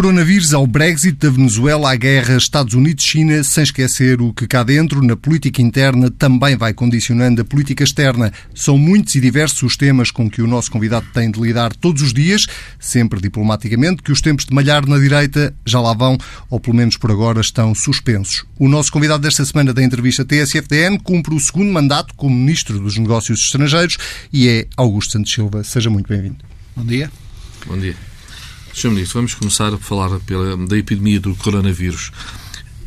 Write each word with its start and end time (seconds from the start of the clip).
Coronavírus 0.00 0.54
ao 0.54 0.66
Brexit, 0.66 1.18
da 1.18 1.28
Venezuela 1.28 1.92
à 1.92 1.94
guerra 1.94 2.38
Estados 2.38 2.72
Unidos-China, 2.72 3.44
sem 3.44 3.64
esquecer 3.64 4.18
o 4.22 4.32
que 4.32 4.46
cá 4.46 4.62
dentro, 4.62 5.02
na 5.02 5.14
política 5.14 5.60
interna, 5.60 6.10
também 6.10 6.56
vai 6.56 6.72
condicionando 6.72 7.42
a 7.42 7.44
política 7.44 7.84
externa. 7.84 8.32
São 8.54 8.78
muitos 8.78 9.14
e 9.14 9.20
diversos 9.20 9.62
os 9.62 9.76
temas 9.76 10.10
com 10.10 10.30
que 10.30 10.40
o 10.40 10.46
nosso 10.46 10.70
convidado 10.70 11.04
tem 11.12 11.30
de 11.30 11.38
lidar 11.38 11.76
todos 11.76 12.00
os 12.00 12.14
dias, 12.14 12.46
sempre 12.78 13.20
diplomaticamente, 13.20 14.02
que 14.02 14.10
os 14.10 14.22
tempos 14.22 14.46
de 14.46 14.54
malhar 14.54 14.86
na 14.88 14.98
direita 14.98 15.54
já 15.66 15.78
lá 15.82 15.92
vão, 15.92 16.16
ou 16.48 16.58
pelo 16.58 16.76
menos 16.76 16.96
por 16.96 17.10
agora 17.10 17.42
estão 17.42 17.74
suspensos. 17.74 18.46
O 18.58 18.70
nosso 18.70 18.90
convidado 18.90 19.22
desta 19.22 19.44
semana 19.44 19.74
da 19.74 19.82
entrevista 19.82 20.24
TSFDN 20.24 20.98
cumpre 20.98 21.34
o 21.34 21.38
segundo 21.38 21.70
mandato 21.70 22.14
como 22.14 22.34
Ministro 22.34 22.80
dos 22.80 22.96
Negócios 22.96 23.40
Estrangeiros 23.40 23.98
e 24.32 24.48
é 24.48 24.66
Augusto 24.78 25.12
Santos 25.12 25.30
Silva. 25.30 25.62
Seja 25.62 25.90
muito 25.90 26.08
bem-vindo. 26.08 26.38
Bom 26.74 26.86
dia. 26.86 27.12
Bom 27.66 27.76
dia. 27.76 28.09
Sr. 28.72 28.90
Ministro, 28.90 29.18
vamos 29.18 29.34
começar 29.34 29.74
a 29.74 29.78
falar 29.78 30.18
pela, 30.20 30.56
da 30.56 30.78
epidemia 30.78 31.20
do 31.20 31.34
coronavírus. 31.34 32.12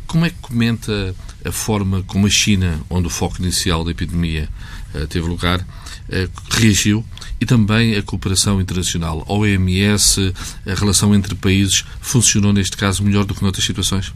Como 0.06 0.24
é 0.24 0.30
que 0.30 0.36
comenta 0.40 1.14
a 1.44 1.52
forma 1.52 2.02
como 2.02 2.26
a 2.26 2.30
China, 2.30 2.80
onde 2.88 3.06
o 3.06 3.10
foco 3.10 3.40
inicial 3.40 3.84
da 3.84 3.90
epidemia 3.90 4.48
uh, 4.94 5.06
teve 5.06 5.28
lugar, 5.28 5.60
uh, 5.60 6.30
reagiu 6.50 7.04
e 7.40 7.44
também 7.44 7.96
a 7.96 8.02
cooperação 8.02 8.60
internacional, 8.60 9.24
a 9.28 9.32
OMS, 9.32 10.32
a 10.66 10.74
relação 10.74 11.14
entre 11.14 11.34
países, 11.34 11.84
funcionou 12.00 12.52
neste 12.52 12.76
caso 12.76 13.02
melhor 13.02 13.24
do 13.24 13.34
que 13.34 13.42
noutras 13.42 13.64
situações? 13.64 14.12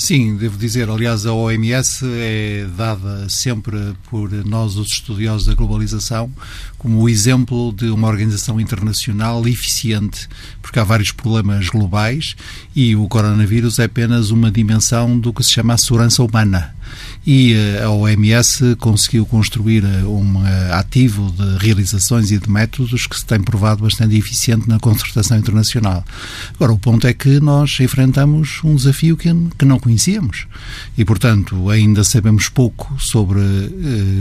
Sim, 0.00 0.36
devo 0.36 0.56
dizer, 0.56 0.88
aliás, 0.88 1.26
a 1.26 1.32
OMS 1.32 2.06
é 2.06 2.68
dada 2.76 3.28
sempre 3.28 3.94
por 4.08 4.30
nós, 4.46 4.76
os 4.76 4.92
estudiosos 4.92 5.48
da 5.48 5.54
globalização, 5.54 6.30
como 6.78 7.00
o 7.00 7.08
exemplo 7.08 7.72
de 7.72 7.90
uma 7.90 8.06
organização 8.06 8.60
internacional 8.60 9.44
eficiente, 9.48 10.28
porque 10.62 10.78
há 10.78 10.84
vários 10.84 11.10
problemas 11.10 11.68
globais 11.68 12.36
e 12.76 12.94
o 12.94 13.08
coronavírus 13.08 13.80
é 13.80 13.86
apenas 13.86 14.30
uma 14.30 14.52
dimensão 14.52 15.18
do 15.18 15.32
que 15.32 15.42
se 15.42 15.50
chama 15.50 15.74
a 15.74 15.78
segurança 15.78 16.22
humana 16.22 16.76
e 17.28 17.52
eh, 17.52 17.84
a 17.84 17.90
OMS 17.90 18.74
conseguiu 18.76 19.26
construir 19.26 19.84
eh, 19.84 20.02
um 20.02 20.46
eh, 20.46 20.72
ativo 20.72 21.30
de 21.30 21.58
realizações 21.62 22.30
e 22.30 22.38
de 22.38 22.48
métodos 22.48 23.06
que 23.06 23.18
se 23.18 23.26
tem 23.26 23.38
provado 23.38 23.82
bastante 23.82 24.16
eficiente 24.16 24.66
na 24.66 24.78
concertação 24.78 25.36
internacional. 25.36 26.02
Agora, 26.54 26.72
o 26.72 26.78
ponto 26.78 27.06
é 27.06 27.12
que 27.12 27.38
nós 27.38 27.78
enfrentamos 27.80 28.60
um 28.64 28.74
desafio 28.74 29.14
que, 29.14 29.28
não 29.62 29.78
conhecíamos 29.78 30.46
e, 30.96 31.04
portanto, 31.04 31.68
ainda 31.68 32.02
sabemos 32.02 32.48
pouco 32.48 32.96
sobre 32.98 33.40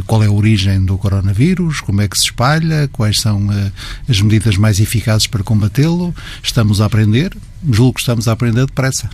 qual 0.05 0.21
é 0.21 0.25
a 0.25 0.31
origem 0.31 0.83
do 0.83 0.97
coronavírus, 0.97 1.79
como 1.79 2.01
é 2.01 2.09
que 2.09 2.17
se 2.17 2.25
espalha, 2.25 2.89
quais 2.91 3.21
são 3.21 3.47
as 4.09 4.19
medidas 4.19 4.57
mais 4.57 4.81
eficazes 4.81 5.27
para 5.27 5.43
combatê-lo. 5.43 6.13
Estamos 6.43 6.81
a 6.81 6.85
aprender, 6.85 7.31
julgo 7.71 7.93
que 7.93 8.01
estamos 8.01 8.27
a 8.27 8.33
aprender 8.33 8.65
depressa 8.65 9.09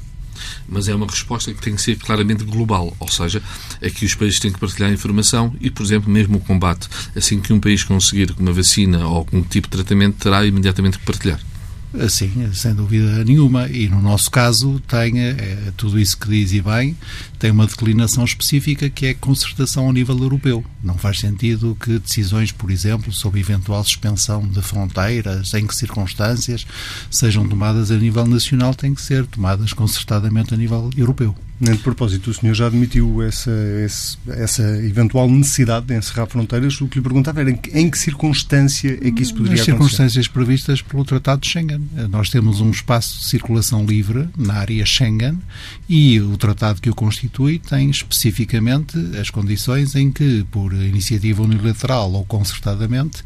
mas 0.68 0.88
é 0.88 0.96
uma 0.96 1.08
resposta 1.08 1.54
que 1.54 1.62
tem 1.62 1.76
que 1.76 1.82
ser 1.82 1.98
claramente 1.98 2.44
global, 2.44 2.96
ou 3.00 3.08
seja, 3.08 3.42
aqui 3.84 4.06
os 4.06 4.16
países 4.16 4.40
têm 4.40 4.52
que 4.52 4.60
partilhar 4.60 4.92
informação 4.92 5.56
e, 5.60 5.70
por 5.70 5.84
exemplo, 5.84 6.12
mesmo 6.12 6.38
o 6.38 6.42
combate. 6.42 6.88
Assim 7.16 7.40
que 7.40 7.54
um 7.54 7.60
país 7.60 7.84
conseguir 7.84 8.34
uma 8.40 8.52
vacina 8.52 9.06
ou 9.08 9.18
algum 9.18 9.42
tipo 9.42 9.68
de 9.68 9.78
tratamento, 9.78 10.18
terá 10.18 10.46
imediatamente 10.46 10.98
que 10.98 11.06
partilhar. 11.06 11.40
Sim, 12.10 12.50
sem 12.54 12.74
dúvida 12.74 13.24
nenhuma. 13.24 13.68
E 13.68 13.88
no 13.88 14.02
nosso 14.02 14.32
caso 14.32 14.82
tem 14.88 15.20
é, 15.22 15.72
tudo 15.78 16.00
isso 16.00 16.18
que 16.18 16.28
diz 16.28 16.52
e 16.52 16.62
bem, 16.62 16.98
tem 17.44 17.52
uma 17.52 17.68
declinação 17.68 18.24
específica 18.24 18.90
que 18.90 19.06
é 19.06 19.10
a 19.10 19.16
concertação 19.16 19.90
a 19.90 19.92
nível 19.92 20.18
europeu. 20.18 20.64
Não 20.82 20.98
faz 20.98 21.20
sentido 21.20 21.76
que 21.78 22.00
decisões, 22.00 22.54
por 22.54 22.72
exemplo, 22.72 23.12
sobre 23.12 23.42
eventual 23.42 23.84
suspensão 23.84 24.48
de 24.48 24.62
fronteiras, 24.62 25.54
em 25.54 25.68
que 25.68 25.76
circunstâncias, 25.76 26.66
sejam 27.12 27.46
tomadas 27.46 27.92
a 27.92 27.98
nível 27.98 28.26
nacional, 28.26 28.74
têm 28.74 28.96
que 28.96 29.02
ser 29.02 29.26
tomadas 29.26 29.74
concertadamente 29.74 30.54
a 30.54 30.58
nível 30.58 30.90
europeu. 30.96 31.36
De 31.60 31.78
propósito, 31.78 32.30
o 32.30 32.34
senhor 32.34 32.54
já 32.54 32.68
admitiu 32.68 33.22
essa, 33.22 33.52
essa 34.28 34.64
eventual 34.80 35.30
necessidade 35.30 35.86
de 35.86 35.96
encerrar 35.96 36.26
fronteiras. 36.26 36.82
O 36.82 36.88
que 36.88 36.98
lhe 36.98 37.04
perguntava 37.04 37.40
era 37.40 37.52
em 37.52 37.90
que 37.90 37.98
circunstância 37.98 39.00
é 39.02 39.12
que 39.12 39.22
isso 39.22 39.34
poderia 39.34 39.58
Nas 39.58 39.66
circunstâncias 39.66 40.28
previstas 40.28 40.82
pelo 40.82 41.06
Tratado 41.06 41.42
de 41.42 41.48
Schengen. 41.48 41.88
Nós 42.10 42.30
temos 42.30 42.60
um 42.60 42.70
espaço 42.70 43.20
de 43.20 43.26
circulação 43.26 43.86
livre 43.86 44.28
na 44.36 44.56
área 44.56 44.86
Schengen 44.86 45.40
e 45.88 46.20
o 46.20 46.36
tratado 46.38 46.82
que 46.82 46.90
o 46.90 46.96
constitui 46.96 47.33
tem 47.60 47.90
especificamente 47.90 48.98
as 49.20 49.30
condições 49.30 49.96
em 49.96 50.12
que, 50.12 50.46
por 50.52 50.74
iniciativa 50.74 51.42
unilateral 51.42 52.12
ou 52.12 52.26
concertadamente, 52.26 53.24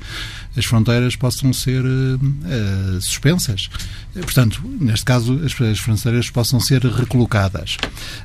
as 0.57 0.65
fronteiras 0.65 1.15
possam 1.15 1.53
ser 1.53 1.83
uh, 1.85 3.01
suspensas. 3.01 3.69
Portanto, 4.13 4.59
neste 4.81 5.05
caso, 5.05 5.39
as, 5.45 5.61
as 5.61 5.79
fronteiras 5.79 6.29
possam 6.31 6.59
ser 6.59 6.83
recolocadas. 6.83 7.77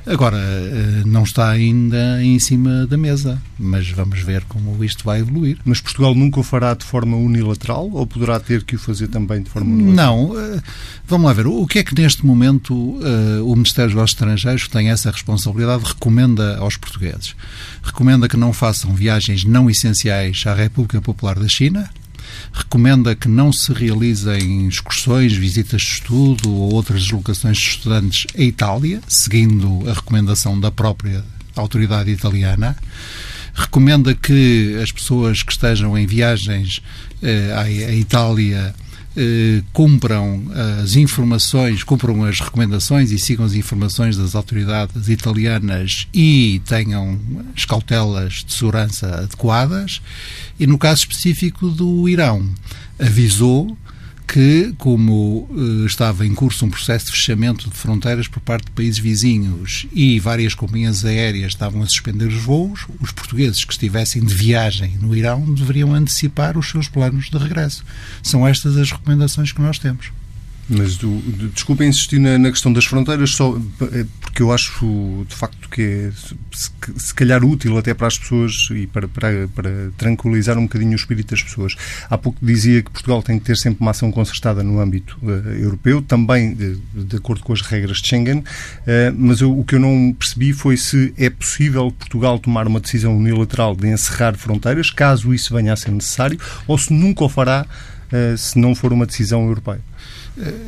Agora, 0.05 0.37
uh, 0.37 1.07
não 1.07 1.23
está 1.23 1.49
ainda 1.49 2.23
em 2.23 2.39
cima 2.39 2.87
da 2.87 2.97
mesa, 2.97 3.39
mas 3.59 3.87
vamos 3.89 4.19
ver 4.21 4.43
como 4.45 4.83
isto 4.83 5.03
vai 5.03 5.19
evoluir. 5.19 5.59
Mas 5.63 5.79
Portugal 5.79 6.15
nunca 6.15 6.39
o 6.39 6.43
fará 6.43 6.73
de 6.73 6.83
forma 6.83 7.15
unilateral 7.15 7.89
ou 7.91 8.07
poderá 8.07 8.39
ter 8.39 8.63
que 8.63 8.75
o 8.75 8.79
fazer 8.79 9.07
também 9.09 9.43
de 9.43 9.49
forma 9.49 9.69
unilateral? 9.69 10.17
Não. 10.17 10.31
Uh, 10.31 10.61
vamos 11.05 11.27
lá 11.27 11.33
ver. 11.33 11.45
O 11.45 11.67
que 11.67 11.79
é 11.79 11.83
que 11.83 11.93
neste 11.93 12.25
momento 12.25 12.73
o 12.73 13.55
Ministério 13.55 13.89
dos 13.89 13.95
Negócios 13.95 14.11
Estrangeiros, 14.11 14.67
tem 14.67 14.89
essa 14.89 15.11
responsabilidade, 15.11 15.72
recomenda 15.77 16.57
aos 16.57 16.77
portugueses? 16.77 17.35
Recomenda 17.81 18.27
que 18.27 18.37
não 18.37 18.53
façam 18.53 18.93
viagens 18.93 19.43
não 19.43 19.69
essenciais 19.69 20.43
à 20.45 20.53
República 20.53 21.01
Popular 21.01 21.37
da 21.37 21.47
China, 21.47 21.89
recomenda 22.51 23.15
que 23.15 23.27
não 23.27 23.51
se 23.51 23.71
realizem 23.73 24.67
excursões, 24.67 25.33
visitas 25.33 25.81
de 25.81 25.87
estudo 25.87 26.51
ou 26.51 26.73
outras 26.73 27.03
deslocações 27.03 27.57
de 27.57 27.69
estudantes 27.69 28.27
à 28.37 28.41
Itália, 28.41 29.01
seguindo 29.07 29.89
a 29.89 29.93
recomendação 29.93 30.59
da 30.59 30.71
própria 30.71 31.23
autoridade 31.55 32.11
italiana. 32.11 32.75
Recomenda 33.53 34.15
que 34.15 34.79
as 34.81 34.91
pessoas 34.91 35.43
que 35.43 35.51
estejam 35.51 35.95
em 35.97 36.07
viagens 36.07 36.81
eh, 37.21 37.53
à 37.55 37.93
Itália 37.93 38.73
eh, 38.77 38.82
cumpram 39.71 40.43
as 40.81 40.95
informações, 40.95 41.83
cumpram 41.83 42.23
as 42.23 42.39
recomendações 42.39 43.11
e 43.11 43.19
sigam 43.19 43.45
as 43.45 43.53
informações 43.53 44.17
das 44.17 44.35
autoridades 44.35 45.07
italianas 45.07 46.07
e 46.13 46.61
tenham 46.65 47.19
as 47.55 47.65
cautelas 47.65 48.43
de 48.45 48.53
segurança 48.53 49.07
adequadas. 49.15 50.01
E 50.59 50.65
no 50.65 50.77
caso 50.77 51.01
específico 51.01 51.69
do 51.69 52.07
Irão, 52.09 52.49
avisou 52.99 53.77
que, 54.27 54.73
como 54.77 55.47
uh, 55.49 55.85
estava 55.85 56.25
em 56.25 56.33
curso 56.33 56.65
um 56.65 56.69
processo 56.69 57.07
de 57.07 57.11
fechamento 57.11 57.69
de 57.69 57.75
fronteiras 57.75 58.27
por 58.27 58.39
parte 58.39 58.65
de 58.65 58.71
países 58.71 58.99
vizinhos 58.99 59.85
e 59.93 60.19
várias 60.19 60.53
companhias 60.53 61.05
aéreas 61.05 61.51
estavam 61.51 61.81
a 61.81 61.85
suspender 61.85 62.27
os 62.27 62.41
voos, 62.41 62.85
os 62.99 63.11
portugueses 63.11 63.63
que 63.63 63.73
estivessem 63.73 64.23
de 64.23 64.33
viagem 64.33 64.97
no 65.01 65.15
Irão 65.15 65.53
deveriam 65.53 65.93
antecipar 65.93 66.57
os 66.57 66.69
seus 66.69 66.87
planos 66.87 67.29
de 67.29 67.37
regresso. 67.37 67.83
São 68.21 68.47
estas 68.47 68.77
as 68.77 68.91
recomendações 68.91 69.51
que 69.51 69.61
nós 69.61 69.77
temos. 69.77 70.11
Mas 70.69 70.95
do, 70.97 71.19
de, 71.19 71.49
desculpa 71.49 71.83
insistir 71.83 72.19
na, 72.19 72.37
na, 72.37 72.49
questão 72.49 72.71
das 72.71 72.85
fronteiras, 72.85 73.31
só 73.31 73.57
é, 73.91 74.05
porque 74.21 74.41
eu 74.41 74.51
acho 74.51 75.25
de 75.27 75.35
facto 75.35 75.67
que 75.69 75.81
é 75.81 76.11
se, 76.51 76.71
se 76.97 77.13
calhar 77.13 77.43
útil 77.43 77.77
até 77.77 77.93
para 77.93 78.07
as 78.07 78.17
pessoas 78.17 78.69
e 78.71 78.87
para, 78.87 79.07
para, 79.07 79.47
para, 79.53 79.91
tranquilizar 79.97 80.57
um 80.57 80.63
bocadinho 80.63 80.93
o 80.93 80.95
espírito 80.95 81.31
das 81.31 81.43
pessoas. 81.43 81.75
Há 82.09 82.17
pouco 82.17 82.37
dizia 82.41 82.81
que 82.81 82.91
Portugal 82.91 83.21
tem 83.21 83.39
que 83.39 83.45
ter 83.45 83.57
sempre 83.57 83.81
uma 83.81 83.91
ação 83.91 84.11
concertada 84.11 84.63
no 84.63 84.79
âmbito 84.79 85.17
uh, 85.21 85.49
europeu, 85.49 86.01
também 86.01 86.53
de, 86.53 86.77
de, 86.93 87.17
acordo 87.17 87.43
com 87.43 87.51
as 87.51 87.61
regras 87.61 87.97
de 87.97 88.07
Schengen, 88.07 88.39
uh, 88.39 88.43
mas 89.17 89.41
eu, 89.41 89.57
o 89.57 89.65
que 89.65 89.75
eu 89.75 89.79
não 89.79 90.15
percebi 90.17 90.53
foi 90.53 90.77
se 90.77 91.13
é 91.17 91.29
possível 91.29 91.91
Portugal 91.91 92.39
tomar 92.39 92.67
uma 92.67 92.79
decisão 92.79 93.17
unilateral 93.17 93.75
de 93.75 93.87
encerrar 93.87 94.35
fronteiras, 94.35 94.89
caso 94.89 95.33
isso 95.33 95.53
venha 95.53 95.73
a 95.73 95.75
ser 95.75 95.91
necessário, 95.91 96.39
ou 96.67 96.77
se 96.77 96.93
nunca 96.93 97.25
o 97.25 97.29
fará 97.29 97.65
uh, 97.65 98.37
se 98.37 98.57
não 98.57 98.73
for 98.73 98.93
uma 98.93 99.05
decisão 99.05 99.45
europeia. 99.45 99.81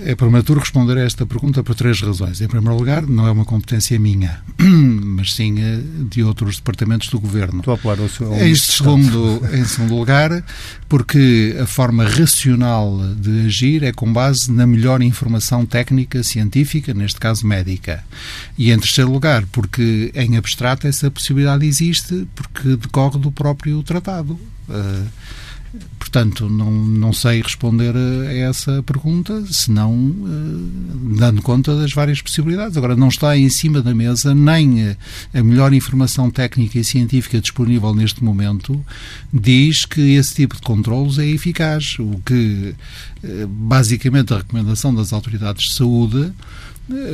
É 0.05 0.13
prematuro 0.13 0.59
responder 0.59 0.97
a 0.97 1.01
esta 1.01 1.25
pergunta 1.25 1.63
por 1.63 1.73
três 1.73 1.99
razões. 1.99 2.39
Em 2.39 2.47
primeiro 2.47 2.77
lugar, 2.77 3.01
não 3.07 3.25
é 3.25 3.31
uma 3.31 3.45
competência 3.45 3.97
minha, 3.97 4.39
mas 4.59 5.33
sim 5.33 5.59
eh, 5.59 5.79
de 6.07 6.21
outros 6.21 6.57
departamentos 6.57 7.09
do 7.09 7.19
Governo. 7.19 7.59
Estou 7.59 7.73
a 7.73 7.77
falar 7.77 7.99
ao 7.99 8.07
seu, 8.07 8.31
em, 8.35 8.55
segundo, 8.55 9.41
em 9.51 9.65
segundo 9.65 9.95
lugar, 9.95 10.43
porque 10.87 11.57
a 11.59 11.65
forma 11.65 12.05
racional 12.05 12.99
de 13.15 13.47
agir 13.47 13.83
é 13.83 13.91
com 13.91 14.11
base 14.13 14.51
na 14.51 14.67
melhor 14.67 15.01
informação 15.01 15.65
técnica, 15.65 16.21
científica, 16.21 16.93
neste 16.93 17.19
caso 17.19 17.47
médica. 17.47 18.03
E 18.57 18.71
em 18.71 18.77
terceiro 18.77 19.11
lugar, 19.11 19.45
porque 19.51 20.11
em 20.13 20.37
abstrato 20.37 20.85
essa 20.85 21.09
possibilidade 21.09 21.65
existe, 21.65 22.27
porque 22.35 22.75
decorre 22.75 23.17
do 23.17 23.31
próprio 23.31 23.81
tratado. 23.81 24.39
Uh, 24.69 25.07
portanto, 26.15 26.49
não, 26.49 26.71
não 26.71 27.11
sei 27.11 27.41
responder 27.41 27.93
a 27.93 28.33
essa 28.33 28.81
pergunta, 28.83 29.43
senão 29.51 29.91
uh, 29.93 31.15
dando 31.17 31.41
conta 31.41 31.75
das 31.75 31.91
várias 31.91 32.21
possibilidades. 32.21 32.77
Agora, 32.77 32.95
não 32.95 33.09
está 33.09 33.37
em 33.37 33.49
cima 33.49 33.81
da 33.81 33.93
mesa 33.93 34.33
nem 34.33 34.95
a 35.33 35.43
melhor 35.43 35.73
informação 35.73 36.31
técnica 36.31 36.79
e 36.79 36.85
científica 36.85 37.41
disponível 37.41 37.93
neste 37.93 38.23
momento 38.23 38.81
diz 39.33 39.85
que 39.85 40.15
esse 40.15 40.35
tipo 40.35 40.55
de 40.55 40.61
controlos 40.61 41.19
é 41.19 41.27
eficaz, 41.27 41.97
o 41.99 42.21
que, 42.25 42.73
uh, 43.21 43.47
basicamente, 43.47 44.33
a 44.33 44.37
recomendação 44.37 44.95
das 44.95 45.11
autoridades 45.11 45.65
de 45.65 45.73
saúde 45.73 46.31
eh, 46.31 46.31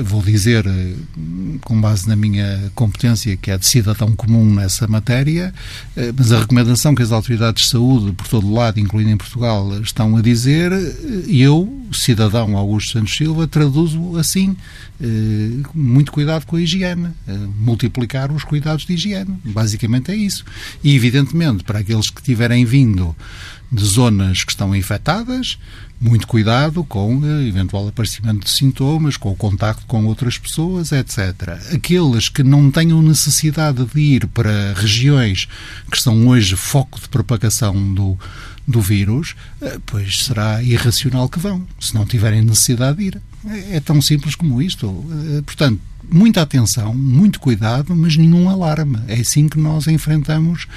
vou 0.04 0.22
dizer, 0.22 0.66
eh, 0.68 0.94
com 1.62 1.80
base 1.80 2.08
na 2.08 2.16
minha 2.16 2.72
competência, 2.76 3.38
que 3.38 3.50
é 3.50 3.58
de 3.58 3.66
cidadão 3.66 4.14
comum 4.14 4.54
nessa 4.54 4.86
matéria, 4.88 5.54
eh, 5.96 6.14
mas 6.18 6.32
a 6.32 6.40
recomendação 6.40 6.94
que 6.94 7.02
as 7.02 7.12
autoridades 7.12 7.64
de 7.64 7.70
saúde, 7.70 8.12
por 8.12 8.28
todo 8.28 8.52
lado, 8.52 8.80
incluindo 8.80 9.12
em 9.12 9.18
Portugal, 9.18 9.82
estão 9.82 10.18
a 10.18 10.22
dizer, 10.22 10.72
eu, 11.28 11.82
cidadão 11.94 12.58
Augusto 12.58 12.94
Santos 12.94 13.16
Silva, 13.16 13.48
traduzo 13.48 14.18
assim. 14.18 14.56
Muito 15.74 16.12
cuidado 16.12 16.46
com 16.46 16.58
a 16.58 16.62
higiene, 16.62 17.10
multiplicar 17.60 18.32
os 18.32 18.44
cuidados 18.44 18.86
de 18.86 18.94
higiene. 18.94 19.36
Basicamente 19.44 20.12
é 20.12 20.16
isso. 20.16 20.46
E, 20.84 20.96
evidentemente, 20.96 21.64
para 21.64 21.80
aqueles 21.80 22.12
que 22.12 22.22
tiverem 22.22 22.66
vindo 22.66 23.16
de 23.72 23.84
zonas 23.84 24.44
que 24.44 24.52
estão 24.52 24.76
infectadas, 24.76 25.58
muito 26.02 26.26
cuidado 26.26 26.84
com 26.84 27.20
o 27.20 27.42
eventual 27.48 27.88
aparecimento 27.88 28.46
de 28.46 28.50
sintomas, 28.50 29.18
com 29.18 29.32
o 29.32 29.36
contacto 29.36 29.86
com 29.86 30.04
outras 30.06 30.36
pessoas, 30.36 30.92
etc. 30.92 31.60
Aqueles 31.72 32.28
que 32.28 32.42
não 32.42 32.72
tenham 32.72 33.04
necessidade 33.04 33.86
de 33.86 34.00
ir 34.02 34.28
para 34.28 34.74
regiões 34.76 35.48
que 35.92 36.02
são 36.02 36.28
hoje 36.28 36.56
foco 36.56 37.00
de 37.00 37.08
propagação 37.08 37.94
do, 37.94 38.18
do 38.68 38.82
vírus, 38.82 39.36
eh, 39.62 39.78
pois 39.86 40.26
será 40.26 40.64
irracional 40.64 41.30
que 41.30 41.38
vão, 41.38 41.68
se 41.80 41.94
não 41.94 42.04
tiverem 42.04 42.42
necessidade 42.42 42.98
de 42.98 43.04
ir. 43.04 43.22
É, 43.46 43.78
é 43.78 43.80
tão 43.80 44.02
simples 44.02 44.34
como 44.34 44.60
isto. 44.60 45.06
Eh, 45.38 45.44
portanto, 45.44 45.80
muita 46.12 46.42
atenção, 46.42 46.96
muito 46.96 47.40
cuidado, 47.40 47.96
mas 47.96 48.18
nenhum 48.18 48.50
alarme. 48.50 48.98
É 49.08 49.20
assim 49.20 49.48
que 49.48 49.60
nós 49.60 49.86
enfrentamos 49.88 50.68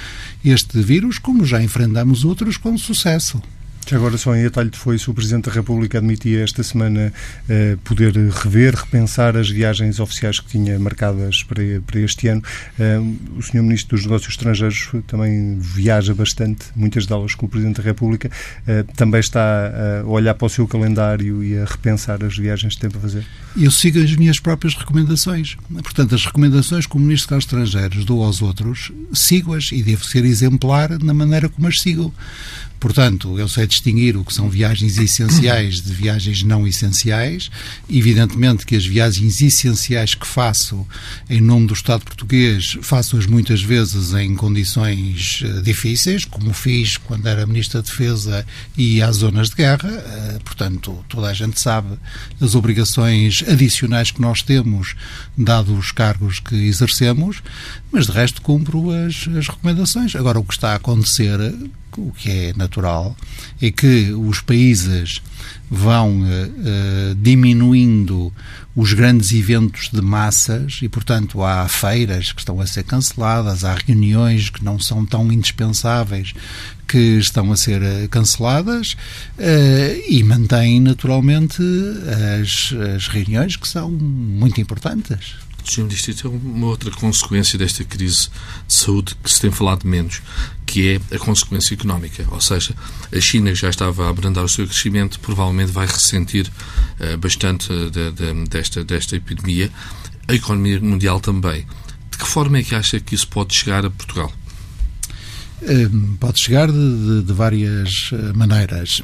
este 0.43 0.79
vírus, 0.83 1.17
como 1.17 1.43
já 1.45 1.63
enfrentamos 1.63 2.23
outros 2.23 2.57
com 2.57 2.77
sucesso. 2.77 3.41
Já 3.87 3.97
agora, 3.97 4.17
só 4.17 4.35
em 4.35 4.43
atalho 4.43 4.71
de 4.71 4.79
foi, 4.79 4.97
se 4.97 5.11
o 5.11 5.13
Presidente 5.13 5.45
da 5.45 5.51
República 5.51 5.99
admitia 5.99 6.43
esta 6.43 6.63
semana 6.63 7.13
eh, 7.47 7.77
poder 7.83 8.15
rever, 8.15 8.73
repensar 8.73 9.37
as 9.37 9.47
viagens 9.47 9.99
oficiais 9.99 10.39
que 10.39 10.47
tinha 10.47 10.79
marcadas 10.79 11.43
para, 11.43 11.61
para 11.85 11.99
este 11.99 12.27
ano. 12.27 12.41
Eh, 12.79 12.97
o 13.37 13.43
Sr. 13.43 13.61
Ministro 13.61 13.95
dos 13.95 14.03
Negócios 14.07 14.31
Estrangeiros 14.31 14.89
também 15.05 15.59
viaja 15.59 16.15
bastante, 16.15 16.65
muitas 16.75 17.05
delas 17.05 17.35
com 17.35 17.45
o 17.45 17.49
Presidente 17.49 17.77
da 17.77 17.83
República. 17.83 18.31
Eh, 18.65 18.83
também 18.95 19.19
está 19.19 20.01
a 20.01 20.07
olhar 20.07 20.33
para 20.33 20.47
o 20.47 20.49
seu 20.49 20.67
calendário 20.67 21.43
e 21.43 21.55
a 21.55 21.65
repensar 21.65 22.23
as 22.23 22.35
viagens 22.35 22.73
que 22.73 22.81
tem 22.81 22.89
para 22.89 22.99
fazer? 22.99 23.23
Eu 23.55 23.69
sigo 23.69 23.99
as 23.99 24.15
minhas 24.15 24.39
próprias 24.39 24.73
recomendações. 24.73 25.57
Portanto, 25.83 26.15
as 26.15 26.25
recomendações 26.25 26.87
que 26.87 26.97
o 26.97 26.99
Ministro 26.99 27.35
dos 27.35 27.45
Estrangeiros 27.45 28.03
dou 28.03 28.23
aos 28.23 28.41
outros, 28.41 28.91
sigo-as 29.13 29.71
e 29.71 29.83
devo 29.83 30.03
ser 30.03 30.25
exemplar 30.25 30.97
na 31.03 31.13
maneira 31.13 31.47
como 31.47 31.67
as 31.67 31.79
sigo. 31.79 32.11
Portanto, 32.85 33.39
eu 33.39 33.49
sei 33.49 33.65
distinguir 33.65 34.15
o 34.15 34.23
que 34.23 34.31
são 34.31 34.47
viagens 34.47 34.99
essenciais 34.99 35.81
de 35.81 35.91
viagens 35.91 36.43
não 36.43 36.67
essenciais. 36.67 37.49
Evidentemente 37.89 38.63
que 38.63 38.75
as 38.75 38.85
viagens 38.85 39.41
essenciais 39.41 40.13
que 40.13 40.27
faço 40.27 40.85
em 41.27 41.41
nome 41.41 41.65
do 41.65 41.73
Estado 41.73 42.03
português, 42.05 42.77
faço-as 42.83 43.25
muitas 43.25 43.63
vezes 43.63 44.13
em 44.13 44.35
condições 44.35 45.41
eh, 45.43 45.61
difíceis, 45.61 46.25
como 46.25 46.53
fiz 46.53 46.95
quando 46.97 47.25
era 47.25 47.47
Ministro 47.47 47.81
da 47.81 47.89
Defesa 47.89 48.45
e 48.77 49.01
às 49.01 49.15
zonas 49.15 49.49
de 49.49 49.55
guerra. 49.55 49.89
Eh, 49.89 50.39
portanto, 50.45 51.03
toda 51.09 51.25
a 51.25 51.33
gente 51.33 51.59
sabe 51.59 51.97
as 52.39 52.53
obrigações 52.53 53.43
adicionais 53.47 54.11
que 54.11 54.21
nós 54.21 54.43
temos, 54.43 54.95
dado 55.35 55.75
os 55.75 55.91
cargos 55.91 56.39
que 56.39 56.53
exercemos, 56.53 57.41
mas 57.91 58.05
de 58.05 58.11
resto 58.11 58.43
cumpro 58.43 58.91
as, 58.91 59.27
as 59.35 59.47
recomendações. 59.47 60.15
Agora, 60.15 60.39
o 60.39 60.43
que 60.43 60.53
está 60.53 60.73
a 60.73 60.75
acontecer 60.75 61.39
o 62.01 62.11
que 62.11 62.29
é 62.29 62.53
natural, 62.55 63.15
é 63.61 63.71
que 63.71 64.11
os 64.13 64.41
países 64.41 65.21
vão 65.69 66.21
uh, 66.21 66.23
uh, 66.23 67.15
diminuindo 67.15 68.31
os 68.75 68.93
grandes 68.93 69.31
eventos 69.31 69.89
de 69.91 70.01
massas 70.01 70.79
e, 70.81 70.89
portanto, 70.89 71.43
há 71.43 71.67
feiras 71.67 72.31
que 72.31 72.41
estão 72.41 72.59
a 72.59 72.67
ser 72.67 72.83
canceladas, 72.83 73.63
há 73.63 73.75
reuniões 73.75 74.49
que 74.49 74.63
não 74.63 74.77
são 74.77 75.05
tão 75.05 75.31
indispensáveis 75.31 76.33
que 76.87 77.17
estão 77.17 77.51
a 77.51 77.57
ser 77.57 77.81
uh, 77.81 78.09
canceladas 78.09 78.95
e 80.07 80.23
mantém 80.23 80.79
naturalmente 80.79 81.61
as, 82.41 82.73
as 82.95 83.07
reuniões 83.07 83.55
que 83.55 83.67
são 83.67 83.89
muito 83.89 84.59
importantes. 84.61 85.35
Sr. 85.69 85.83
Ministro, 85.83 86.11
isso 86.11 86.27
é 86.27 86.29
uma 86.29 86.67
outra 86.67 86.91
consequência 86.91 87.57
desta 87.57 87.83
crise 87.83 88.29
de 88.67 88.73
saúde 88.73 89.15
que 89.23 89.31
se 89.31 89.41
tem 89.41 89.51
falado 89.51 89.85
menos, 89.85 90.21
que 90.75 90.99
é 91.09 91.15
a 91.15 91.19
consequência 91.19 91.73
económica. 91.73 92.27
Ou 92.31 92.41
seja, 92.41 92.75
a 93.09 93.21
China 93.21 93.55
já 93.55 93.69
estava 93.69 94.07
a 94.07 94.09
abrandar 94.09 94.43
o 94.43 94.49
seu 94.49 94.67
crescimento, 94.67 95.21
provavelmente 95.21 95.71
vai 95.71 95.87
ressentir 95.87 96.51
uh, 96.99 97.17
bastante 97.17 97.69
de, 97.91 98.11
de, 98.11 98.33
desta, 98.49 98.83
desta 98.83 99.15
epidemia. 99.15 99.71
A 100.27 100.33
economia 100.33 100.81
mundial 100.81 101.21
também. 101.21 101.65
De 102.11 102.17
que 102.17 102.27
forma 102.27 102.57
é 102.57 102.63
que 102.63 102.75
acha 102.75 102.99
que 102.99 103.15
isso 103.15 103.25
pode 103.29 103.55
chegar 103.55 103.85
a 103.85 103.89
Portugal? 103.89 104.33
Hum, 105.63 106.17
pode 106.19 106.41
chegar 106.41 106.69
de, 106.69 107.23
de, 107.23 107.33
várias 107.33 108.09
eh, 108.11 108.33
maneiras. 108.33 109.01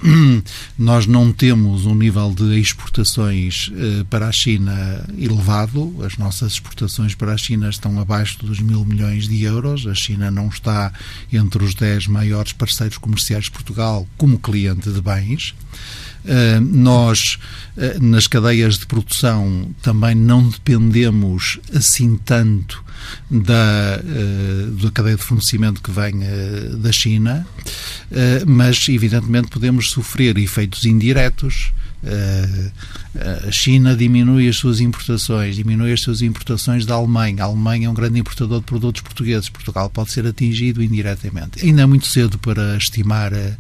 Nós 0.78 1.08
não 1.08 1.32
temos 1.32 1.86
um 1.86 1.96
nível 1.96 2.34
de 2.34 2.60
exportações 2.60 3.72
eh, 3.74 4.04
para 4.10 4.28
a 4.28 4.32
China 4.34 5.06
elevado. 5.18 5.96
As 6.04 6.18
nossas 6.18 6.54
exportações 6.54 7.16
para 7.16 7.34
a 7.34 7.38
China 7.38 7.70
estão 7.70 7.98
abaixo 8.00 8.46
dos 8.46 8.60
mil 8.60 8.84
milhões 8.84 9.30
de 9.30 9.42
euros. 9.44 9.88
A 9.88 9.96
China 9.96 10.30
não 10.30 10.50
está 10.50 10.92
entre 11.32 11.64
os 11.64 11.74
dez 11.74 12.06
maiores 12.06 12.52
parceiros 12.52 12.98
comerciais 12.98 13.46
de 13.46 13.52
Portugal 13.52 14.06
como 14.18 14.38
cliente 14.38 14.92
de 14.92 15.02
bens. 15.02 15.56
Eh, 16.26 16.60
nós, 16.60 17.40
nas 18.02 18.28
cadeias 18.28 18.78
de 18.78 18.86
produção, 18.86 19.74
também 19.82 20.14
não 20.14 20.50
dependemos 20.50 21.60
assim 21.74 22.18
tanto 22.18 22.84
da, 23.30 24.02
eh, 24.04 24.82
da 24.82 24.92
cadeia 24.92 25.16
de 25.16 25.24
fornecimento 25.24 25.82
que 25.82 25.92
vem 25.92 26.24
eh, 26.24 26.72
da 26.78 26.92
China, 26.92 27.46
eh, 28.12 28.44
mas 28.46 28.88
evidentemente 28.90 29.48
podemos 29.48 29.92
sofrer 29.92 30.38
efeitos 30.38 30.86
indiretos 30.86 31.74
a 33.14 33.52
China 33.52 33.96
diminui 33.96 34.48
as 34.48 34.56
suas 34.56 34.80
importações, 34.80 35.56
diminui 35.56 35.92
as 35.92 36.02
suas 36.02 36.22
importações 36.22 36.86
da 36.86 36.96
Alemanha. 36.96 37.44
A 37.44 37.48
Alemanha 37.48 37.88
é 37.88 37.90
um 37.90 37.94
grande 37.94 38.20
importador 38.20 38.60
de 38.60 38.66
produtos 38.66 39.02
portugueses. 39.02 39.50
Portugal 39.50 39.90
pode 39.90 40.12
ser 40.12 40.26
atingido 40.26 40.82
indiretamente. 40.82 41.64
Ainda 41.64 41.82
é 41.82 41.86
muito 41.86 42.08
cedo 42.08 42.40
para 42.40 42.78
estimar 42.78 43.34
uh, 43.34 43.58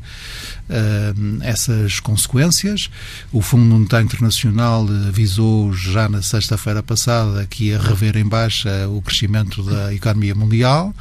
essas 1.41 1.99
consequências. 1.99 2.89
O 3.31 3.41
Fundo 3.41 3.65
Monetário 3.65 4.05
Internacional 4.05 4.87
avisou 5.07 5.73
já 5.73 6.07
na 6.07 6.21
sexta-feira 6.21 6.81
passada 6.81 7.45
que 7.45 7.65
ia 7.65 7.79
rever 7.79 8.15
em 8.15 8.25
baixa 8.25 8.87
o 8.87 9.01
crescimento 9.01 9.30
da 9.31 9.93
economia 9.93 10.35
mundial, 10.35 10.93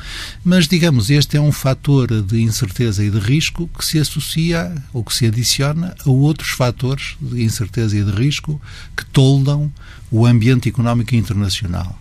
mas, 0.44 0.68
digamos, 0.68 1.10
este 1.10 1.36
é 1.36 1.40
um 1.40 1.52
fator 1.52 2.22
de 2.22 2.40
incerteza 2.40 3.04
e 3.04 3.10
de 3.10 3.18
risco 3.18 3.68
que 3.76 3.84
se 3.84 3.98
associa 3.98 4.74
ou 4.92 5.04
que 5.04 5.14
se 5.14 5.26
adiciona 5.26 5.94
a 6.04 6.10
outros 6.10 6.50
fatores 6.50 7.16
de 7.20 7.42
incerteza 7.42 7.96
e 7.96 8.04
de 8.04 8.10
risco 8.10 8.60
que 8.96 9.04
toldam 9.06 9.70
o 10.10 10.26
ambiente 10.26 10.68
económico 10.68 11.14
internacional. 11.14 11.98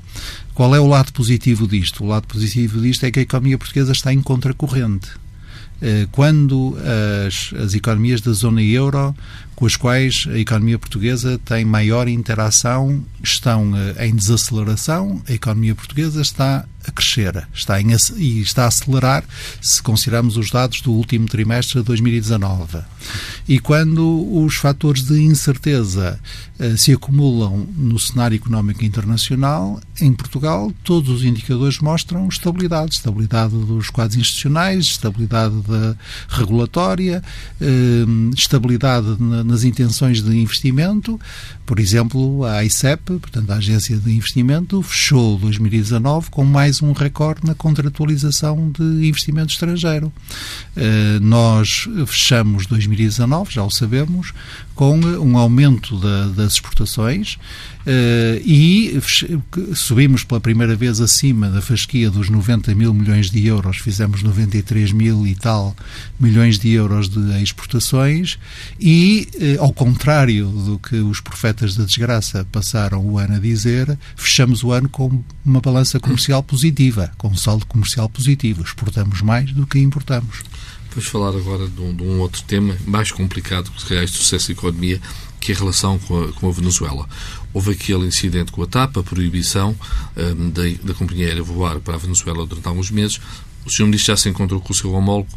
Qual 0.54 0.76
é 0.76 0.80
o 0.80 0.88
lado 0.88 1.14
positivo 1.14 1.68
disto? 1.68 2.04
O 2.04 2.08
lado 2.08 2.28
positivo 2.28 2.82
disto 2.82 3.06
é 3.06 3.12
que 3.12 3.20
a 3.20 3.24
economia 3.24 3.58
portuguesa 3.58 3.92
está 3.92 4.12
em 4.12 4.22
contracorrente. 4.22 5.10
Eh, 5.82 6.08
quando 6.12 6.76
as, 7.26 7.54
as 7.58 7.74
economias 7.74 8.20
da 8.20 8.34
zona 8.34 8.62
euro, 8.62 9.16
com 9.60 9.66
as 9.66 9.76
quais 9.76 10.24
a 10.30 10.38
economia 10.38 10.80
portuguesa 10.80 11.38
tem 11.44 11.66
maior 11.66 12.08
interação, 12.08 13.04
estão 13.22 13.74
eh, 13.76 14.08
em 14.08 14.16
desaceleração, 14.16 15.22
a 15.28 15.34
economia 15.34 15.76
portuguesa 15.76 16.22
está 16.22 16.66
a 16.88 16.92
crescer 16.92 17.48
está 17.54 17.80
em, 17.82 17.88
e 18.18 18.42
está 18.42 18.66
a 18.66 18.68
acelerar 18.68 19.24
se 19.62 19.82
considerarmos 19.82 20.38
os 20.38 20.50
dados 20.50 20.82
do 20.82 20.92
último 20.92 21.28
trimestre 21.28 21.80
de 21.80 21.86
2019. 21.86 22.80
E 23.48 23.60
quando 23.60 24.44
os 24.44 24.56
fatores 24.56 25.04
de 25.04 25.22
incerteza 25.22 26.20
uh, 26.60 26.78
se 26.78 26.94
acumulam 26.94 27.68
no 27.78 28.00
cenário 28.00 28.36
económico 28.36 28.84
internacional, 28.84 29.80
em 30.02 30.14
Portugal, 30.14 30.72
todos 30.84 31.10
os 31.10 31.24
indicadores 31.24 31.80
mostram 31.80 32.28
estabilidade. 32.28 32.96
Estabilidade 32.96 33.54
dos 33.54 33.90
quadros 33.90 34.18
institucionais, 34.18 34.86
estabilidade 34.86 35.56
da 35.62 35.96
regulatória, 36.30 37.24
eh, 37.60 38.06
estabilidade 38.36 39.08
nas 39.20 39.64
intenções 39.64 40.22
de 40.22 40.38
investimento. 40.38 41.20
Por 41.70 41.80
exemplo, 41.80 42.44
a 42.46 42.54
AICEP, 42.54 43.20
portanto, 43.20 43.52
a 43.52 43.58
Agência 43.58 43.96
de 43.96 44.12
Investimento, 44.12 44.82
fechou 44.82 45.38
2019 45.38 46.32
com 46.32 46.44
mais 46.44 46.82
um 46.82 46.94
recorde 46.94 47.46
na 47.46 47.54
contratualização 47.54 48.72
de 48.72 49.08
investimento 49.08 49.54
estrangeiro. 49.54 50.12
Eh, 50.76 51.20
nós 51.22 51.88
fechamos 52.08 52.66
2019, 52.66 53.54
já 53.54 53.64
o 53.64 53.70
sabemos, 53.70 54.34
com 54.80 54.98
um 54.98 55.38
aumento 55.38 56.00
da, 56.00 56.28
das 56.30 56.54
exportações 56.54 57.34
uh, 57.34 58.42
e 58.46 58.98
subimos 59.76 60.24
pela 60.24 60.40
primeira 60.40 60.74
vez 60.74 61.02
acima 61.02 61.50
da 61.50 61.62
fasquia 61.62 62.10
dos 62.10 62.30
90 62.30 62.74
mil 62.76 62.94
milhões 62.94 63.30
de 63.30 63.46
euros, 63.46 63.76
fizemos 63.76 64.24
93 64.24 64.94
mil 64.94 65.28
e 65.28 65.36
tal 65.36 65.76
milhões 66.18 66.58
de 66.58 66.70
euros 66.72 67.10
de 67.10 67.44
exportações 67.44 68.40
e, 68.80 69.28
uh, 69.60 69.64
ao 69.64 69.74
contrário 69.74 70.48
do 70.48 70.80
que 70.80 70.96
os 70.96 71.20
profetas 71.20 71.76
da 71.76 71.84
desgraça 71.84 72.48
passaram 72.50 73.06
o 73.06 73.18
ano 73.18 73.36
a 73.36 73.40
dizer, 73.40 74.00
fechamos 74.16 74.64
o 74.64 74.72
ano 74.72 74.88
com 74.88 75.22
uma 75.44 75.60
balança 75.60 76.00
comercial 76.00 76.42
positiva, 76.42 77.12
com 77.18 77.28
um 77.28 77.36
saldo 77.36 77.66
comercial 77.66 78.08
positivo. 78.08 78.64
Exportamos 78.64 79.22
mais 79.22 79.52
do 79.52 79.68
que 79.68 79.78
importamos. 79.78 80.42
Vamos 80.92 81.08
falar 81.08 81.30
agora 81.30 81.68
de 81.68 81.82
um, 81.82 81.96
de 81.96 82.04
um, 82.04 82.20
outro 82.20 82.42
tema 82.44 82.76
mais 82.86 83.12
complicado 83.12 83.70
que 83.72 83.94
reais 83.94 84.12
de 84.12 84.18
sucesso 84.18 84.48
da 84.48 84.54
economia, 84.54 85.00
que 85.40 85.52
é 85.52 85.56
a 85.56 85.58
relação 85.58 86.00
com 86.00 86.24
a, 86.24 86.34
com 86.34 86.50
a, 86.50 86.52
Venezuela. 86.52 87.08
Houve 87.54 87.72
aquele 87.72 88.08
incidente 88.08 88.52
com 88.52 88.64
a 88.64 88.68
TAP, 88.68 88.98
a 88.98 89.04
proibição 89.04 89.76
um, 90.18 90.50
da, 90.50 90.64
da 90.84 90.94
companhia 90.94 91.28
aérea 91.28 91.44
voar 91.44 91.80
para 91.80 91.94
a 91.94 91.98
Venezuela 91.98 92.46
durante 92.46 92.68
alguns 92.68 92.90
meses. 92.90 93.22
O 93.66 93.72
Sr. 93.72 93.84
Ministro 93.84 94.08
já 94.14 94.18
se 94.18 94.30
encontrou 94.30 94.60
com 94.60 94.74
o 94.74 94.76
seu 94.76 94.92
homólogo. 94.92 95.30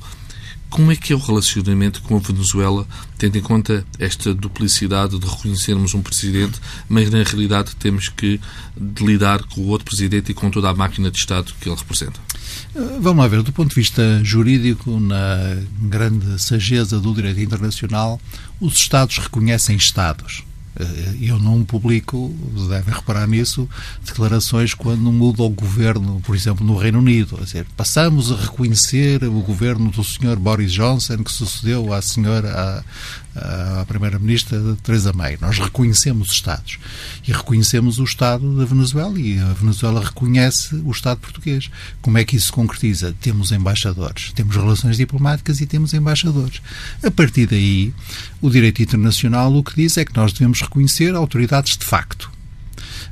Como 0.72 0.90
é 0.90 0.96
que 0.96 1.12
é 1.12 1.16
o 1.16 1.18
relacionamento 1.18 2.00
com 2.00 2.16
a 2.16 2.18
Venezuela, 2.18 2.86
tendo 3.18 3.36
em 3.36 3.42
conta 3.42 3.84
esta 3.98 4.32
duplicidade 4.32 5.18
de 5.18 5.26
reconhecermos 5.26 5.92
um 5.92 6.00
presidente, 6.00 6.58
mas 6.88 7.10
na 7.10 7.22
realidade 7.22 7.76
temos 7.76 8.08
que 8.08 8.40
lidar 8.98 9.42
com 9.42 9.60
o 9.60 9.66
outro 9.66 9.84
presidente 9.84 10.32
e 10.32 10.34
com 10.34 10.50
toda 10.50 10.70
a 10.70 10.74
máquina 10.74 11.10
de 11.10 11.18
Estado 11.18 11.52
que 11.60 11.68
ele 11.68 11.76
representa? 11.76 12.18
Vamos 13.02 13.22
lá 13.22 13.28
ver, 13.28 13.42
do 13.42 13.52
ponto 13.52 13.68
de 13.68 13.74
vista 13.74 14.24
jurídico, 14.24 14.98
na 14.98 15.58
grande 15.82 16.40
sageza 16.40 16.98
do 16.98 17.12
direito 17.12 17.40
internacional, 17.40 18.18
os 18.58 18.74
Estados 18.74 19.18
reconhecem 19.18 19.76
Estados. 19.76 20.42
Eh, 20.78 21.16
eu 21.20 21.38
não 21.38 21.64
publico, 21.64 22.34
devem 22.68 22.94
reparar 22.94 23.26
nisso, 23.26 23.68
declarações 24.04 24.74
quando 24.74 25.12
muda 25.12 25.42
o 25.42 25.50
governo, 25.50 26.20
por 26.24 26.34
exemplo, 26.34 26.66
no 26.66 26.76
Reino 26.76 26.98
Unido. 26.98 27.38
Dizer, 27.42 27.66
passamos 27.76 28.32
a 28.32 28.36
reconhecer 28.36 29.22
o 29.24 29.40
governo 29.40 29.90
do 29.90 30.02
Sr. 30.02 30.36
Boris 30.36 30.72
Johnson, 30.72 31.18
que 31.18 31.30
sucedeu 31.30 31.92
à 31.92 32.00
senhora, 32.00 32.84
à 33.34 33.84
Primeira-Ministra 33.86 34.58
Theresa 34.82 35.12
May. 35.12 35.38
Nós 35.40 35.58
reconhecemos 35.58 36.28
os 36.28 36.34
Estados. 36.34 36.78
E 37.26 37.32
reconhecemos 37.32 37.98
o 37.98 38.04
Estado 38.04 38.56
da 38.56 38.64
Venezuela 38.64 39.18
e 39.18 39.38
a 39.38 39.52
Venezuela 39.52 40.04
reconhece 40.04 40.74
o 40.76 40.90
Estado 40.90 41.18
português. 41.18 41.70
Como 42.00 42.18
é 42.18 42.24
que 42.24 42.36
isso 42.36 42.46
se 42.46 42.52
concretiza? 42.52 43.14
Temos 43.20 43.52
embaixadores, 43.52 44.32
temos 44.32 44.56
relações 44.56 44.96
diplomáticas 44.96 45.60
e 45.60 45.66
temos 45.66 45.94
embaixadores. 45.94 46.60
A 47.02 47.10
partir 47.10 47.46
daí, 47.46 47.92
o 48.40 48.50
direito 48.50 48.82
internacional 48.82 49.54
o 49.54 49.62
que 49.62 49.76
diz 49.76 49.96
é 49.96 50.04
que 50.04 50.16
nós 50.16 50.32
devemos 50.32 50.60
reconhecer 50.60 51.14
autoridades 51.14 51.76
de 51.76 51.84
facto. 51.84 52.30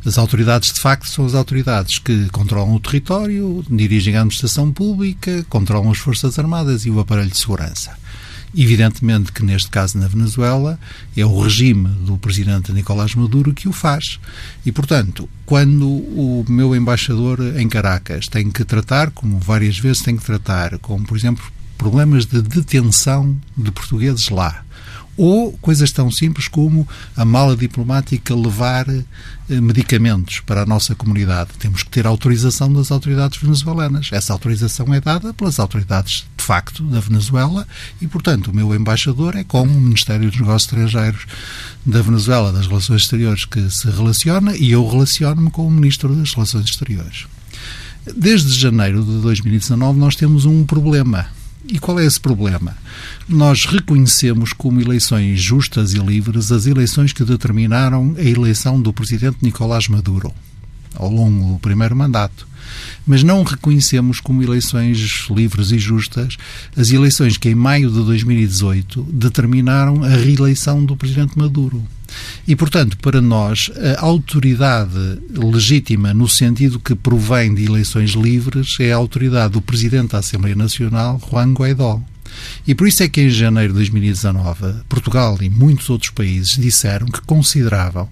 As 0.04 0.16
autoridades 0.16 0.72
de 0.72 0.80
facto 0.80 1.06
são 1.06 1.26
as 1.26 1.34
autoridades 1.34 1.98
que 1.98 2.28
controlam 2.30 2.74
o 2.74 2.80
território, 2.80 3.62
dirigem 3.68 4.16
a 4.16 4.20
administração 4.20 4.72
pública, 4.72 5.44
controlam 5.48 5.90
as 5.90 5.98
Forças 5.98 6.38
Armadas 6.38 6.86
e 6.86 6.90
o 6.90 7.00
aparelho 7.00 7.30
de 7.30 7.36
segurança. 7.36 7.98
Evidentemente 8.56 9.32
que 9.32 9.44
neste 9.44 9.70
caso 9.70 9.96
na 9.96 10.08
Venezuela 10.08 10.78
é 11.16 11.24
o 11.24 11.40
regime 11.40 11.88
do 11.88 12.18
presidente 12.18 12.72
Nicolás 12.72 13.14
Maduro 13.14 13.54
que 13.54 13.68
o 13.68 13.72
faz. 13.72 14.18
E, 14.66 14.72
portanto, 14.72 15.28
quando 15.46 15.88
o 15.88 16.44
meu 16.48 16.74
embaixador 16.74 17.38
em 17.56 17.68
Caracas 17.68 18.26
tem 18.26 18.50
que 18.50 18.64
tratar, 18.64 19.10
como 19.10 19.38
várias 19.38 19.78
vezes 19.78 20.02
tem 20.02 20.16
que 20.16 20.24
tratar, 20.24 20.78
como, 20.78 21.04
por 21.04 21.16
exemplo, 21.16 21.44
problemas 21.78 22.26
de 22.26 22.42
detenção 22.42 23.38
de 23.56 23.70
portugueses 23.70 24.28
lá, 24.28 24.64
ou 25.16 25.52
coisas 25.60 25.92
tão 25.92 26.10
simples 26.10 26.48
como 26.48 26.86
a 27.16 27.24
mala 27.24 27.56
diplomática 27.56 28.34
levar 28.34 28.88
eh, 28.88 29.04
medicamentos 29.60 30.40
para 30.40 30.62
a 30.62 30.66
nossa 30.66 30.94
comunidade. 30.94 31.50
Temos 31.58 31.82
que 31.82 31.90
ter 31.90 32.06
autorização 32.06 32.72
das 32.72 32.90
autoridades 32.90 33.40
venezuelanas. 33.40 34.08
Essa 34.12 34.32
autorização 34.32 34.92
é 34.94 35.00
dada 35.00 35.34
pelas 35.34 35.58
autoridades 35.58 36.24
de 36.36 36.44
facto 36.44 36.82
da 36.84 37.00
Venezuela 37.00 37.66
e, 38.00 38.06
portanto, 38.06 38.48
o 38.48 38.56
meu 38.56 38.74
embaixador 38.74 39.36
é 39.36 39.44
com 39.44 39.62
o 39.62 39.66
Ministério 39.66 40.30
dos 40.30 40.40
Negócios 40.40 40.64
Estrangeiros 40.64 41.26
da 41.84 42.00
Venezuela, 42.00 42.52
das 42.52 42.66
Relações 42.66 43.02
Exteriores, 43.02 43.44
que 43.44 43.68
se 43.70 43.90
relaciona 43.90 44.56
e 44.56 44.72
eu 44.72 44.88
relaciono-me 44.88 45.50
com 45.50 45.66
o 45.66 45.70
Ministro 45.70 46.14
das 46.14 46.32
Relações 46.32 46.66
Exteriores. 46.66 47.26
Desde 48.16 48.58
janeiro 48.58 49.04
de 49.04 49.20
2019 49.20 49.98
nós 49.98 50.16
temos 50.16 50.46
um 50.46 50.64
problema 50.64 51.26
e 51.68 51.78
qual 51.78 52.00
é 52.00 52.04
esse 52.04 52.20
problema? 52.20 52.76
Nós 53.30 53.64
reconhecemos 53.64 54.52
como 54.52 54.80
eleições 54.80 55.40
justas 55.40 55.94
e 55.94 55.98
livres 55.98 56.50
as 56.50 56.66
eleições 56.66 57.12
que 57.12 57.22
determinaram 57.22 58.12
a 58.18 58.22
eleição 58.22 58.82
do 58.82 58.92
presidente 58.92 59.36
Nicolás 59.40 59.86
Maduro 59.86 60.34
ao 60.96 61.08
longo 61.08 61.52
do 61.52 61.58
primeiro 61.60 61.94
mandato. 61.94 62.48
Mas 63.06 63.22
não 63.22 63.44
reconhecemos 63.44 64.18
como 64.18 64.42
eleições 64.42 65.28
livres 65.30 65.70
e 65.70 65.78
justas 65.78 66.36
as 66.76 66.90
eleições 66.90 67.36
que, 67.36 67.50
em 67.50 67.54
maio 67.54 67.88
de 67.88 68.02
2018, 68.02 69.02
determinaram 69.12 70.02
a 70.02 70.08
reeleição 70.08 70.84
do 70.84 70.96
presidente 70.96 71.38
Maduro. 71.38 71.84
E, 72.48 72.56
portanto, 72.56 72.98
para 72.98 73.20
nós, 73.20 73.70
a 73.96 74.04
autoridade 74.04 75.20
legítima, 75.32 76.12
no 76.12 76.28
sentido 76.28 76.80
que 76.80 76.96
provém 76.96 77.54
de 77.54 77.64
eleições 77.64 78.10
livres, 78.10 78.76
é 78.80 78.92
a 78.92 78.96
autoridade 78.96 79.52
do 79.52 79.62
Presidente 79.62 80.10
da 80.10 80.18
Assembleia 80.18 80.56
Nacional, 80.56 81.20
Juan 81.30 81.52
Guaidó. 81.52 82.00
E 82.66 82.74
por 82.74 82.86
isso 82.86 83.02
é 83.02 83.08
que 83.08 83.20
em 83.20 83.30
janeiro 83.30 83.72
de 83.72 83.78
2019, 83.78 84.84
Portugal 84.88 85.38
e 85.40 85.48
muitos 85.48 85.90
outros 85.90 86.10
países 86.10 86.56
disseram 86.56 87.06
que 87.06 87.20
consideravam 87.22 88.08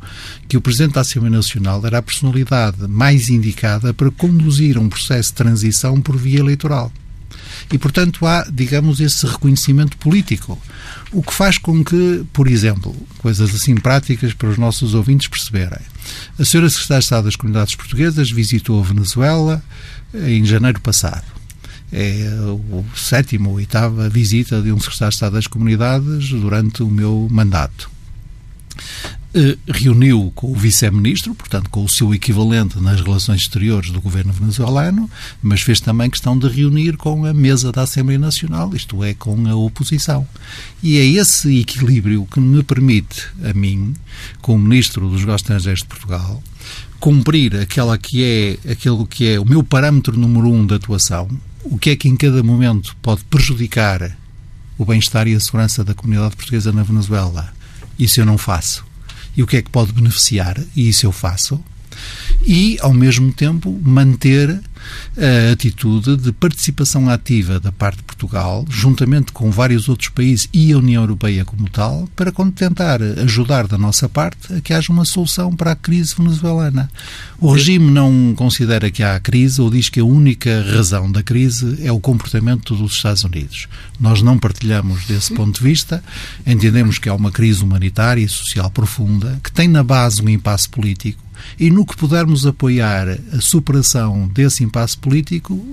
que 0.48 0.56
o 0.56 0.60
Presidente 0.60 0.94
da 0.94 1.02
Assembleia 1.02 1.36
Nacional 1.36 1.84
era 1.84 1.98
a 1.98 2.02
personalidade 2.02 2.88
mais 2.88 3.28
indicada 3.28 3.92
para 3.92 4.10
conduzir 4.10 4.78
um 4.78 4.88
processo 4.88 5.30
de 5.30 5.36
transição 5.36 6.00
por 6.00 6.16
via 6.16 6.40
eleitoral. 6.40 6.92
E, 7.72 7.78
portanto, 7.78 8.26
há, 8.26 8.46
digamos, 8.50 9.00
esse 9.00 9.26
reconhecimento 9.26 9.96
político. 9.98 10.58
O 11.12 11.22
que 11.22 11.32
faz 11.32 11.58
com 11.58 11.84
que, 11.84 12.24
por 12.32 12.48
exemplo, 12.48 12.94
coisas 13.18 13.54
assim 13.54 13.74
práticas 13.74 14.32
para 14.32 14.48
os 14.48 14.58
nossos 14.58 14.94
ouvintes 14.94 15.28
perceberem. 15.28 15.80
A 16.38 16.44
senhora 16.44 16.70
Secretária 16.70 17.00
de 17.00 17.04
Estado 17.04 17.24
das 17.24 17.36
Comunidades 17.36 17.74
Portuguesas 17.74 18.30
visitou 18.30 18.80
a 18.80 18.84
Venezuela 18.84 19.62
em 20.14 20.44
janeiro 20.44 20.80
passado. 20.80 21.37
É 21.92 22.28
o 22.70 22.84
sétimo 22.94 23.50
ou 23.50 23.56
oitava 23.56 24.08
visita 24.08 24.60
de 24.60 24.70
um 24.70 24.78
Secretário 24.78 25.10
de 25.10 25.14
Estado 25.14 25.32
das 25.32 25.46
Comunidades 25.46 26.28
durante 26.30 26.82
o 26.82 26.88
meu 26.88 27.28
mandato. 27.30 27.90
Eh, 29.34 29.58
reuniu 29.68 30.32
com 30.34 30.50
o 30.50 30.54
vice-ministro, 30.54 31.34
portanto, 31.34 31.68
com 31.68 31.84
o 31.84 31.88
seu 31.88 32.14
equivalente 32.14 32.80
nas 32.80 33.00
relações 33.02 33.42
exteriores 33.42 33.90
do 33.90 34.00
governo 34.00 34.32
venezuelano, 34.32 35.08
mas 35.42 35.60
fez 35.60 35.80
também 35.80 36.08
questão 36.08 36.38
de 36.38 36.48
reunir 36.48 36.96
com 36.96 37.26
a 37.26 37.34
mesa 37.34 37.70
da 37.70 37.82
Assembleia 37.82 38.18
Nacional, 38.18 38.74
isto 38.74 39.04
é, 39.04 39.12
com 39.12 39.46
a 39.46 39.54
oposição. 39.54 40.26
E 40.82 40.96
é 40.96 41.04
esse 41.04 41.60
equilíbrio 41.60 42.26
que 42.26 42.40
me 42.40 42.62
permite, 42.62 43.26
a 43.44 43.52
mim, 43.52 43.94
como 44.40 44.58
Ministro 44.58 45.08
dos 45.10 45.20
Negócios 45.20 45.42
Estrangeiros 45.42 45.82
de 45.82 45.88
Portugal, 45.88 46.42
cumprir 46.98 47.54
aquela 47.56 47.98
que 47.98 48.24
é, 48.24 48.72
aquilo 48.72 49.06
que 49.06 49.28
é 49.28 49.38
o 49.38 49.44
meu 49.44 49.62
parâmetro 49.62 50.18
número 50.18 50.48
um 50.48 50.64
de 50.64 50.74
atuação, 50.74 51.28
o 51.70 51.78
que 51.78 51.90
é 51.90 51.96
que 51.96 52.08
em 52.08 52.16
cada 52.16 52.42
momento 52.42 52.96
pode 53.02 53.24
prejudicar 53.24 54.16
o 54.76 54.84
bem-estar 54.84 55.26
e 55.26 55.34
a 55.34 55.40
segurança 55.40 55.84
da 55.84 55.94
comunidade 55.94 56.36
portuguesa 56.36 56.72
na 56.72 56.82
Venezuela. 56.82 57.52
Isso 57.98 58.20
eu 58.20 58.26
não 58.26 58.38
faço. 58.38 58.84
E 59.36 59.42
o 59.42 59.46
que 59.46 59.56
é 59.56 59.62
que 59.62 59.70
pode 59.70 59.92
beneficiar, 59.92 60.58
e 60.74 60.88
isso 60.88 61.04
eu 61.04 61.12
faço, 61.12 61.62
e, 62.46 62.78
ao 62.80 62.94
mesmo 62.94 63.32
tempo, 63.32 63.78
manter 63.82 64.60
a 65.16 65.52
atitude 65.52 66.16
de 66.16 66.32
participação 66.32 67.08
ativa 67.08 67.58
da 67.58 67.72
parte 67.72 67.98
de 67.98 68.04
Portugal, 68.04 68.64
juntamente 68.68 69.32
com 69.32 69.50
vários 69.50 69.88
outros 69.88 70.08
países 70.08 70.48
e 70.52 70.72
a 70.72 70.78
União 70.78 71.02
Europeia 71.02 71.44
como 71.44 71.68
tal, 71.68 72.08
para 72.14 72.32
tentar 72.54 73.02
ajudar 73.02 73.66
da 73.66 73.78
nossa 73.78 74.08
parte 74.08 74.52
a 74.52 74.60
que 74.60 74.72
haja 74.72 74.92
uma 74.92 75.04
solução 75.04 75.54
para 75.54 75.72
a 75.72 75.76
crise 75.76 76.14
venezuelana. 76.16 76.90
O 77.40 77.52
regime 77.52 77.90
não 77.90 78.34
considera 78.34 78.90
que 78.90 79.02
há 79.02 79.18
crise 79.20 79.60
ou 79.60 79.70
diz 79.70 79.88
que 79.88 80.00
a 80.00 80.04
única 80.04 80.62
razão 80.62 81.10
da 81.10 81.22
crise 81.22 81.78
é 81.82 81.92
o 81.92 82.00
comportamento 82.00 82.74
dos 82.74 82.94
Estados 82.94 83.24
Unidos. 83.24 83.68
Nós 84.00 84.22
não 84.22 84.38
partilhamos 84.38 85.04
desse 85.06 85.32
ponto 85.34 85.58
de 85.58 85.64
vista, 85.64 86.02
entendemos 86.46 86.98
que 86.98 87.08
há 87.08 87.14
uma 87.14 87.30
crise 87.30 87.62
humanitária 87.62 88.22
e 88.22 88.28
social 88.28 88.70
profunda, 88.70 89.38
que 89.42 89.52
tem 89.52 89.68
na 89.68 89.82
base 89.82 90.22
um 90.22 90.28
impasse 90.28 90.68
político 90.68 91.27
e 91.58 91.70
no 91.70 91.84
que 91.84 91.96
pudermos 91.96 92.46
apoiar 92.46 93.08
a 93.32 93.40
superação 93.40 94.28
desse 94.28 94.64
impasse 94.64 94.96
político, 94.96 95.64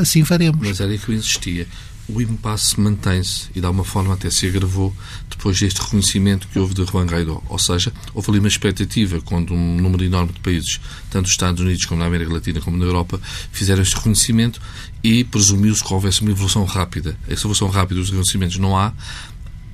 assim 0.00 0.24
faremos. 0.24 0.60
Mas 0.66 0.80
era 0.80 0.96
que 0.96 1.08
eu 1.08 1.14
insistia 1.14 1.66
o 2.14 2.20
impasse 2.20 2.78
mantém-se 2.80 3.48
e, 3.54 3.60
de 3.60 3.66
alguma 3.66 3.84
forma, 3.84 4.14
até 4.14 4.30
se 4.30 4.46
agravou 4.46 4.94
depois 5.28 5.58
deste 5.60 5.80
reconhecimento 5.80 6.48
que 6.48 6.58
houve 6.58 6.74
de 6.74 6.84
Juan 6.84 7.06
Guaidó. 7.06 7.42
Ou 7.48 7.58
seja, 7.58 7.92
houve 8.12 8.30
ali 8.30 8.38
uma 8.40 8.48
expectativa 8.48 9.20
quando 9.20 9.54
um 9.54 9.76
número 9.76 10.04
enorme 10.04 10.32
de 10.32 10.40
países, 10.40 10.80
tanto 11.10 11.22
nos 11.22 11.30
Estados 11.30 11.60
Unidos 11.60 11.84
como 11.84 12.00
na 12.00 12.06
América 12.06 12.32
Latina 12.32 12.60
como 12.60 12.76
na 12.76 12.84
Europa, 12.84 13.20
fizeram 13.52 13.82
este 13.82 13.96
reconhecimento 13.96 14.60
e 15.02 15.24
presumiu-se 15.24 15.82
que 15.82 15.92
houvesse 15.92 16.22
uma 16.22 16.30
evolução 16.30 16.64
rápida. 16.64 17.16
Essa 17.28 17.42
evolução 17.42 17.68
rápida 17.68 18.00
dos 18.00 18.10
reconhecimentos 18.10 18.58
não 18.58 18.76
há. 18.76 18.92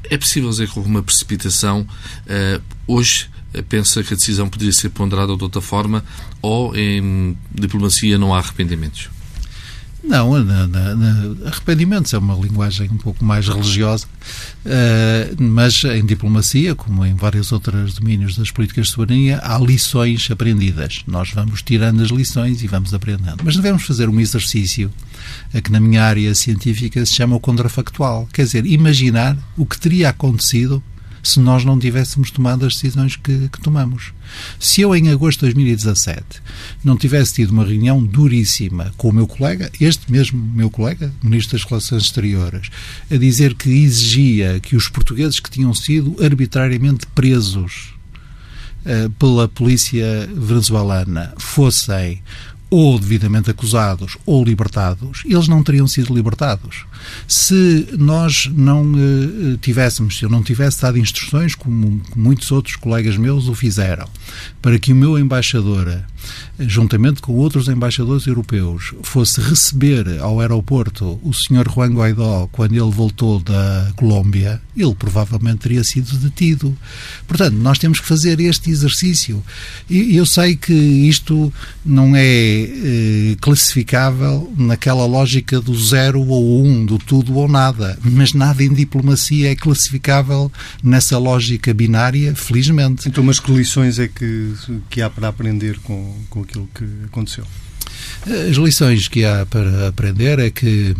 É 0.08 0.16
possível 0.16 0.50
dizer 0.50 0.68
que 0.68 0.78
houve 0.78 0.90
uma 0.90 1.02
precipitação. 1.02 1.80
Uh, 2.26 2.62
hoje 2.86 3.28
eh, 3.34 3.35
pensa 3.62 4.02
que 4.02 4.14
a 4.14 4.16
decisão 4.16 4.48
poderia 4.48 4.72
ser 4.72 4.90
ponderada 4.90 5.36
de 5.36 5.42
outra 5.42 5.60
forma 5.60 6.04
ou 6.40 6.76
em 6.76 7.36
diplomacia 7.54 8.18
não 8.18 8.34
há 8.34 8.38
arrependimentos? 8.38 9.10
Não, 10.06 10.38
na, 10.44 10.68
na, 10.68 10.94
na, 10.94 11.48
arrependimentos 11.48 12.14
é 12.14 12.18
uma 12.18 12.34
linguagem 12.34 12.88
um 12.92 12.96
pouco 12.96 13.24
mais 13.24 13.48
religiosa, 13.48 14.06
uh, 14.64 15.42
mas 15.42 15.82
em 15.82 16.06
diplomacia, 16.06 16.76
como 16.76 17.04
em 17.04 17.14
vários 17.14 17.50
outros 17.50 17.94
domínios 17.94 18.36
das 18.36 18.52
políticas 18.52 18.86
de 18.86 18.92
soberania, 18.92 19.40
há 19.42 19.58
lições 19.58 20.30
aprendidas. 20.30 21.02
Nós 21.08 21.32
vamos 21.32 21.60
tirando 21.60 22.02
as 22.02 22.10
lições 22.10 22.62
e 22.62 22.68
vamos 22.68 22.94
aprendendo. 22.94 23.38
Mas 23.42 23.56
devemos 23.56 23.82
fazer 23.82 24.08
um 24.08 24.20
exercício 24.20 24.92
a 25.52 25.60
que 25.60 25.72
na 25.72 25.80
minha 25.80 26.04
área 26.04 26.32
científica 26.36 27.04
se 27.04 27.12
chama 27.12 27.34
o 27.34 27.40
contrafactual. 27.40 28.28
Quer 28.32 28.44
dizer, 28.44 28.64
imaginar 28.64 29.36
o 29.56 29.66
que 29.66 29.78
teria 29.78 30.10
acontecido 30.10 30.80
se 31.26 31.40
nós 31.40 31.64
não 31.64 31.78
tivéssemos 31.78 32.30
tomado 32.30 32.64
as 32.64 32.74
decisões 32.74 33.16
que, 33.16 33.48
que, 33.48 33.60
tomamos. 33.60 34.12
Se 34.60 34.80
eu, 34.80 34.94
em 34.94 35.08
agosto 35.08 35.40
de 35.40 35.46
2017, 35.46 36.24
não 36.84 36.96
tivesse 36.96 37.34
tido 37.34 37.50
uma 37.50 37.64
reunião 37.64 38.02
duríssima 38.02 38.92
com 38.96 39.08
o 39.08 39.12
meu 39.12 39.26
colega, 39.26 39.70
este 39.80 40.10
mesmo 40.10 40.38
meu 40.38 40.70
colega, 40.70 41.12
Ministro 41.22 41.58
das 41.58 41.66
Relações 41.66 42.04
Exteriores, 42.04 42.68
a 43.10 43.16
dizer 43.16 43.54
que 43.54 43.68
exigia 43.68 44.60
que 44.60 44.76
os 44.76 44.88
portugueses 44.88 45.40
que 45.40 45.50
tinham 45.50 45.74
sido 45.74 46.16
arbitrariamente 46.22 47.06
presos 47.08 47.94
uh, 48.84 49.10
pela 49.18 49.48
polícia 49.48 50.28
venezuelana 50.32 51.34
fossem 51.38 52.22
ou 52.68 52.98
devidamente 52.98 53.50
acusados 53.50 54.18
ou 54.26 54.44
libertados, 54.44 55.22
eles 55.24 55.46
não 55.46 55.62
teriam 55.62 55.86
sido 55.86 56.12
libertados. 56.12 56.84
Se 57.28 57.88
nós 57.96 58.50
não 58.52 58.92
uh, 58.92 59.56
tivéssemos, 59.58 60.18
se 60.18 60.24
eu 60.24 60.28
não 60.28 60.42
tivesse 60.42 60.82
dado 60.82 60.98
instruções, 60.98 61.54
como 61.54 62.00
muitos 62.16 62.50
outros 62.50 62.74
colegas 62.74 63.16
meus 63.16 63.46
o 63.46 63.54
fizeram, 63.54 64.08
para 64.60 64.78
que 64.78 64.92
o 64.92 64.96
meu 64.96 65.16
embaixador, 65.16 66.02
juntamente 66.58 67.22
com 67.22 67.34
outros 67.34 67.68
embaixadores 67.68 68.26
europeus, 68.26 68.94
fosse 69.02 69.40
receber 69.40 70.18
ao 70.20 70.40
aeroporto 70.40 71.20
o 71.22 71.32
Sr. 71.32 71.70
Juan 71.72 71.94
Guaidó 71.94 72.48
quando 72.50 72.72
ele 72.72 72.90
voltou 72.90 73.38
da 73.38 73.92
Colômbia, 73.94 74.60
ele 74.76 74.94
provavelmente 74.94 75.58
teria 75.58 75.84
sido 75.84 76.16
detido. 76.18 76.76
Portanto, 77.28 77.54
nós 77.54 77.78
temos 77.78 78.00
que 78.00 78.06
fazer 78.06 78.40
este 78.40 78.70
exercício. 78.70 79.42
E 79.88 80.16
eu 80.16 80.26
sei 80.26 80.56
que 80.56 80.72
isto 80.72 81.52
não 81.84 82.14
é 82.16 82.55
eh, 82.64 83.36
classificável 83.40 84.52
naquela 84.56 85.06
lógica 85.06 85.60
do 85.60 85.76
zero 85.78 86.20
ou 86.26 86.64
um, 86.64 86.84
do 86.84 86.98
tudo 86.98 87.34
ou 87.36 87.48
nada. 87.48 87.98
Mas 88.02 88.32
nada 88.32 88.62
em 88.62 88.72
diplomacia 88.72 89.50
é 89.50 89.56
classificável 89.56 90.50
nessa 90.82 91.18
lógica 91.18 91.72
binária, 91.74 92.34
felizmente. 92.34 93.08
Então, 93.08 93.22
mas 93.22 93.38
que 93.38 93.52
lições 93.52 93.98
é 93.98 94.08
que, 94.08 94.54
que 94.88 95.02
há 95.02 95.10
para 95.10 95.28
aprender 95.28 95.78
com, 95.80 96.14
com 96.30 96.42
aquilo 96.42 96.68
que 96.74 96.84
aconteceu? 97.04 97.44
As 98.50 98.56
lições 98.56 99.06
que 99.06 99.24
há 99.24 99.46
para 99.46 99.86
aprender 99.86 100.40
é 100.40 100.50
que, 100.50 100.96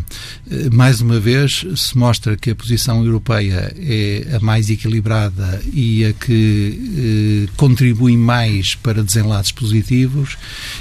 eh, 0.48 0.70
mais 0.72 1.00
uma 1.00 1.18
vez, 1.18 1.66
se 1.74 1.98
mostra 1.98 2.36
que 2.36 2.50
a 2.50 2.54
posição 2.54 3.04
europeia 3.04 3.74
é 3.76 4.36
a 4.36 4.40
mais 4.40 4.70
equilibrada 4.70 5.60
e 5.72 6.04
a 6.04 6.12
que 6.12 7.46
eh, 7.48 7.52
contribui 7.56 8.16
mais 8.16 8.76
para 8.76 9.02
desenlaces 9.02 9.50
positivos, 9.50 10.38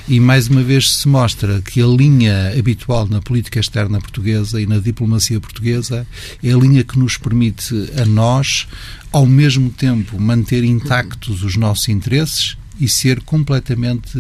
e 0.08 0.20
mais 0.20 0.48
uma 0.48 0.62
vez 0.62 0.92
se 0.92 1.08
mostra 1.08 1.62
que 1.62 1.82
a 1.82 1.88
linha 1.88 2.54
habitual 2.58 3.08
na 3.08 3.22
política 3.22 3.60
externa 3.60 4.00
portuguesa 4.00 4.62
e 4.62 4.68
na 4.68 4.78
diplomacia 4.78 5.40
portuguesa 5.40 6.06
é 6.44 6.52
a 6.54 6.58
linha 6.58 6.84
que 6.84 7.00
nos 7.00 7.18
permite 7.18 7.74
a 8.00 8.06
nós, 8.06 8.68
ao 9.12 9.26
mesmo 9.26 9.72
tempo, 9.72 10.20
manter 10.20 10.64
intactos 10.64 11.44
os 11.44 11.56
nossos 11.56 11.90
interesses 11.90 12.56
e 12.80 12.88
ser 12.88 13.22
completamente 13.22 14.18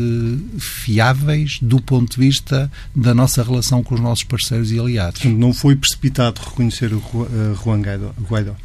fiáveis 0.57 1.59
do 1.61 1.81
ponto 1.81 2.13
de 2.15 2.25
vista 2.25 2.71
da 2.95 3.13
nossa 3.13 3.43
relação 3.43 3.83
com 3.83 3.95
os 3.95 4.01
nossos 4.01 4.23
parceiros 4.23 4.71
e 4.71 4.79
aliados. 4.79 5.23
Não 5.25 5.53
foi 5.53 5.75
precipitado 5.75 6.41
reconhecer 6.41 6.93
o 6.93 6.99
eh, 6.99 7.55
Juan 7.63 7.81
Guaidó? 7.81 8.55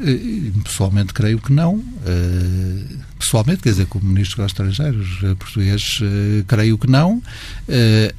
Eh, 0.00 0.50
pessoalmente 0.62 1.12
creio 1.12 1.38
que 1.38 1.52
não. 1.52 1.82
Eh, 2.06 2.84
pessoalmente, 3.22 3.62
quer 3.62 3.70
dizer, 3.70 3.86
como 3.86 4.04
Ministro 4.04 4.42
dos 4.42 4.52
Estrangeiros 4.52 5.20
português, 5.38 6.00
creio 6.46 6.76
que 6.76 6.90
não. 6.90 7.22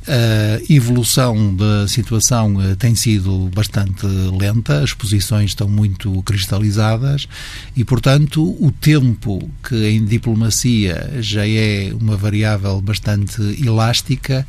A 0.08 0.74
evolução 0.74 1.56
da 1.56 1.88
situação 1.88 2.56
tem 2.80 2.96
sido 2.96 3.50
bastante 3.54 4.06
lenta, 4.06 4.82
as 4.82 4.94
posições 4.94 5.52
estão 5.52 5.68
muito 5.68 6.24
cristalizadas 6.24 7.28
e, 7.76 7.84
portanto, 7.84 8.56
o 8.60 8.72
tempo 8.72 9.50
que 9.68 9.76
em 9.89 10.06
diplomacia 10.06 11.18
já 11.20 11.48
é 11.48 11.94
uma 12.00 12.16
variável 12.16 12.82
bastante 12.82 13.42
elástica, 13.62 14.48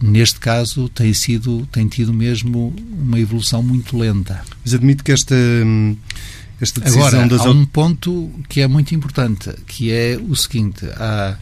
neste 0.00 0.40
caso 0.40 0.88
tem 0.88 1.12
sido 1.14 1.66
tem 1.70 1.86
tido 1.86 2.12
mesmo 2.12 2.74
uma 2.92 3.20
evolução 3.20 3.62
muito 3.62 3.96
lenta. 3.96 4.42
Mas 4.64 4.74
admito 4.74 5.04
que 5.04 5.12
esta 5.12 5.34
hum, 5.34 5.96
esta 6.62 6.80
decisão 6.80 7.08
Agora, 7.08 7.28
das... 7.28 7.40
há 7.40 7.50
um 7.50 7.66
ponto 7.66 8.30
que 8.48 8.60
é 8.60 8.68
muito 8.68 8.94
importante, 8.94 9.52
que 9.66 9.90
é 9.90 10.16
o 10.16 10.36
seguinte, 10.36 10.86
há, 10.96 11.36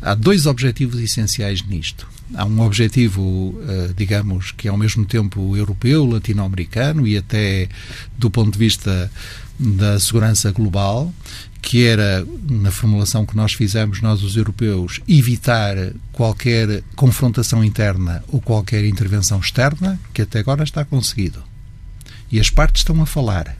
há 0.00 0.14
dois 0.14 0.46
objetivos 0.46 0.98
essenciais 1.00 1.62
nisto. 1.62 2.08
Há 2.34 2.46
um 2.46 2.62
objetivo, 2.62 3.54
eh, 3.68 3.90
digamos, 3.94 4.52
que 4.52 4.66
é 4.66 4.70
ao 4.70 4.78
mesmo 4.78 5.04
tempo 5.04 5.54
europeu, 5.54 6.06
latino-americano 6.06 7.06
e 7.06 7.18
até 7.18 7.68
do 8.16 8.30
ponto 8.30 8.52
de 8.52 8.58
vista 8.58 9.10
da 9.58 10.00
segurança 10.00 10.50
global, 10.50 11.12
que 11.60 11.84
era, 11.84 12.26
na 12.48 12.70
formulação 12.70 13.26
que 13.26 13.36
nós 13.36 13.52
fizemos, 13.52 14.00
nós 14.00 14.22
os 14.22 14.34
europeus, 14.34 15.00
evitar 15.06 15.76
qualquer 16.10 16.82
confrontação 16.96 17.62
interna 17.62 18.24
ou 18.28 18.40
qualquer 18.40 18.84
intervenção 18.86 19.38
externa, 19.38 20.00
que 20.14 20.22
até 20.22 20.38
agora 20.38 20.64
está 20.64 20.86
conseguido. 20.86 21.42
E 22.32 22.40
as 22.40 22.48
partes 22.48 22.80
estão 22.80 23.00
a 23.02 23.06
falar. 23.06 23.54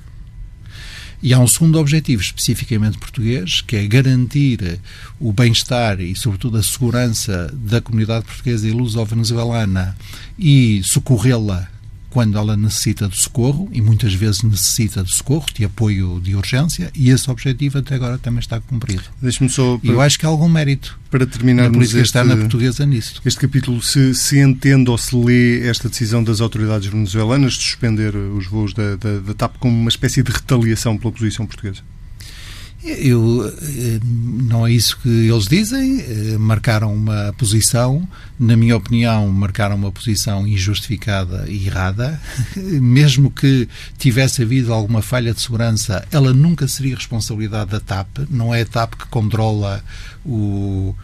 E 1.24 1.32
há 1.32 1.38
um 1.38 1.48
segundo 1.48 1.78
objetivo, 1.78 2.20
especificamente 2.20 2.98
português, 2.98 3.62
que 3.62 3.76
é 3.76 3.86
garantir 3.86 4.78
o 5.18 5.32
bem-estar 5.32 5.98
e, 5.98 6.14
sobretudo, 6.14 6.58
a 6.58 6.62
segurança 6.62 7.50
da 7.54 7.80
comunidade 7.80 8.26
portuguesa 8.26 8.68
e 8.68 8.72
luso-venezuelana 8.72 9.96
e 10.38 10.82
socorrê-la 10.84 11.66
quando 12.14 12.38
ela 12.38 12.56
necessita 12.56 13.08
de 13.08 13.20
socorro, 13.20 13.68
e 13.72 13.82
muitas 13.82 14.14
vezes 14.14 14.44
necessita 14.44 15.02
de 15.02 15.12
socorro, 15.12 15.46
de 15.52 15.64
apoio 15.64 16.20
de 16.22 16.36
urgência, 16.36 16.88
e 16.94 17.10
esse 17.10 17.28
objetivo 17.28 17.78
até 17.78 17.96
agora 17.96 18.18
também 18.18 18.38
está 18.38 18.60
cumprido. 18.60 19.02
Deixe-me 19.20 19.50
só. 19.50 19.76
Para, 19.78 19.90
eu 19.90 20.00
acho 20.00 20.16
que 20.16 20.24
há 20.24 20.28
algum 20.28 20.48
mérito 20.48 20.96
para 21.10 21.26
terminar 21.26 21.64
na 21.64 21.70
política 21.70 21.98
este, 21.98 22.06
externa 22.06 22.36
portuguesa 22.36 22.86
nisso. 22.86 23.20
Este 23.24 23.40
capítulo, 23.40 23.82
se, 23.82 24.14
se 24.14 24.38
entende 24.38 24.88
ou 24.90 24.96
se 24.96 25.16
lê 25.16 25.66
esta 25.66 25.88
decisão 25.88 26.22
das 26.22 26.40
autoridades 26.40 26.86
venezuelanas 26.86 27.54
de 27.54 27.64
suspender 27.64 28.14
os 28.14 28.46
voos 28.46 28.72
da, 28.72 28.94
da, 28.94 29.18
da 29.18 29.34
TAP 29.34 29.56
como 29.58 29.76
uma 29.76 29.88
espécie 29.88 30.22
de 30.22 30.30
retaliação 30.30 30.96
pela 30.96 31.10
posição 31.10 31.44
portuguesa? 31.48 31.82
Eu, 32.84 33.50
eh, 33.62 33.98
não 34.04 34.66
é 34.66 34.72
isso 34.72 34.98
que 35.00 35.08
eles 35.08 35.44
dizem. 35.44 36.00
Eh, 36.00 36.36
marcaram 36.38 36.94
uma 36.94 37.34
posição, 37.38 38.06
na 38.38 38.56
minha 38.56 38.76
opinião, 38.76 39.26
marcaram 39.28 39.74
uma 39.74 39.90
posição 39.90 40.46
injustificada 40.46 41.46
e 41.48 41.66
errada. 41.66 42.20
Mesmo 42.54 43.30
que 43.30 43.66
tivesse 43.96 44.42
havido 44.42 44.72
alguma 44.72 45.00
falha 45.00 45.32
de 45.32 45.40
segurança, 45.40 46.06
ela 46.12 46.34
nunca 46.34 46.68
seria 46.68 46.94
responsabilidade 46.94 47.70
da 47.70 47.80
TAP. 47.80 48.18
Não 48.28 48.54
é 48.54 48.60
a 48.60 48.66
TAP 48.66 48.94
que 48.96 49.06
controla 49.06 49.82
o, 50.24 50.94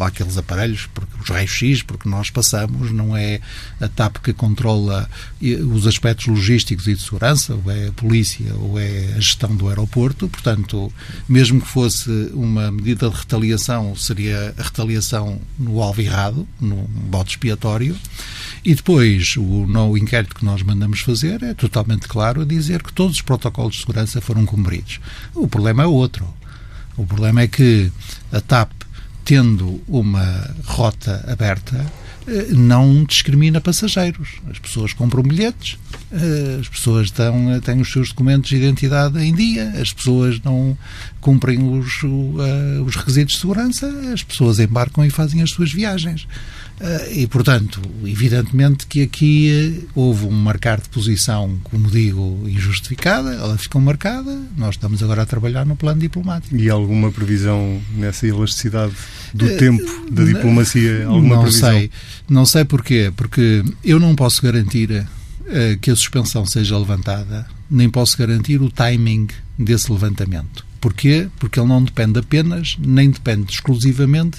aqueles 0.00 0.36
aparelhos, 0.36 0.88
porque 0.92 1.12
os 1.20 1.28
raios-x, 1.28 1.82
porque 1.82 2.08
nós 2.08 2.30
passamos, 2.30 2.90
não 2.90 3.16
é 3.16 3.40
a 3.80 3.88
TAP 3.88 4.18
que 4.18 4.32
controla 4.32 5.08
os 5.72 5.86
aspectos 5.86 6.26
logísticos 6.26 6.86
e 6.86 6.94
de 6.94 7.02
segurança, 7.02 7.54
ou 7.54 7.70
é 7.70 7.88
a 7.88 7.92
polícia, 7.92 8.54
ou 8.56 8.78
é 8.78 9.14
a 9.16 9.20
gestão 9.20 9.54
do 9.54 9.68
aeroporto, 9.68 10.28
portanto, 10.28 10.92
mesmo 11.28 11.60
que 11.60 11.68
fosse 11.68 12.10
uma 12.32 12.70
medida 12.70 13.08
de 13.08 13.16
retaliação, 13.16 13.94
seria 13.96 14.54
a 14.58 14.62
retaliação 14.62 15.40
no 15.58 15.80
alvo 15.82 16.00
errado, 16.00 16.46
no 16.60 16.76
bote 16.88 17.32
expiatório, 17.32 17.96
e 18.64 18.74
depois, 18.74 19.36
o, 19.36 19.66
no, 19.66 19.96
inquérito 19.96 20.34
que 20.34 20.44
nós 20.44 20.62
mandamos 20.62 21.00
fazer 21.00 21.42
é 21.42 21.54
totalmente 21.54 22.06
claro 22.06 22.42
a 22.42 22.44
dizer 22.44 22.82
que 22.82 22.92
todos 22.92 23.16
os 23.16 23.22
protocolos 23.22 23.74
de 23.74 23.80
segurança 23.80 24.20
foram 24.20 24.44
cumpridos. 24.44 25.00
O 25.34 25.48
problema 25.48 25.82
é 25.82 25.86
outro. 25.86 26.28
O 26.96 27.06
problema 27.06 27.40
é 27.40 27.48
que 27.48 27.90
a 28.30 28.40
TAP 28.40 28.70
tendo 29.24 29.80
uma 29.88 30.54
rota 30.64 31.24
aberta, 31.30 31.86
eh, 32.26 32.48
não 32.52 33.04
discrimina 33.04 33.60
passageiros. 33.60 34.40
As 34.50 34.58
pessoas 34.58 34.92
compram 34.92 35.22
bilhetes, 35.22 35.78
eh, 36.12 36.58
as 36.60 36.68
pessoas 36.68 37.10
têm, 37.10 37.60
têm 37.64 37.80
os 37.80 37.90
seus 37.90 38.10
documentos 38.10 38.50
de 38.50 38.56
identidade 38.56 39.18
em 39.18 39.34
dia, 39.34 39.70
as 39.80 39.92
pessoas 39.92 40.40
não 40.42 40.76
cumprem 41.20 41.62
os, 41.62 42.02
os 42.84 42.96
requisitos 42.96 43.34
de 43.34 43.40
segurança, 43.40 43.88
as 44.12 44.22
pessoas 44.22 44.58
embarcam 44.58 45.04
e 45.04 45.10
fazem 45.10 45.42
as 45.42 45.50
suas 45.50 45.72
viagens. 45.72 46.26
E, 47.10 47.26
portanto, 47.26 47.80
evidentemente 48.04 48.86
que 48.86 49.02
aqui 49.02 49.86
houve 49.94 50.24
um 50.24 50.30
marcar 50.30 50.80
de 50.80 50.88
posição, 50.88 51.58
como 51.64 51.90
digo, 51.90 52.42
injustificada, 52.48 53.34
ela 53.34 53.58
ficou 53.58 53.80
marcada, 53.82 54.40
nós 54.56 54.76
estamos 54.76 55.02
agora 55.02 55.22
a 55.22 55.26
trabalhar 55.26 55.66
no 55.66 55.76
plano 55.76 56.00
diplomático. 56.00 56.56
E 56.56 56.70
alguma 56.70 57.12
previsão 57.12 57.80
nessa 57.94 58.26
elasticidade 58.26 58.94
do 59.34 59.44
uh, 59.44 59.56
tempo 59.58 60.10
da 60.10 60.24
diplomacia? 60.24 61.06
Alguma 61.06 61.36
não 61.36 61.42
previsão? 61.42 61.70
sei. 61.70 61.90
Não 62.28 62.46
sei 62.46 62.64
porquê. 62.64 63.12
Porque 63.14 63.62
eu 63.84 64.00
não 64.00 64.16
posso 64.16 64.40
garantir 64.42 64.90
uh, 64.90 65.78
que 65.80 65.90
a 65.90 65.96
suspensão 65.96 66.46
seja 66.46 66.78
levantada, 66.78 67.46
nem 67.70 67.90
posso 67.90 68.16
garantir 68.16 68.62
o 68.62 68.70
timing 68.70 69.28
desse 69.58 69.92
levantamento. 69.92 70.64
Porquê? 70.80 71.28
Porque 71.38 71.60
ele 71.60 71.68
não 71.68 71.84
depende 71.84 72.18
apenas, 72.18 72.78
nem 72.80 73.10
depende 73.10 73.52
exclusivamente 73.52 74.38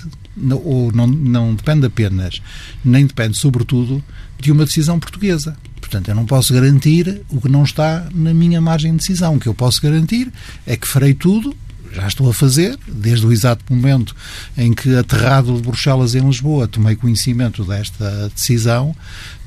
ou 0.64 0.92
não, 0.92 1.08
não 1.08 1.56
depende 1.56 1.86
apenas, 1.86 2.42
nem 2.84 3.06
depende 3.06 3.38
sobretudo, 3.38 4.04
de 4.40 4.52
uma 4.52 4.66
decisão 4.66 5.00
portuguesa. 5.00 5.56
Portanto, 5.80 6.08
eu 6.10 6.16
não 6.16 6.26
posso 6.26 6.54
garantir 6.54 7.22
o 7.30 7.42
que 7.42 7.50
não 7.50 7.64
está 7.64 8.08
na 8.14 8.34
minha 8.34 8.62
margem 8.62 8.92
de 8.92 9.00
decisão. 9.00 9.36
O 9.36 9.40
que 9.40 9.48
eu 9.48 9.54
posso 9.54 9.82
garantir 9.82 10.32
é 10.66 10.78
que 10.78 10.88
farei 10.88 11.14
tudo, 11.14 11.56
já 11.94 12.08
estou 12.08 12.30
a 12.30 12.34
fazer, 12.34 12.78
desde 12.88 13.26
o 13.26 13.32
exato 13.32 13.66
momento 13.70 14.16
em 14.58 14.74
que, 14.74 14.96
aterrado 14.96 15.56
de 15.56 15.62
Bruxelas 15.62 16.16
em 16.16 16.26
Lisboa, 16.26 16.68
tomei 16.68 16.96
conhecimento 16.96 17.66
desta 17.66 18.30
decisão, 18.30 18.96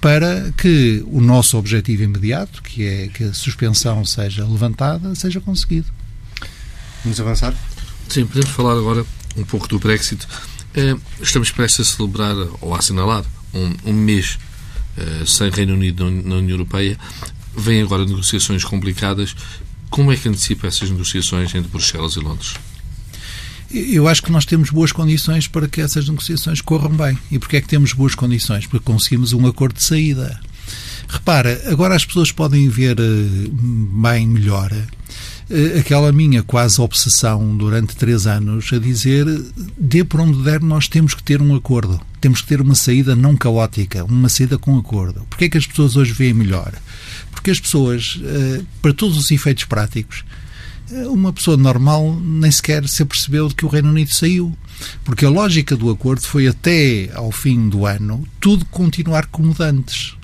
para 0.01 0.53
que 0.57 1.03
o 1.07 1.21
nosso 1.21 1.57
objetivo 1.57 2.03
imediato, 2.03 2.63
que 2.63 2.87
é 2.87 3.09
que 3.09 3.25
a 3.25 3.33
suspensão 3.33 4.05
seja 4.05 4.45
levantada, 4.47 5.15
seja 5.15 5.41
conseguido. 5.41 5.87
Vamos 7.03 7.19
avançar? 7.19 7.55
Sim, 8.09 8.27
podemos 8.27 8.51
falar 8.51 8.73
agora 8.73 9.07
um 9.37 9.45
pouco 9.45 9.67
do 9.67 9.79
Brexit. 9.79 10.27
Eh, 10.75 10.97
estamos 11.21 11.51
prestes 11.51 11.89
a 11.89 11.97
celebrar 11.97 12.35
ou 12.61 12.75
a 12.75 12.79
assinalar 12.79 13.25
um, 13.53 13.91
um 13.91 13.93
mês 13.93 14.39
uh, 14.99 15.27
sem 15.27 15.49
Reino 15.49 15.75
Unido 15.75 16.11
na 16.11 16.37
União 16.37 16.51
Europeia. 16.51 16.99
Vêm 17.57 17.83
agora 17.83 18.05
negociações 18.05 18.65
complicadas. 18.65 19.37
Como 19.89 20.13
é 20.13 20.17
que 20.17 20.29
antecipa 20.29 20.67
essas 20.67 20.91
negociações 20.91 21.55
entre 21.55 21.71
Bruxelas 21.71 22.15
e 22.15 22.19
Londres? 22.19 22.55
Eu 23.71 24.09
acho 24.09 24.23
que 24.23 24.33
nós 24.33 24.45
temos 24.45 24.71
boas 24.71 24.91
condições 24.91 25.47
para 25.47 25.69
que 25.69 25.81
essas 25.81 26.09
negociações 26.09 26.61
corram 26.61 26.91
bem. 26.91 27.17
E 27.31 27.39
porquê 27.39 27.59
é 27.59 27.61
que 27.61 27.69
temos 27.69 27.93
boas 27.93 28.15
condições? 28.15 28.67
Porque 28.67 28.85
conseguimos 28.85 29.33
um 29.33 29.47
acordo 29.47 29.77
de 29.77 29.83
saída. 29.85 30.41
Repara, 31.09 31.61
agora 31.67 31.95
as 31.95 32.05
pessoas 32.05 32.33
podem 32.33 32.69
ver 32.69 32.99
eh, 32.99 33.03
bem 33.53 34.27
melhor 34.27 34.73
eh, 34.73 34.87
aquela 35.79 36.11
minha 36.11 36.43
quase 36.43 36.81
obsessão 36.81 37.57
durante 37.57 37.97
três 37.97 38.27
anos 38.27 38.73
a 38.73 38.79
dizer 38.79 39.27
dê 39.79 40.03
por 40.03 40.21
onde 40.21 40.43
der, 40.43 40.61
nós 40.63 40.89
temos 40.89 41.15
que 41.15 41.23
ter 41.23 41.43
um 41.43 41.55
acordo. 41.55 42.01
Temos 42.21 42.41
que 42.41 42.49
ter 42.49 42.61
uma 42.61 42.75
saída 42.75 43.15
não 43.15 43.37
caótica, 43.37 44.05
uma 44.05 44.29
saída 44.29 44.59
com 44.59 44.79
acordo. 44.79 45.27
Porquê 45.29 45.45
é 45.45 45.49
que 45.49 45.59
as 45.59 45.67
pessoas 45.67 45.97
hoje 45.97 46.13
veem 46.13 46.33
melhor? 46.33 46.73
Porque 47.31 47.51
as 47.51 47.61
pessoas, 47.61 48.19
eh, 48.23 48.63
para 48.81 48.95
todos 48.95 49.19
os 49.19 49.31
efeitos 49.31 49.65
práticos, 49.65 50.25
eh, 50.91 51.07
uma 51.07 51.33
pessoa 51.33 51.57
normal 51.57 52.19
nem 52.19 52.51
sequer 52.51 52.89
se 52.89 53.03
apercebeu 53.03 53.49
de 53.49 53.55
que 53.55 53.67
o 53.67 53.69
Reino 53.69 53.91
Unido 53.91 54.15
saiu. 54.15 54.57
Porque 55.05 55.27
a 55.27 55.31
lógica 55.31 55.77
do 55.77 55.91
acordo 55.91 56.23
foi 56.23 56.47
até 56.49 57.11
ao 57.15 57.31
fim 57.31 57.69
do 57.69 57.85
ano 57.85 58.27
tudo 58.41 58.65
continuar 58.67 59.27
como 59.27 59.55
antes. 59.61 60.17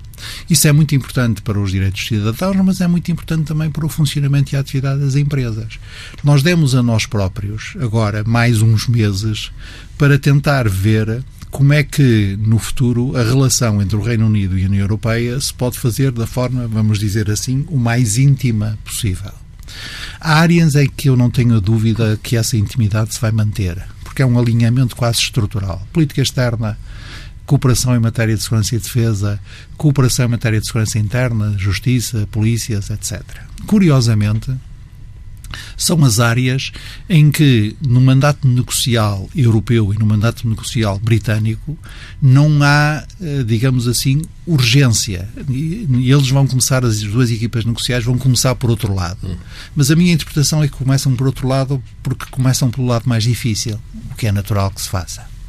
Isso 0.48 0.66
é 0.68 0.72
muito 0.72 0.94
importante 0.94 1.42
para 1.42 1.58
os 1.58 1.70
direitos 1.70 2.06
cidadãos, 2.06 2.56
mas 2.64 2.80
é 2.80 2.88
muito 2.88 3.10
importante 3.10 3.46
também 3.46 3.70
para 3.70 3.86
o 3.86 3.88
funcionamento 3.88 4.54
e 4.54 4.56
a 4.56 4.60
atividade 4.60 5.00
das 5.00 5.16
empresas. 5.16 5.78
Nós 6.22 6.42
demos 6.42 6.74
a 6.74 6.82
nós 6.82 7.06
próprios, 7.06 7.74
agora, 7.80 8.24
mais 8.24 8.62
uns 8.62 8.86
meses, 8.86 9.50
para 9.96 10.18
tentar 10.18 10.68
ver 10.68 11.24
como 11.50 11.72
é 11.72 11.82
que, 11.82 12.38
no 12.40 12.58
futuro, 12.58 13.16
a 13.16 13.22
relação 13.22 13.82
entre 13.82 13.96
o 13.96 14.02
Reino 14.02 14.26
Unido 14.26 14.56
e 14.56 14.64
a 14.64 14.66
União 14.66 14.82
Europeia 14.82 15.40
se 15.40 15.52
pode 15.52 15.78
fazer 15.78 16.12
da 16.12 16.26
forma, 16.26 16.66
vamos 16.68 16.98
dizer 16.98 17.30
assim, 17.30 17.64
o 17.68 17.76
mais 17.76 18.16
íntima 18.18 18.78
possível. 18.84 19.32
Há 20.20 20.34
áreas 20.38 20.74
em 20.74 20.88
que 20.88 21.08
eu 21.08 21.16
não 21.16 21.30
tenho 21.30 21.60
dúvida 21.60 22.18
que 22.22 22.36
essa 22.36 22.56
intimidade 22.56 23.14
se 23.14 23.20
vai 23.20 23.32
manter, 23.32 23.82
porque 24.04 24.22
é 24.22 24.26
um 24.26 24.38
alinhamento 24.38 24.94
quase 24.94 25.18
estrutural. 25.18 25.86
Política 25.92 26.22
externa, 26.22 26.78
cooperação 27.50 27.96
em 27.96 27.98
matéria 27.98 28.36
de 28.36 28.42
segurança 28.44 28.76
e 28.76 28.78
defesa, 28.78 29.40
cooperação 29.76 30.24
em 30.24 30.28
matéria 30.28 30.60
de 30.60 30.66
segurança 30.66 31.00
interna, 31.00 31.56
justiça, 31.58 32.24
polícias, 32.30 32.90
etc. 32.90 33.20
Curiosamente, 33.66 34.52
são 35.76 36.04
as 36.04 36.20
áreas 36.20 36.70
em 37.08 37.28
que, 37.28 37.74
no 37.84 38.00
mandato 38.00 38.46
negocial 38.46 39.28
europeu 39.34 39.92
e 39.92 39.98
no 39.98 40.06
mandato 40.06 40.48
negocial 40.48 40.96
britânico, 41.00 41.76
não 42.22 42.62
há, 42.62 43.04
eh, 43.20 43.42
digamos 43.42 43.88
assim, 43.88 44.22
urgência. 44.46 45.28
E 45.48 46.08
eles 46.08 46.28
vão 46.28 46.46
começar, 46.46 46.84
as 46.84 47.02
duas 47.02 47.32
equipas 47.32 47.64
negociais 47.64 48.04
vão 48.04 48.16
começar 48.16 48.54
por 48.54 48.70
outro 48.70 48.94
lado. 48.94 49.26
Hum. 49.26 49.36
Mas 49.74 49.90
a 49.90 49.96
minha 49.96 50.12
interpretação 50.12 50.62
é 50.62 50.68
que 50.68 50.76
começam 50.76 51.16
por 51.16 51.26
outro 51.26 51.48
lado 51.48 51.82
porque 52.00 52.26
começam 52.30 52.70
pelo 52.70 52.86
lado 52.86 53.08
mais 53.08 53.24
difícil, 53.24 53.76
o 54.12 54.14
que 54.14 54.28
é 54.28 54.30
natural 54.30 54.70
que 54.70 54.80
se 54.80 54.88
faça. 54.88 55.39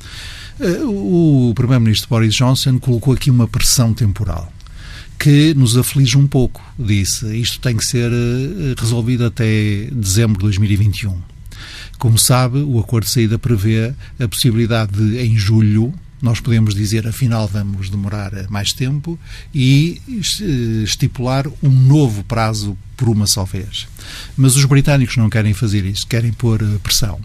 Eh, 0.61 0.83
o 0.83 1.53
Primeiro-Ministro 1.55 2.07
Boris 2.07 2.35
Johnson 2.35 2.77
colocou 2.77 3.15
aqui 3.15 3.31
uma 3.31 3.47
pressão 3.47 3.95
temporal 3.95 4.53
que 5.17 5.55
nos 5.55 5.75
aflige 5.75 6.17
um 6.17 6.27
pouco. 6.27 6.61
Disse 6.77 7.35
isto 7.35 7.59
tem 7.59 7.75
que 7.75 7.83
ser 7.83 8.11
eh, 8.11 8.75
resolvido 8.77 9.25
até 9.25 9.87
dezembro 9.91 10.37
de 10.37 10.43
2021. 10.43 11.19
Como 11.97 12.17
sabe, 12.17 12.59
o 12.59 12.79
acordo 12.79 13.05
de 13.05 13.11
saída 13.11 13.39
prevê 13.39 13.93
a 14.19 14.27
possibilidade 14.27 14.91
de, 14.91 15.19
em 15.19 15.35
julho, 15.35 15.91
nós 16.21 16.39
podemos 16.39 16.75
dizer, 16.75 17.07
afinal, 17.07 17.47
vamos 17.47 17.89
demorar 17.89 18.31
mais 18.47 18.71
tempo 18.71 19.17
e 19.53 19.99
eh, 20.07 20.83
estipular 20.83 21.47
um 21.63 21.71
novo 21.71 22.23
prazo 22.23 22.77
por 22.95 23.09
uma 23.09 23.25
só 23.25 23.45
vez. 23.45 23.87
Mas 24.37 24.55
os 24.55 24.65
britânicos 24.65 25.17
não 25.17 25.27
querem 25.27 25.55
fazer 25.55 25.85
isso, 25.85 26.05
querem 26.05 26.31
pôr 26.31 26.63
pressão 26.83 27.19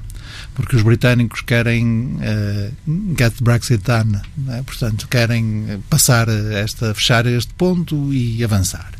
porque 0.57 0.75
os 0.75 0.83
britânicos 0.83 1.43
querem 1.43 2.17
uh, 2.17 3.15
get 3.17 3.35
Brexit 3.43 3.85
done, 3.85 4.19
é? 4.49 4.63
portanto, 4.63 5.07
querem 5.07 5.81
passar 5.91 6.29
esta, 6.29 6.95
fechar 6.95 7.27
este 7.27 7.53
ponto 7.55 8.13
e 8.13 8.43
avançar. 8.43 8.91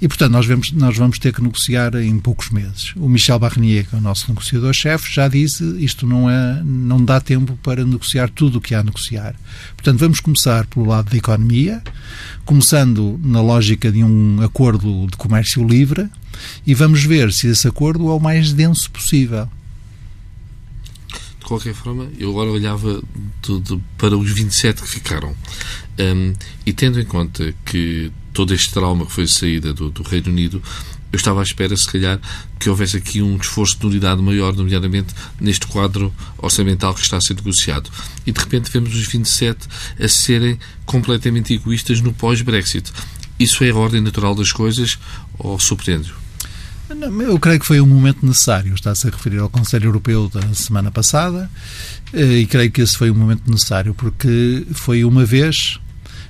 E, 0.00 0.08
portanto, 0.08 0.32
nós 0.32 0.44
vamos, 0.44 0.72
nós 0.72 0.96
vamos 0.98 1.18
ter 1.18 1.32
que 1.32 1.42
negociar 1.42 1.94
em 1.94 2.18
poucos 2.18 2.50
meses. 2.50 2.92
O 2.96 3.08
Michel 3.08 3.38
Barnier, 3.38 3.86
que 3.86 3.94
é 3.94 3.98
o 3.98 4.00
nosso 4.00 4.28
negociador-chefe, 4.28 5.10
já 5.10 5.26
disse 5.28 5.64
isto 5.82 6.06
não, 6.06 6.28
é, 6.28 6.60
não 6.62 7.02
dá 7.02 7.18
tempo 7.18 7.58
para 7.62 7.82
negociar 7.82 8.28
tudo 8.28 8.58
o 8.58 8.60
que 8.60 8.74
há 8.74 8.80
a 8.80 8.84
negociar. 8.84 9.34
Portanto, 9.74 9.98
vamos 9.98 10.20
começar 10.20 10.66
pelo 10.66 10.86
lado 10.86 11.10
da 11.10 11.16
economia, 11.16 11.82
começando 12.44 13.18
na 13.24 13.40
lógica 13.40 13.90
de 13.90 14.04
um 14.04 14.42
acordo 14.42 15.06
de 15.06 15.16
comércio 15.16 15.66
livre, 15.66 16.10
e 16.66 16.74
vamos 16.74 17.02
ver 17.02 17.32
se 17.32 17.46
esse 17.46 17.66
acordo 17.66 18.08
é 18.10 18.12
o 18.12 18.20
mais 18.20 18.52
denso 18.52 18.90
possível. 18.90 19.48
De 21.44 21.48
qualquer 21.48 21.74
forma, 21.74 22.08
eu 22.18 22.30
agora 22.30 22.50
olhava 22.50 23.02
de, 23.42 23.60
de, 23.60 23.78
para 23.98 24.16
os 24.16 24.30
27 24.30 24.80
que 24.80 24.88
ficaram. 24.88 25.36
Um, 25.98 26.32
e 26.64 26.72
tendo 26.72 26.98
em 26.98 27.04
conta 27.04 27.54
que 27.66 28.10
todo 28.32 28.54
este 28.54 28.72
trauma 28.72 29.04
que 29.04 29.12
foi 29.12 29.24
a 29.24 29.28
saída 29.28 29.74
do, 29.74 29.90
do, 29.90 30.02
Reino 30.02 30.30
Unido, 30.30 30.62
eu 31.12 31.16
estava 31.18 31.40
à 31.40 31.42
espera, 31.42 31.76
se 31.76 31.86
calhar, 31.86 32.18
que 32.58 32.70
houvesse 32.70 32.96
aqui 32.96 33.20
um 33.20 33.36
esforço 33.36 33.78
de 33.78 33.84
unidade 33.84 34.22
maior, 34.22 34.56
nomeadamente 34.56 35.14
neste 35.38 35.66
quadro 35.66 36.10
orçamental 36.38 36.94
que 36.94 37.02
está 37.02 37.18
a 37.18 37.20
ser 37.20 37.34
negociado. 37.34 37.90
E 38.26 38.32
de 38.32 38.40
repente 38.40 38.70
vemos 38.70 38.94
os 38.94 39.06
27 39.06 39.68
a 40.00 40.08
serem 40.08 40.58
completamente 40.86 41.52
egoístas 41.52 42.00
no 42.00 42.14
pós-Brexit. 42.14 42.90
Isso 43.38 43.62
é 43.64 43.68
a 43.68 43.76
ordem 43.76 44.00
natural 44.00 44.34
das 44.34 44.50
coisas 44.50 44.98
ou 45.38 45.60
surpreende-o? 45.60 46.23
Eu 46.88 47.38
creio 47.38 47.60
que 47.60 47.66
foi 47.66 47.80
um 47.80 47.86
momento 47.86 48.24
necessário. 48.26 48.74
Está-se 48.74 49.06
a 49.06 49.10
referir 49.10 49.38
ao 49.38 49.48
Conselho 49.48 49.86
Europeu 49.86 50.28
da 50.28 50.42
semana 50.54 50.90
passada 50.90 51.50
eh, 52.12 52.40
e 52.40 52.46
creio 52.46 52.70
que 52.70 52.82
esse 52.82 52.96
foi 52.96 53.10
um 53.10 53.14
momento 53.14 53.50
necessário 53.50 53.94
porque 53.94 54.66
foi 54.72 55.04
uma 55.04 55.24
vez 55.24 55.80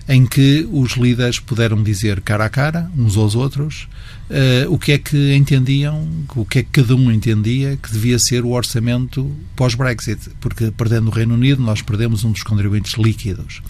em 0.09 0.27
que 0.27 0.69
os 0.71 0.93
líderes 0.93 1.39
puderam 1.39 1.83
dizer 1.83 2.21
cara 2.21 2.45
a 2.45 2.49
cara, 2.49 2.91
uns 2.97 3.17
aos 3.17 3.35
outros, 3.35 3.89
uh, 4.29 4.71
o 4.73 4.79
que 4.79 4.93
é 4.93 4.99
que 4.99 5.35
entendiam, 5.35 6.07
o 6.37 6.45
que 6.45 6.59
é 6.59 6.63
que 6.63 6.83
cada 6.83 6.95
um 6.95 7.11
entendia 7.11 7.77
que 7.77 7.91
devia 7.91 8.19
ser 8.19 8.45
o 8.45 8.51
orçamento 8.51 9.35
pós-Brexit, 9.57 10.31
porque 10.41 10.71
perdendo 10.71 11.09
o 11.09 11.11
Reino 11.11 11.35
Unido 11.35 11.63
nós 11.63 11.81
perdemos 11.81 12.23
um 12.23 12.33
dos 12.33 12.43
contribuintes 12.43 12.95
líquidos. 12.95 13.63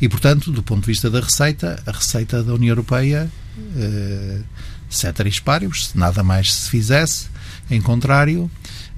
E, 0.00 0.08
portanto, 0.08 0.52
do 0.52 0.62
ponto 0.62 0.82
de 0.82 0.86
vista 0.86 1.10
da 1.10 1.20
receita, 1.20 1.82
a 1.84 1.90
receita 1.90 2.42
da 2.44 2.54
União 2.54 2.70
Europeia 2.70 3.28
uh, 3.58 4.44
ceteris 4.96 5.40
paribus, 5.40 5.88
se 5.88 5.98
nada 5.98 6.22
mais 6.22 6.52
se 6.52 6.70
fizesse, 6.70 7.26
em 7.70 7.80
contrário, 7.80 8.50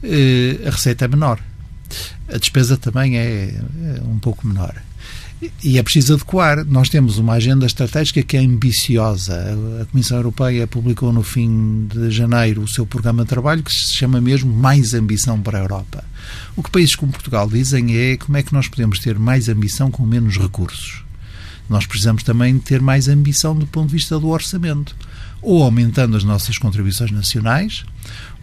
eh, 0.02 0.60
a 0.66 0.70
receita 0.70 1.04
é 1.04 1.08
menor. 1.08 1.40
a 2.32 2.38
despesa 2.38 2.76
também 2.76 3.18
é, 3.18 3.54
é 3.54 4.02
um 4.04 4.18
pouco 4.18 4.46
menor. 4.46 4.74
E 5.62 5.78
é 5.78 5.82
preciso 5.82 6.14
adequar. 6.14 6.64
Nós 6.64 6.88
temos 6.88 7.18
uma 7.18 7.34
agenda 7.34 7.66
estratégica 7.66 8.22
que 8.22 8.36
é 8.36 8.40
ambiciosa. 8.40 9.56
A 9.82 9.84
Comissão 9.86 10.16
Europeia 10.16 10.66
publicou 10.66 11.12
no 11.12 11.22
fim 11.22 11.86
de 11.92 12.10
janeiro 12.10 12.62
o 12.62 12.68
seu 12.68 12.86
programa 12.86 13.24
de 13.24 13.28
trabalho 13.28 13.62
que 13.62 13.72
se 13.72 13.94
chama 13.94 14.20
mesmo 14.20 14.52
Mais 14.52 14.94
Ambição 14.94 15.40
para 15.40 15.58
a 15.58 15.62
Europa. 15.62 16.04
O 16.56 16.62
que 16.62 16.70
países 16.70 16.94
como 16.94 17.12
Portugal 17.12 17.48
dizem 17.48 17.96
é 17.96 18.16
como 18.16 18.38
é 18.38 18.42
que 18.42 18.54
nós 18.54 18.68
podemos 18.68 18.98
ter 18.98 19.18
mais 19.18 19.48
ambição 19.48 19.90
com 19.90 20.06
menos 20.06 20.38
recursos. 20.38 21.04
Nós 21.68 21.86
precisamos 21.86 22.22
também 22.22 22.58
ter 22.58 22.80
mais 22.80 23.08
ambição 23.08 23.54
do 23.56 23.66
ponto 23.66 23.88
de 23.88 23.94
vista 23.94 24.18
do 24.18 24.28
orçamento. 24.28 24.96
Ou 25.44 25.62
aumentando 25.62 26.16
as 26.16 26.24
nossas 26.24 26.58
contribuições 26.58 27.10
nacionais, 27.10 27.84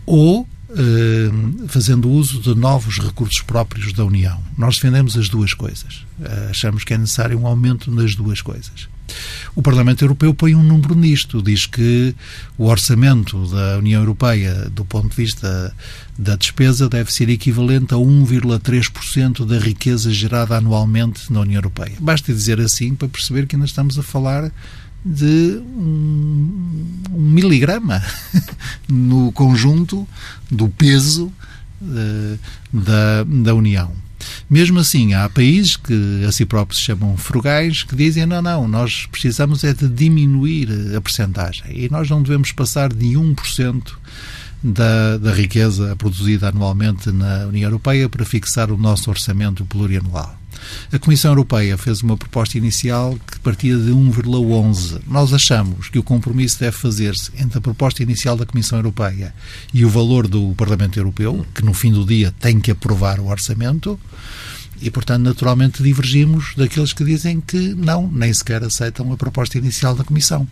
ou 0.06 0.48
eh, 0.74 1.68
fazendo 1.68 2.10
uso 2.10 2.40
de 2.40 2.56
novos 2.56 2.98
recursos 2.98 3.42
próprios 3.42 3.92
da 3.92 4.06
União. 4.06 4.42
Nós 4.58 4.76
defendemos 4.76 5.18
as 5.18 5.28
duas 5.28 5.54
coisas. 5.54 6.06
Eh, 6.22 6.48
achamos 6.50 6.86
que 6.86 6.94
é 6.94 6.98
necessário 6.98 7.38
um 7.38 7.46
aumento 7.46 7.92
nas 7.92 8.16
duas 8.16 8.42
coisas. 8.42 8.88
O 9.54 9.62
Parlamento 9.62 10.04
Europeu 10.04 10.34
põe 10.34 10.56
um 10.56 10.64
número 10.64 10.96
nisto, 10.96 11.42
diz 11.42 11.66
que 11.66 12.16
o 12.58 12.68
orçamento 12.68 13.48
da 13.48 13.80
União 13.80 14.02
Europeia, 14.02 14.70
do 14.70 14.86
ponto 14.86 15.10
de 15.10 15.16
vista 15.16 15.76
da 16.18 16.38
despesa, 16.38 16.88
deve 16.88 17.12
ser 17.12 17.30
equivalente 17.30 17.94
a 17.94 17.98
1,3% 17.98 19.46
da 19.46 19.60
riqueza 19.60 20.10
gerada 20.12 20.56
anualmente 20.56 21.32
na 21.34 21.42
União 21.42 21.58
Europeia. 21.58 21.98
Basta 22.00 22.32
dizer 22.32 22.62
assim 22.62 22.96
para 22.96 23.10
perceber 23.10 23.46
que 23.46 23.58
ainda 23.58 23.66
estamos 23.66 24.00
a 24.00 24.04
falar 24.04 24.50
de 25.04 25.62
um, 25.78 27.02
um 27.12 27.22
miligrama 27.22 28.02
no 28.88 29.32
conjunto 29.32 30.08
do 30.50 30.70
peso 30.70 31.32
uh, 31.82 32.40
da, 32.72 33.24
da 33.24 33.56
União. 33.56 33.92
Mesmo 34.50 34.80
assim, 34.80 35.14
há 35.14 35.28
países 35.30 35.78
que 35.78 36.26
a 36.28 36.32
si 36.32 36.46
próprios 36.46 36.80
se 36.80 36.86
chamam 36.86 37.18
frugais 37.18 37.84
que 37.84 37.96
dizem 37.96 38.26
não, 38.26 38.42
não, 38.42 38.68
nós 38.68 39.08
precisamos 39.08 39.64
é 39.64 39.74
de 39.74 39.88
diminuir 39.88 40.70
a 40.96 41.02
percentagem 41.02 41.66
e 41.74 41.90
nós 41.90 42.10
não 42.10 42.22
devemos 42.22 42.52
passar 42.52 42.94
de 42.94 43.08
1% 43.14 43.94
da, 44.64 45.18
da 45.18 45.34
riqueza 45.34 45.96
produzida 45.96 46.50
anualmente 46.50 47.12
na 47.12 47.48
União 47.48 47.70
Europeia 47.70 48.08
para 48.08 48.26
fixar 48.26 48.72
o 48.72 48.78
nosso 48.78 49.10
orçamento 49.10 49.66
plurianual. 49.66 50.41
A 50.91 51.00
Comissão 51.00 51.32
Europeia 51.32 51.78
fez 51.78 52.02
uma 52.02 52.17
proposta 52.17 52.58
inicial 52.58 53.17
que 53.28 53.39
partia 53.39 53.78
de 53.78 53.91
1,11. 53.91 55.02
Nós 55.08 55.34
achamos 55.34 55.89
que 55.89 56.00
o 56.00 56.04
compromisso 56.04 56.60
deve 56.60 56.78
fazer-se 56.78 57.32
entre 57.38 57.58
a 57.58 57.62
proposta 57.62 58.04
inicial 58.04 58.36
da 58.36 58.45
Comissão 58.45 58.78
Europeia 58.78 59.34
e 59.74 59.86
o 59.86 59.89
valor 59.89 60.28
do 60.28 60.54
Parlamento 60.56 61.00
Europeu, 61.00 61.45
que 61.54 61.63
no 61.63 61.74
fim 61.74 61.91
do 61.91 62.06
dia 62.06 62.34
tem 62.39 62.60
que 62.60 62.71
aprovar 62.71 63.19
o 63.19 63.28
orçamento. 63.28 64.00
E, 64.82 64.89
portanto, 64.89 65.24
naturalmente 65.24 65.84
divergimos 65.84 66.54
daqueles 66.58 66.91
que 66.91 67.04
dizem 67.04 67.39
que 67.39 67.76
não, 67.76 68.10
nem 68.12 68.34
sequer 68.34 68.63
aceitam 68.63 69.12
a 69.12 69.17
proposta 69.17 69.58
inicial 69.58 69.96
da 69.96 70.04
Comissão. 70.04 70.48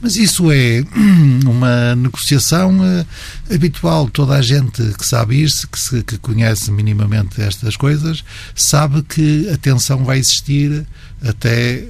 Mas 0.00 0.16
isso 0.16 0.50
é 0.50 0.84
uma 1.44 1.94
negociação 1.94 2.78
uh, 2.78 3.06
habitual. 3.54 4.08
Toda 4.08 4.34
a 4.34 4.42
gente 4.42 4.82
que 4.98 5.04
sabe 5.04 5.42
isso, 5.42 5.68
que, 5.68 5.78
se, 5.78 6.02
que 6.02 6.16
conhece 6.18 6.70
minimamente 6.70 7.42
estas 7.42 7.76
coisas, 7.76 8.24
sabe 8.54 9.02
que 9.02 9.50
a 9.50 9.56
tensão 9.56 10.04
vai 10.04 10.18
existir 10.18 10.86
até 11.24 11.84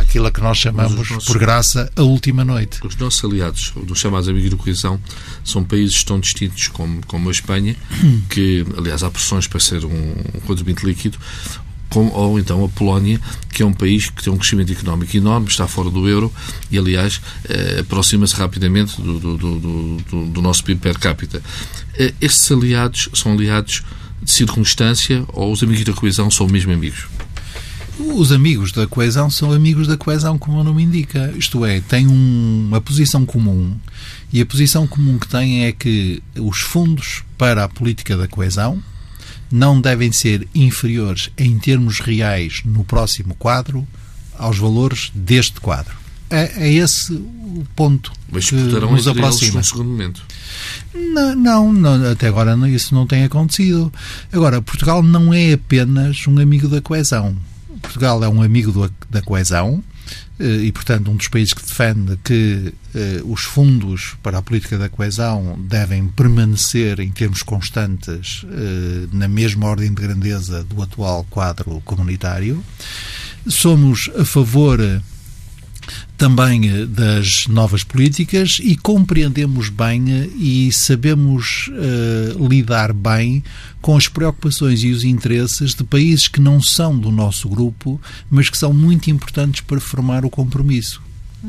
aquilo 0.00 0.30
que 0.32 0.40
nós 0.40 0.58
chamamos, 0.58 1.10
nossos, 1.10 1.24
por 1.24 1.38
graça, 1.38 1.90
a 1.94 2.02
última 2.02 2.44
noite. 2.44 2.80
Os 2.84 2.96
nossos 2.96 3.24
aliados, 3.24 3.72
os 3.88 3.98
chamados 3.98 4.28
amigos 4.28 4.50
da 4.50 4.56
coesão, 4.56 5.00
são 5.44 5.62
países 5.62 6.02
tão 6.02 6.18
distintos 6.18 6.68
como, 6.68 7.00
como 7.06 7.28
a 7.28 7.32
Espanha, 7.32 7.76
que, 8.28 8.66
aliás, 8.76 9.02
há 9.02 9.10
pressões 9.10 9.46
para 9.46 9.60
ser 9.60 9.84
um, 9.84 10.14
um 10.34 10.40
contribuinte 10.40 10.84
líquido, 10.84 11.18
como, 11.88 12.12
ou 12.12 12.38
então 12.38 12.64
a 12.64 12.68
Polónia, 12.68 13.20
que 13.52 13.62
é 13.62 13.66
um 13.66 13.72
país 13.72 14.08
que 14.08 14.22
tem 14.22 14.32
um 14.32 14.36
crescimento 14.36 14.72
económico 14.72 15.16
enorme, 15.16 15.48
está 15.48 15.66
fora 15.66 15.90
do 15.90 16.08
euro 16.08 16.32
e, 16.70 16.78
aliás, 16.78 17.20
eh, 17.48 17.78
aproxima-se 17.80 18.34
rapidamente 18.36 19.00
do, 19.00 19.18
do, 19.18 19.36
do, 19.36 20.26
do, 20.26 20.42
nosso 20.42 20.62
PIB 20.62 20.80
per 20.80 20.98
capita. 20.98 21.42
Eh, 21.98 22.14
estes 22.20 22.50
aliados 22.52 23.08
são 23.12 23.32
aliados 23.32 23.82
de 24.22 24.30
circunstância 24.30 25.24
ou 25.28 25.52
os 25.52 25.62
amigos 25.62 25.84
da 25.84 25.92
coesão 25.92 26.30
são 26.30 26.46
mesmo 26.46 26.72
amigos? 26.72 27.06
Os 28.14 28.32
amigos 28.32 28.72
da 28.72 28.86
coesão 28.86 29.28
são 29.28 29.52
amigos 29.52 29.86
da 29.86 29.96
coesão, 29.96 30.38
como 30.38 30.58
o 30.58 30.64
nome 30.64 30.82
indica. 30.82 31.32
Isto 31.36 31.64
é, 31.64 31.80
têm 31.80 32.06
um, 32.06 32.66
uma 32.68 32.80
posição 32.80 33.26
comum. 33.26 33.76
E 34.32 34.40
a 34.40 34.46
posição 34.46 34.86
comum 34.86 35.18
que 35.18 35.28
têm 35.28 35.66
é 35.66 35.72
que 35.72 36.22
os 36.38 36.60
fundos 36.60 37.22
para 37.36 37.64
a 37.64 37.68
política 37.68 38.16
da 38.16 38.26
coesão 38.26 38.82
não 39.50 39.80
devem 39.80 40.12
ser 40.12 40.48
inferiores 40.54 41.30
em 41.36 41.58
termos 41.58 42.00
reais 42.00 42.62
no 42.64 42.84
próximo 42.84 43.34
quadro 43.34 43.86
aos 44.38 44.56
valores 44.56 45.10
deste 45.14 45.60
quadro. 45.60 45.98
É, 46.30 46.68
é 46.68 46.72
esse 46.72 47.12
o 47.12 47.66
ponto 47.74 48.12
Mas 48.30 48.48
que 48.48 48.54
nos 48.54 49.08
aproxima. 49.08 49.58
no 49.58 49.64
segundo 49.64 49.90
momento. 49.90 50.22
Não, 50.94 51.34
não, 51.34 51.72
não, 51.72 52.10
até 52.10 52.28
agora 52.28 52.56
isso 52.68 52.94
não 52.94 53.06
tem 53.06 53.24
acontecido. 53.24 53.92
Agora, 54.32 54.62
Portugal 54.62 55.02
não 55.02 55.34
é 55.34 55.54
apenas 55.54 56.26
um 56.28 56.38
amigo 56.38 56.68
da 56.68 56.80
coesão. 56.80 57.36
Portugal 57.80 58.22
é 58.22 58.28
um 58.28 58.42
amigo 58.42 58.72
do, 58.72 58.92
da 59.08 59.22
coesão 59.22 59.82
eh, 60.38 60.64
e, 60.64 60.72
portanto, 60.72 61.10
um 61.10 61.16
dos 61.16 61.28
países 61.28 61.52
que 61.52 61.64
defende 61.64 62.18
que 62.24 62.72
eh, 62.94 63.20
os 63.24 63.42
fundos 63.42 64.16
para 64.22 64.38
a 64.38 64.42
política 64.42 64.78
da 64.78 64.88
coesão 64.88 65.58
devem 65.68 66.08
permanecer 66.08 66.98
em 67.00 67.10
termos 67.10 67.42
constantes 67.42 68.44
eh, 68.50 69.06
na 69.12 69.28
mesma 69.28 69.66
ordem 69.66 69.92
de 69.92 70.00
grandeza 70.00 70.64
do 70.64 70.82
atual 70.82 71.26
quadro 71.28 71.82
comunitário. 71.84 72.64
Somos 73.46 74.10
a 74.18 74.24
favor 74.24 74.80
também 76.20 76.68
eh, 76.68 76.84
das 76.84 77.46
novas 77.46 77.82
políticas 77.82 78.58
e 78.62 78.76
compreendemos 78.76 79.70
bem 79.70 80.04
eh, 80.12 80.28
e 80.36 80.70
sabemos 80.70 81.68
uh, 81.68 82.46
lidar 82.46 82.92
bem 82.92 83.42
com 83.80 83.96
as 83.96 84.06
preocupações 84.06 84.84
e 84.84 84.90
os 84.90 85.02
interesses 85.02 85.74
de 85.74 85.82
países 85.82 86.28
que 86.28 86.38
não 86.38 86.60
são 86.60 86.98
do 86.98 87.10
nosso 87.10 87.48
grupo, 87.48 87.98
mas 88.30 88.50
que 88.50 88.58
são 88.58 88.70
muito 88.70 89.10
importantes 89.10 89.62
para 89.62 89.80
formar 89.80 90.26
o 90.26 90.28
compromisso. 90.28 91.00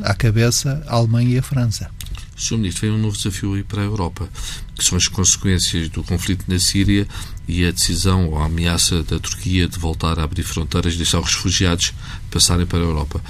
À 0.04 0.14
cabeça, 0.14 0.82
a 0.88 0.96
Alemanha 0.96 1.36
e 1.36 1.38
a 1.38 1.44
França. 1.44 1.92
Sr. 2.38 2.58
Ministro, 2.58 2.88
vem 2.88 2.98
um 2.98 3.02
novo 3.02 3.18
desafio 3.18 3.54
aí 3.56 3.64
para 3.64 3.82
a 3.82 3.86
Europa, 3.86 4.30
que 4.78 4.86
são 4.86 4.98
as 4.98 5.10
consequências 5.10 5.90
do 5.90 6.02
conflito 6.02 6.46
na 6.48 6.58
Síria 6.58 7.06
e 7.46 7.66
a 7.66 7.72
decisão 7.72 8.30
ou 8.30 8.40
a 8.40 8.46
ameaça 8.46 9.04
da 9.04 9.20
Turquia 9.20 9.68
de 9.68 9.78
voltar 9.78 10.18
a 10.18 10.24
abrir 10.24 10.44
fronteiras 10.44 10.94
e 10.94 10.98
deixar 10.98 11.20
os 11.20 11.36
refugiados 11.36 11.94
passarem 12.32 12.66
para 12.66 12.80
a 12.80 12.84
Europa. 12.84 13.22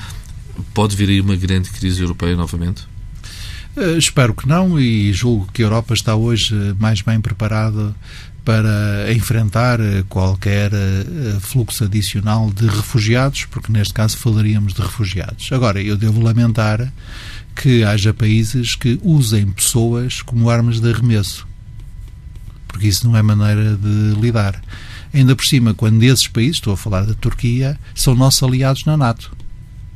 Pode 0.73 0.95
vir 0.95 1.09
aí 1.09 1.21
uma 1.21 1.35
grande 1.35 1.69
crise 1.69 2.01
europeia 2.01 2.35
novamente? 2.35 2.83
Uh, 3.75 3.97
espero 3.97 4.33
que 4.33 4.47
não 4.47 4.79
e 4.79 5.13
julgo 5.13 5.49
que 5.53 5.61
a 5.61 5.65
Europa 5.65 5.93
está 5.93 6.13
hoje 6.13 6.53
eh, 6.53 6.75
mais 6.77 7.01
bem 7.01 7.21
preparada 7.21 7.95
para 8.43 9.13
enfrentar 9.13 9.79
eh, 9.79 10.03
qualquer 10.09 10.71
fluxo 11.39 11.85
adicional 11.85 12.51
de 12.51 12.65
refugiados, 12.65 13.45
porque 13.45 13.71
neste 13.71 13.93
caso 13.93 14.17
falaríamos 14.17 14.73
de 14.73 14.81
refugiados. 14.81 15.49
Agora, 15.53 15.81
eu 15.81 15.95
devo 15.95 16.19
lamentar 16.19 16.91
que 17.55 17.83
haja 17.83 18.13
países 18.13 18.75
que 18.75 18.99
usem 19.03 19.49
pessoas 19.51 20.21
como 20.21 20.49
armas 20.49 20.81
de 20.81 20.91
arremesso, 20.91 21.47
porque 22.67 22.87
isso 22.87 23.07
não 23.07 23.15
é 23.15 23.21
maneira 23.21 23.77
de 23.77 24.19
lidar. 24.19 24.61
Ainda 25.13 25.35
por 25.35 25.45
cima, 25.45 25.73
quando 25.73 26.03
esses 26.03 26.27
países, 26.27 26.55
estou 26.55 26.73
a 26.73 26.77
falar 26.77 27.05
da 27.05 27.13
Turquia, 27.13 27.79
são 27.93 28.15
nossos 28.15 28.41
aliados 28.43 28.83
na 28.85 28.97
NATO 28.97 29.31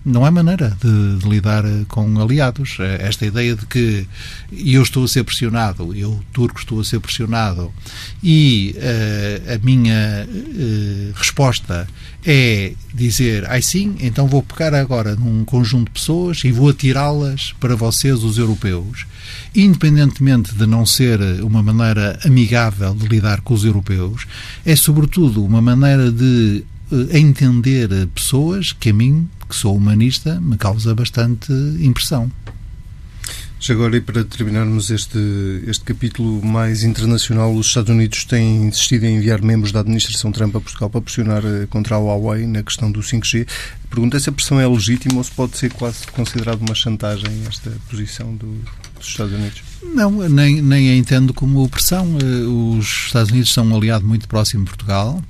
não 0.05 0.23
há 0.23 0.29
maneira 0.29 0.77
de, 0.79 1.17
de, 1.17 1.27
lidar 1.27 1.65
eh, 1.65 1.83
com 1.87 2.21
aliados. 2.21 2.77
Eh, 2.79 2.99
esta 3.01 3.25
ideia 3.25 3.55
de 3.55 3.65
que 3.65 4.07
eu 4.51 4.83
estou 4.83 5.03
a 5.03 5.07
ser 5.07 5.23
pressionado, 5.23 5.95
eu, 5.95 6.21
turco, 6.31 6.59
estou 6.59 6.79
a 6.79 6.83
ser 6.83 6.99
pressionado 6.99 7.73
e 8.23 8.75
uh, 8.77 9.53
a 9.55 9.65
minha 9.65 10.27
uh, 10.27 11.13
resposta 11.15 11.87
é 12.23 12.73
dizer, 12.93 13.49
ai 13.49 13.61
sim, 13.61 13.95
então 13.99 14.27
vou 14.27 14.43
pegar 14.43 14.73
agora 14.73 15.15
num 15.15 15.43
conjunto 15.43 15.85
de 15.85 15.91
pessoas 15.91 16.43
e 16.43 16.51
vou 16.51 16.69
atirá-las 16.69 17.53
para 17.59 17.75
vocês, 17.75 18.23
os 18.23 18.37
europeus, 18.37 19.05
independentemente 19.55 20.53
de 20.53 20.65
não 20.65 20.85
ser 20.85 21.19
uma 21.41 21.63
maneira 21.63 22.19
amigável 22.23 22.93
de 22.93 23.07
lidar 23.07 23.41
com 23.41 23.53
os 23.53 23.65
europeus, 23.65 24.25
é 24.65 24.75
sobretudo 24.75 25.43
uma 25.43 25.61
maneira 25.61 26.11
de 26.11 26.63
entender 27.11 27.89
pessoas 28.13 28.71
que 28.71 28.89
a 28.89 28.93
mim 28.93 29.27
que 29.47 29.55
sou 29.55 29.75
humanista, 29.75 30.39
me 30.41 30.57
causa 30.57 30.93
bastante 30.95 31.51
impressão. 31.79 32.31
Já 33.65 33.73
agora, 33.73 33.97
e 33.97 34.01
para 34.01 34.23
terminarmos 34.23 34.91
este, 34.91 35.17
este 35.65 35.83
capítulo 35.85 36.45
mais 36.45 36.83
internacional, 36.83 37.51
os 37.51 37.65
Estados 37.65 37.89
Unidos 37.89 38.23
têm 38.25 38.67
insistido 38.67 39.05
em 39.05 39.15
enviar 39.15 39.41
membros 39.41 39.71
da 39.71 39.79
administração 39.79 40.31
Trump 40.31 40.55
a 40.55 40.61
Portugal 40.61 40.87
para 40.87 41.01
pressionar 41.01 41.43
eh, 41.43 41.65
contra 41.67 41.95
a 41.95 41.97
Huawei 41.97 42.45
na 42.45 42.61
questão 42.61 42.91
do 42.91 42.99
5G. 42.99 43.47
Pergunta 43.89 44.19
se 44.19 44.29
a 44.29 44.31
pressão 44.31 44.59
é 44.59 44.67
legítima 44.67 45.17
ou 45.17 45.23
se 45.23 45.31
pode 45.31 45.57
ser 45.57 45.71
quase 45.71 46.05
considerado 46.07 46.61
uma 46.61 46.75
chantagem 46.75 47.31
esta 47.47 47.71
posição 47.89 48.35
do, 48.35 48.61
dos 48.99 49.07
Estados 49.07 49.33
Unidos? 49.33 49.63
Não, 49.81 50.11
nem, 50.29 50.61
nem 50.61 50.89
a 50.89 50.95
entendo 50.95 51.33
como 51.33 51.63
opressão. 51.63 52.17
Eh, 52.21 52.45
os 52.45 52.85
Estados 53.07 53.31
Unidos 53.31 53.51
são 53.51 53.65
um 53.65 53.75
aliado 53.75 54.05
muito 54.05 54.27
próximo 54.27 54.65
de 54.65 54.69
Portugal, 54.69 55.23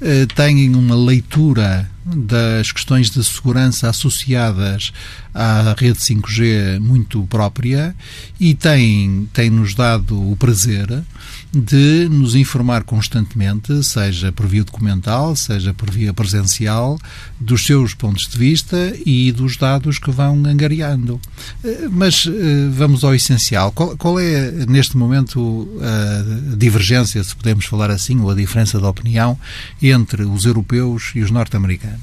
eh, 0.00 0.26
têm 0.34 0.74
uma 0.74 0.96
leitura 0.96 1.88
das 2.06 2.70
questões 2.70 3.10
de 3.10 3.22
segurança 3.24 3.88
associadas 3.88 4.92
à 5.34 5.74
rede 5.76 5.98
5G 5.98 6.78
muito 6.78 7.22
própria 7.26 7.94
e 8.38 8.54
têm, 8.54 9.28
têm 9.32 9.50
nos 9.50 9.74
dado 9.74 10.30
o 10.30 10.36
prazer 10.36 11.04
de 11.52 12.08
nos 12.10 12.34
informar 12.34 12.84
constantemente, 12.84 13.82
seja 13.82 14.30
por 14.30 14.46
via 14.46 14.62
documental, 14.62 15.34
seja 15.34 15.72
por 15.72 15.90
via 15.90 16.12
presencial, 16.12 16.98
dos 17.40 17.64
seus 17.64 17.94
pontos 17.94 18.28
de 18.28 18.36
vista 18.36 18.94
e 19.04 19.32
dos 19.32 19.56
dados 19.56 19.98
que 19.98 20.10
vão 20.10 20.44
angariando. 20.44 21.20
Eh, 21.64 21.88
mas 21.90 22.26
eh, 22.26 22.68
vamos 22.70 23.04
ao 23.04 23.14
essencial. 23.14 23.72
Qual, 23.72 23.96
qual 23.96 24.20
é, 24.20 24.50
neste 24.66 24.96
momento, 24.96 25.68
a 25.80 26.56
divergência, 26.56 27.22
se 27.24 27.34
podemos 27.34 27.64
falar 27.64 27.90
assim, 27.90 28.20
ou 28.20 28.30
a 28.30 28.34
diferença 28.34 28.78
de 28.78 28.84
opinião 28.84 29.38
entre 29.80 30.24
os 30.24 30.44
europeus 30.44 31.12
e 31.14 31.20
os 31.20 31.30
norte-americanos? 31.30 31.95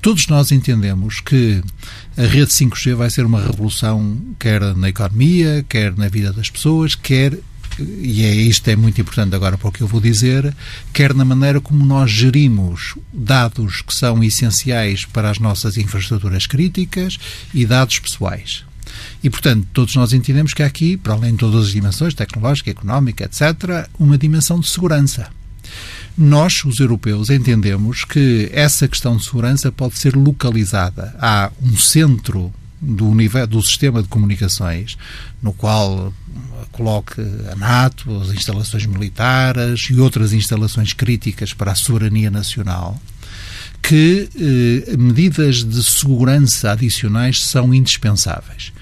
Todos 0.00 0.26
nós 0.28 0.50
entendemos 0.50 1.20
que 1.20 1.62
a 2.16 2.22
rede 2.22 2.50
5G 2.50 2.94
vai 2.94 3.10
ser 3.10 3.26
uma 3.26 3.40
revolução, 3.40 4.18
quer 4.38 4.74
na 4.74 4.88
economia, 4.88 5.64
quer 5.68 5.94
na 5.96 6.08
vida 6.08 6.32
das 6.32 6.48
pessoas, 6.48 6.94
quer 6.94 7.38
e 7.78 8.24
é 8.24 8.34
isto 8.34 8.68
é 8.68 8.76
muito 8.76 9.00
importante 9.00 9.34
agora 9.34 9.56
para 9.56 9.68
o 9.68 9.72
que 9.72 9.80
eu 9.80 9.86
vou 9.86 10.00
dizer, 10.00 10.54
quer 10.92 11.14
na 11.14 11.24
maneira 11.24 11.60
como 11.60 11.84
nós 11.84 12.10
gerimos 12.10 12.96
dados 13.12 13.82
que 13.82 13.94
são 13.94 14.22
essenciais 14.22 15.04
para 15.04 15.30
as 15.30 15.38
nossas 15.38 15.76
infraestruturas 15.76 16.46
críticas 16.46 17.18
e 17.54 17.64
dados 17.64 17.98
pessoais. 17.98 18.64
E, 19.22 19.30
portanto, 19.30 19.66
todos 19.72 19.94
nós 19.94 20.12
entendemos 20.12 20.52
que 20.52 20.62
há 20.62 20.66
aqui, 20.66 20.96
para 20.96 21.14
além 21.14 21.32
de 21.32 21.38
todas 21.38 21.66
as 21.66 21.72
dimensões, 21.72 22.14
tecnológica, 22.14 22.70
económica, 22.70 23.24
etc., 23.24 23.88
uma 23.98 24.18
dimensão 24.18 24.58
de 24.58 24.68
segurança. 24.68 25.28
Nós, 26.22 26.62
os 26.66 26.78
europeus, 26.80 27.30
entendemos 27.30 28.04
que 28.04 28.50
essa 28.52 28.86
questão 28.86 29.16
de 29.16 29.24
segurança 29.24 29.72
pode 29.72 29.96
ser 29.98 30.14
localizada. 30.14 31.16
Há 31.18 31.50
um 31.62 31.74
centro 31.78 32.52
do, 32.78 33.08
universo, 33.08 33.46
do 33.46 33.62
sistema 33.62 34.02
de 34.02 34.08
comunicações, 34.08 34.98
no 35.42 35.54
qual 35.54 36.12
coloque 36.72 37.22
a 37.50 37.56
NATO, 37.56 38.20
as 38.20 38.28
instalações 38.34 38.84
militares 38.84 39.88
e 39.88 39.98
outras 39.98 40.34
instalações 40.34 40.92
críticas 40.92 41.54
para 41.54 41.72
a 41.72 41.74
soberania 41.74 42.30
nacional, 42.30 43.00
que 43.80 44.28
eh, 44.36 44.96
medidas 44.98 45.64
de 45.64 45.82
segurança 45.82 46.72
adicionais 46.72 47.42
são 47.42 47.72
indispensáveis. 47.72 48.74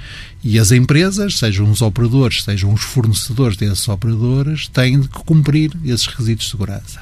E 0.42 0.59
as 0.59 0.70
empresas, 0.70 1.38
sejam 1.38 1.70
os 1.70 1.83
operadores, 1.83 2.44
sejam 2.44 2.72
os 2.72 2.83
fornecedores 2.83 3.57
desses 3.57 3.88
operadores, 3.88 4.68
têm 4.68 5.01
de 5.01 5.09
cumprir 5.09 5.72
esses 5.85 6.07
requisitos 6.07 6.44
de 6.44 6.51
segurança. 6.53 7.01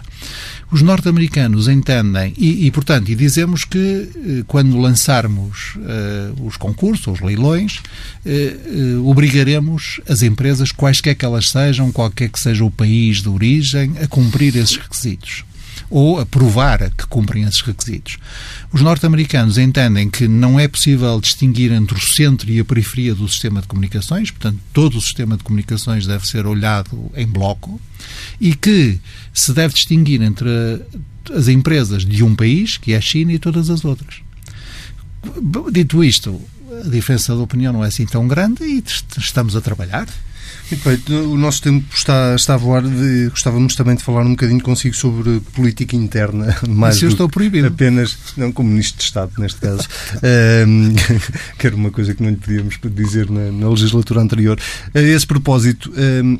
Os 0.72 0.82
norte-americanos 0.82 1.68
entendem, 1.68 2.32
e, 2.36 2.66
e, 2.66 2.70
portanto, 2.70 3.08
e 3.10 3.14
dizemos 3.14 3.64
que 3.64 3.78
eh, 3.78 4.44
quando 4.48 4.76
lançarmos 4.78 5.76
uh, 5.76 6.44
os 6.44 6.56
concursos, 6.56 7.06
os 7.06 7.20
leilões, 7.20 7.78
uh, 8.24 8.98
uh, 8.98 9.08
obrigaremos 9.08 10.00
as 10.08 10.22
empresas, 10.22 10.72
quaisquer 10.72 11.14
que 11.14 11.24
elas 11.24 11.50
sejam, 11.50 11.92
qualquer 11.92 12.30
que 12.30 12.40
seja 12.40 12.64
o 12.64 12.70
país 12.70 13.22
de 13.22 13.28
origem, 13.28 13.92
a 14.02 14.08
cumprir 14.08 14.56
esses 14.56 14.76
requisitos 14.76 15.44
ou 15.90 16.18
a 16.20 16.26
provar 16.26 16.90
que 16.90 17.06
cumprem 17.06 17.44
esses 17.44 17.60
requisitos. 17.60 18.18
Os 18.72 18.80
norte-americanos 18.80 19.58
entendem 19.58 20.10
que 20.10 20.26
não 20.26 20.58
é 20.58 20.66
possível 20.66 21.20
distinguir 21.20 21.72
entre 21.72 21.96
o 21.96 22.00
centro 22.00 22.50
e 22.50 22.58
a 22.60 22.64
periferia 22.64 23.14
do 23.14 23.28
sistema 23.28 23.60
de 23.60 23.68
comunicações, 23.68 24.30
portanto, 24.30 24.58
todo 24.72 24.98
o 24.98 25.00
sistema 25.00 25.36
de 25.36 25.44
comunicações 25.44 26.06
deve 26.06 26.26
ser 26.26 26.46
olhado 26.46 27.10
em 27.14 27.26
bloco 27.26 27.80
e 28.40 28.54
que 28.54 28.98
se 29.32 29.52
deve 29.52 29.74
distinguir 29.74 30.22
entre 30.22 30.48
as 31.34 31.48
empresas 31.48 32.04
de 32.04 32.22
um 32.22 32.34
país, 32.34 32.76
que 32.76 32.92
é 32.92 32.96
a 32.96 33.00
China, 33.00 33.32
e 33.32 33.38
todas 33.38 33.70
as 33.70 33.84
outras. 33.84 34.16
Dito 35.72 36.04
isto, 36.04 36.40
a 36.84 36.88
diferença 36.88 37.34
de 37.34 37.40
opinião 37.40 37.72
não 37.72 37.84
é 37.84 37.88
assim 37.88 38.06
tão 38.06 38.28
grande 38.28 38.64
e 38.64 38.82
estamos 39.18 39.56
a 39.56 39.60
trabalhar. 39.60 40.06
Muito 40.70 40.88
bem, 40.88 41.18
o 41.18 41.36
nosso 41.36 41.62
tempo 41.62 41.86
está, 41.94 42.34
está 42.34 42.54
a 42.54 42.56
voar. 42.56 42.82
De, 42.82 43.28
gostávamos 43.28 43.76
também 43.76 43.94
de 43.94 44.02
falar 44.02 44.22
um 44.22 44.30
bocadinho 44.30 44.60
consigo 44.60 44.96
sobre 44.96 45.40
política 45.54 45.94
interna. 45.94 46.56
Mas 46.68 47.00
eu 47.00 47.08
estou 47.08 47.28
proibido. 47.28 47.68
Apenas, 47.68 48.16
não 48.36 48.50
como 48.50 48.70
Ministro 48.70 48.98
de 48.98 49.04
Estado, 49.04 49.32
neste 49.38 49.60
caso, 49.60 49.86
um, 50.66 50.94
que 51.56 51.66
era 51.66 51.76
uma 51.76 51.90
coisa 51.90 52.14
que 52.14 52.22
não 52.22 52.30
lhe 52.30 52.36
podíamos 52.36 52.78
dizer 52.82 53.30
na, 53.30 53.52
na 53.52 53.68
legislatura 53.68 54.20
anterior. 54.20 54.58
A 54.92 55.00
esse 55.00 55.26
propósito, 55.26 55.92
um, 55.96 56.38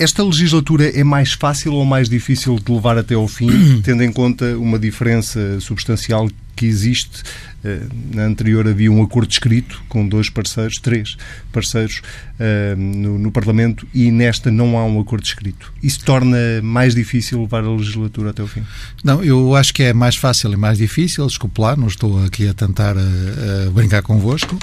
esta 0.00 0.24
legislatura 0.24 0.88
é 0.98 1.04
mais 1.04 1.34
fácil 1.34 1.74
ou 1.74 1.84
mais 1.84 2.08
difícil 2.08 2.56
de 2.58 2.72
levar 2.72 2.96
até 2.96 3.14
ao 3.14 3.28
fim, 3.28 3.50
tendo 3.84 4.02
em 4.02 4.10
conta 4.10 4.56
uma 4.56 4.78
diferença 4.78 5.60
substancial 5.60 6.28
que 6.56 6.64
existe? 6.64 7.22
Eh, 7.62 7.82
na 8.14 8.24
anterior 8.24 8.66
havia 8.66 8.90
um 8.90 9.02
acordo 9.02 9.30
escrito 9.30 9.82
com 9.86 10.08
dois 10.08 10.30
parceiros, 10.30 10.78
três 10.78 11.18
parceiros 11.52 12.00
eh, 12.38 12.74
no, 12.74 13.18
no 13.18 13.30
Parlamento 13.30 13.86
e 13.92 14.10
nesta 14.10 14.50
não 14.50 14.78
há 14.78 14.84
um 14.86 14.98
acordo 14.98 15.24
escrito. 15.24 15.70
Isso 15.82 16.02
torna 16.02 16.38
mais 16.62 16.94
difícil 16.94 17.42
levar 17.42 17.62
a 17.62 17.70
legislatura 17.70 18.30
até 18.30 18.42
o 18.42 18.46
fim? 18.46 18.62
Não, 19.04 19.22
eu 19.22 19.54
acho 19.54 19.74
que 19.74 19.82
é 19.82 19.92
mais 19.92 20.16
fácil 20.16 20.50
e 20.54 20.56
mais 20.56 20.78
difícil, 20.78 21.26
desculpe 21.26 21.60
lá, 21.60 21.76
não 21.76 21.88
estou 21.88 22.24
aqui 22.24 22.48
a 22.48 22.54
tentar 22.54 22.96
a, 22.96 23.00
eh, 23.02 23.66
a 23.68 23.70
brincar 23.70 24.00
convosco, 24.00 24.58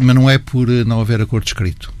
mas 0.00 0.14
não 0.14 0.30
é 0.30 0.38
por 0.38 0.68
não 0.68 1.02
haver 1.02 1.20
acordo 1.20 1.46
escrito. 1.46 1.99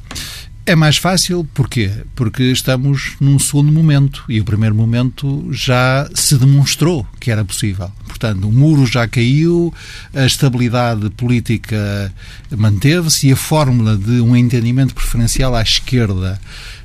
É 0.66 0.76
mais 0.76 0.98
fácil, 0.98 1.48
porquê? 1.52 1.90
Porque 2.14 2.44
estamos 2.44 3.16
num 3.18 3.38
segundo 3.38 3.72
momento 3.72 4.24
e 4.28 4.40
o 4.40 4.44
primeiro 4.44 4.74
momento 4.74 5.48
já 5.50 6.08
se 6.14 6.36
demonstrou 6.36 7.04
que 7.18 7.30
era 7.30 7.44
possível. 7.44 7.90
Portanto, 8.06 8.46
o 8.46 8.52
muro 8.52 8.86
já 8.86 9.08
caiu, 9.08 9.72
a 10.14 10.26
estabilidade 10.26 11.08
política 11.10 12.12
manteve-se 12.56 13.28
e 13.28 13.32
a 13.32 13.36
fórmula 13.36 13.96
de 13.96 14.20
um 14.20 14.36
entendimento 14.36 14.94
preferencial 14.94 15.54
à 15.54 15.62
esquerda 15.62 16.38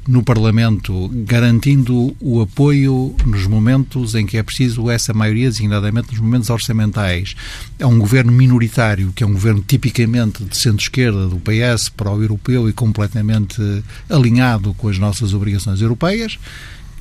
no 0.07 0.23
Parlamento, 0.23 1.09
garantindo 1.25 2.15
o 2.19 2.41
apoio 2.41 3.15
nos 3.25 3.47
momentos 3.47 4.13
em 4.15 4.25
que 4.25 4.37
é 4.37 4.43
preciso 4.43 4.89
essa 4.89 5.13
maioria, 5.13 5.49
designadamente 5.49 6.11
nos 6.11 6.19
momentos 6.19 6.49
orçamentais. 6.49 7.35
É 7.79 7.85
um 7.85 7.97
governo 7.97 8.31
minoritário, 8.31 9.11
que 9.15 9.23
é 9.23 9.27
um 9.27 9.33
governo 9.33 9.63
tipicamente 9.67 10.43
de 10.43 10.55
centro-esquerda, 10.55 11.27
do 11.27 11.37
PS, 11.37 11.89
para 11.89 12.11
o 12.11 12.21
europeu 12.21 12.69
e 12.69 12.73
completamente 12.73 13.61
alinhado 14.09 14.73
com 14.75 14.87
as 14.87 14.97
nossas 14.97 15.33
obrigações 15.33 15.81
europeias. 15.81 16.37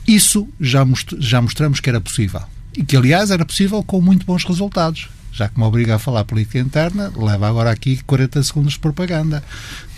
Isso 0.07 0.49
já, 0.61 0.85
most 0.85 1.17
já 1.19 1.41
mostramos 1.41 1.81
que 1.81 1.89
era 1.89 2.01
possível. 2.01 2.43
E 2.77 2.85
que, 2.85 2.97
aliás, 2.97 3.31
era 3.31 3.45
possível 3.45 3.83
com 3.83 4.01
muito 4.01 4.27
bons 4.27 4.45
resultados 4.45 5.09
já 5.35 5.49
que 5.49 5.59
me 5.59 5.65
obriga 5.65 5.97
a 5.97 5.99
falar 5.99 6.25
política 6.25 6.61
interna, 6.61 7.13
leva 7.17 7.49
agora 7.49 7.71
aqui 7.71 8.01
40 8.07 8.41
segundos 8.45 8.75
de 8.75 8.79
propaganda. 8.79 9.43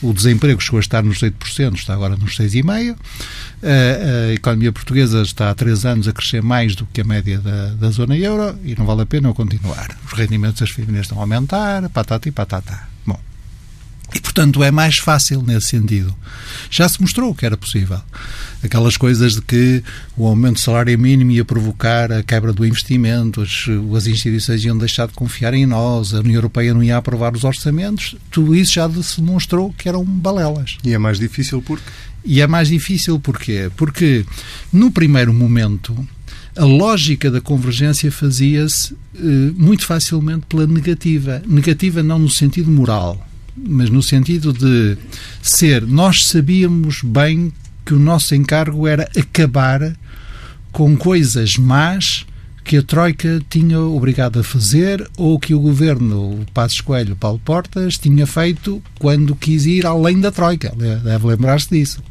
O 0.03 0.13
desemprego 0.13 0.61
chegou 0.61 0.79
a 0.79 0.81
estar 0.81 1.03
nos 1.03 1.19
8%, 1.21 1.75
está 1.75 1.95
agora 1.95 2.17
nos 2.17 2.37
6,5%. 2.37 2.97
A, 3.63 4.29
a 4.29 4.33
economia 4.35 4.73
portuguesa 4.73 5.23
está 5.23 5.51
há 5.51 5.55
três 5.55 5.87
anos 5.87 6.07
a 6.07 6.13
crescer 6.13 6.43
mais 6.43 6.75
do 6.75 6.87
que 6.87 7.01
a 7.01 7.05
média 7.05 7.39
da, 7.39 7.69
da 7.71 7.91
zona 7.91 8.17
euro 8.17 8.59
e 8.65 8.75
não 8.77 8.85
vale 8.85 9.03
a 9.03 9.07
pena 9.07 9.29
eu 9.29 9.35
continuar. 9.35 9.97
Os 10.05 10.13
rendimentos 10.13 10.61
das 10.61 10.71
famílias 10.71 11.07
estão 11.07 11.19
a 11.19 11.23
aumentar, 11.23 11.89
patata 11.91 12.29
e 12.29 12.33
patata. 12.33 12.96
E, 14.14 14.21
portanto, 14.21 14.62
é 14.62 14.71
mais 14.71 14.99
fácil 14.99 15.42
nesse 15.42 15.69
sentido. 15.69 16.14
Já 16.71 16.88
se 16.88 17.01
mostrou 17.01 17.35
que 17.35 17.45
era 17.45 17.57
possível. 17.57 18.01
Aquelas 18.62 18.97
coisas 18.97 19.35
de 19.35 19.42
que 19.42 19.83
o 20.16 20.27
aumento 20.27 20.55
do 20.55 20.61
salário 20.61 20.97
mínimo 20.99 21.33
ia 21.33 21.45
provocar 21.45 22.12
a 22.12 22.23
quebra 22.23 22.53
do 22.53 22.64
investimento, 22.64 23.42
as, 23.42 23.66
as 23.97 24.07
instituições 24.07 24.64
iam 24.64 24.79
deixar 24.79 25.07
de 25.09 25.12
confiar 25.12 25.55
em 25.55 25.66
nós, 25.66 26.14
a 26.14 26.21
União 26.21 26.37
Europeia 26.37 26.73
não 26.73 26.83
ia 26.83 26.97
aprovar 26.97 27.35
os 27.35 27.45
orçamentos, 27.45 28.14
tudo 28.31 28.55
isso 28.55 28.75
já 28.75 28.88
se 29.03 29.21
demonstrou 29.21 29.75
que 29.77 29.88
eram 29.88 30.05
balelas. 30.05 30.79
E 30.85 30.92
é 30.92 30.99
mais 30.99 31.19
difícil 31.19 31.61
porque? 31.61 31.85
E 32.25 32.40
é 32.40 32.47
mais 32.47 32.69
difícil 32.69 33.21
porquê? 33.21 33.71
Porque, 33.77 34.25
no 34.73 34.90
primeiro 34.90 35.33
momento, 35.33 35.97
a 36.57 36.64
lógica 36.64 37.31
da 37.31 37.40
convergência 37.40 38.11
fazia-se 38.11 38.95
eh, 39.14 39.53
muito 39.57 39.87
facilmente 39.87 40.47
pela 40.49 40.66
negativa. 40.66 41.40
Negativa 41.47 42.03
não 42.03 42.19
no 42.19 42.29
sentido 42.29 42.69
moral, 42.69 43.25
mas 43.57 43.90
no 43.90 44.03
sentido 44.03 44.53
de 44.53 44.97
ser, 45.42 45.87
nós 45.87 46.25
sabíamos 46.27 47.03
bem 47.03 47.53
que 47.85 47.95
o 47.95 47.99
nosso 47.99 48.35
encargo 48.35 48.87
era 48.87 49.09
acabar 49.16 49.97
com 50.73 50.97
coisas 50.97 51.57
más 51.57 52.27
que 52.66 52.77
a 52.77 52.83
Troika 52.83 53.40
tinha 53.49 53.81
obrigado 53.81 54.40
a 54.40 54.45
fazer 54.45 55.09
ou 55.16 55.38
que 55.38 55.55
o 55.55 55.61
governo, 55.61 56.40
o 56.40 56.47
Passos 56.53 56.81
Coelho, 56.81 57.14
Paulo 57.14 57.40
Portas, 57.45 57.97
tinha 57.97 58.26
feito 58.26 58.83
quando 58.99 59.37
quis 59.37 59.66
ir 59.66 59.87
além 59.87 60.20
da 60.20 60.33
Troika. 60.33 60.74
Deve 60.76 61.26
lembrar-se 61.28 61.70
disso. 61.70 62.03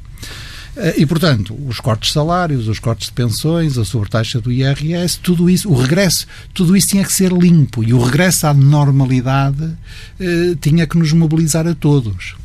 Eh, 0.77 0.95
e, 0.97 1.05
portanto, 1.05 1.57
os 1.67 1.79
cortes 1.79 2.09
de 2.09 2.13
salários, 2.13 2.67
os 2.67 2.79
cortes 2.79 3.07
de 3.07 3.13
pensões, 3.13 3.77
a 3.77 3.85
sobretaxa 3.85 4.41
do 4.41 4.51
IRS, 4.51 5.19
tudo 5.19 5.49
isso, 5.49 5.69
o 5.69 5.75
regresso, 5.75 6.27
tudo 6.53 6.75
isso 6.75 6.89
tinha 6.89 7.03
que 7.03 7.13
ser 7.13 7.31
limpo 7.31 7.83
e 7.83 7.93
o 7.93 8.03
regresso 8.03 8.47
à 8.47 8.53
normalidade 8.53 9.73
eh, 10.19 10.55
tinha 10.59 10.85
que 10.85 10.97
nos 10.97 11.13
mobilizar 11.13 11.67
a 11.67 11.75
todos. 11.75 12.35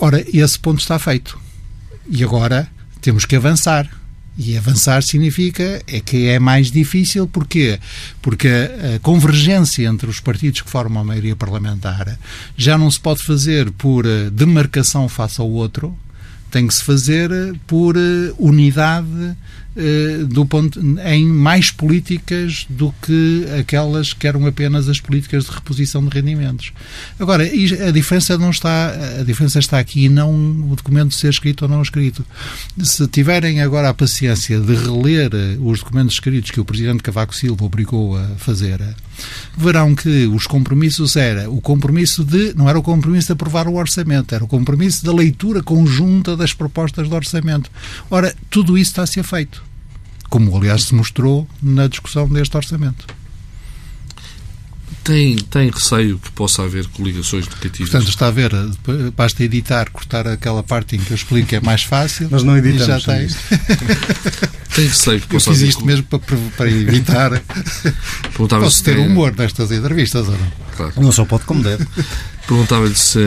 Ora, 0.00 0.24
esse 0.36 0.58
ponto 0.58 0.80
está 0.80 0.98
feito. 0.98 1.38
E 2.10 2.24
agora 2.24 2.68
temos 3.00 3.24
que 3.24 3.36
avançar. 3.36 3.88
E 4.36 4.56
avançar 4.56 5.02
significa 5.02 5.82
é 5.86 6.00
que 6.00 6.26
é 6.26 6.38
mais 6.38 6.70
difícil, 6.70 7.28
porquê? 7.28 7.78
Porque 8.22 8.48
a 8.48 8.98
convergência 9.00 9.86
entre 9.86 10.08
os 10.08 10.20
partidos 10.20 10.62
que 10.62 10.70
formam 10.70 11.02
a 11.02 11.04
maioria 11.04 11.36
parlamentar 11.36 12.18
já 12.56 12.78
não 12.78 12.90
se 12.90 12.98
pode 12.98 13.24
fazer 13.24 13.70
por 13.72 14.04
demarcação 14.30 15.08
face 15.08 15.40
ao 15.40 15.50
outro, 15.50 15.96
tem 16.50 16.66
que 16.66 16.74
se 16.74 16.84
fazer 16.84 17.30
por 17.66 17.96
unidade 18.38 19.36
eh, 19.80 20.24
do 20.24 20.44
ponto, 20.44 20.80
em 21.04 21.24
mais 21.24 21.70
políticas 21.70 22.66
do 22.68 22.92
que 23.00 23.46
aquelas 23.60 24.12
que 24.12 24.26
eram 24.26 24.44
apenas 24.44 24.88
as 24.88 24.98
políticas 24.98 25.44
de 25.44 25.52
reposição 25.52 26.04
de 26.04 26.12
rendimentos. 26.12 26.72
Agora, 27.16 27.44
a 27.44 27.90
diferença 27.92 28.36
não 28.36 28.50
está, 28.50 28.92
a 29.20 29.22
diferença 29.22 29.60
está 29.60 29.78
aqui 29.78 30.06
e 30.06 30.08
não 30.08 30.32
o 30.32 30.74
documento 30.74 31.14
ser 31.14 31.28
escrito 31.28 31.62
ou 31.62 31.68
não 31.68 31.80
escrito. 31.80 32.26
Se 32.82 33.06
tiverem 33.06 33.60
agora 33.60 33.88
a 33.88 33.94
paciência 33.94 34.58
de 34.58 34.74
reler 34.74 35.30
eh, 35.32 35.56
os 35.60 35.78
documentos 35.78 36.14
escritos 36.14 36.50
que 36.50 36.58
o 36.58 36.64
Presidente 36.64 37.00
Cavaco 37.00 37.32
Silva 37.32 37.64
obrigou 37.64 38.16
a 38.16 38.24
fazer, 38.36 38.80
verão 39.56 39.94
que 39.94 40.26
os 40.26 40.46
compromissos 40.46 41.16
era 41.16 41.50
o 41.50 41.60
compromisso 41.60 42.24
de, 42.24 42.54
não 42.54 42.68
era 42.68 42.78
o 42.78 42.82
compromisso 42.82 43.28
de 43.28 43.32
aprovar 43.32 43.68
o 43.68 43.76
orçamento, 43.76 44.34
era 44.34 44.44
o 44.44 44.48
compromisso 44.48 45.04
da 45.04 45.12
leitura 45.12 45.62
conjunta 45.62 46.36
das 46.36 46.52
propostas 46.52 47.08
de 47.08 47.14
orçamento. 47.14 47.70
Ora, 48.10 48.34
tudo 48.50 48.76
isso 48.76 48.90
está 48.90 49.02
a 49.02 49.06
ser 49.06 49.22
feito 49.22 49.68
como 50.28 50.56
aliás 50.56 50.84
se 50.84 50.94
mostrou 50.94 51.48
na 51.62 51.86
discussão 51.86 52.28
deste 52.28 52.56
orçamento. 52.56 53.06
Tem, 55.02 55.36
tem 55.36 55.70
receio 55.70 56.18
que 56.18 56.30
possa 56.32 56.62
haver 56.62 56.86
coligações 56.88 57.48
negativas? 57.48 57.90
Portanto, 57.90 58.10
está 58.10 58.26
a 58.26 58.30
ver, 58.30 58.50
basta 59.16 59.42
editar, 59.42 59.90
cortar 59.90 60.28
aquela 60.28 60.62
parte 60.62 60.96
em 60.96 60.98
que 60.98 61.10
eu 61.10 61.14
explico 61.14 61.48
que 61.48 61.56
é 61.56 61.60
mais 61.60 61.82
fácil. 61.82 62.28
Mas 62.30 62.42
não 62.42 62.58
editamos. 62.58 62.86
já 62.86 63.00
tem. 63.00 63.26
tem 64.78 64.86
receio 64.86 65.20
fiz 65.20 65.60
isto 65.60 65.84
mesmo 65.84 66.04
para, 66.04 66.20
para 66.56 66.70
evitar. 66.70 67.42
Posso 68.36 68.84
ter 68.84 68.98
humor 68.98 69.34
nestas 69.36 69.72
entrevistas 69.72 70.28
ou 70.28 70.38
não? 70.38 70.52
Claro. 70.76 70.92
Não 70.96 71.10
só 71.10 71.24
pode 71.24 71.44
como 71.44 71.62
deve. 71.62 71.84
Perguntava-lhe 72.46 72.94
se, 72.94 73.20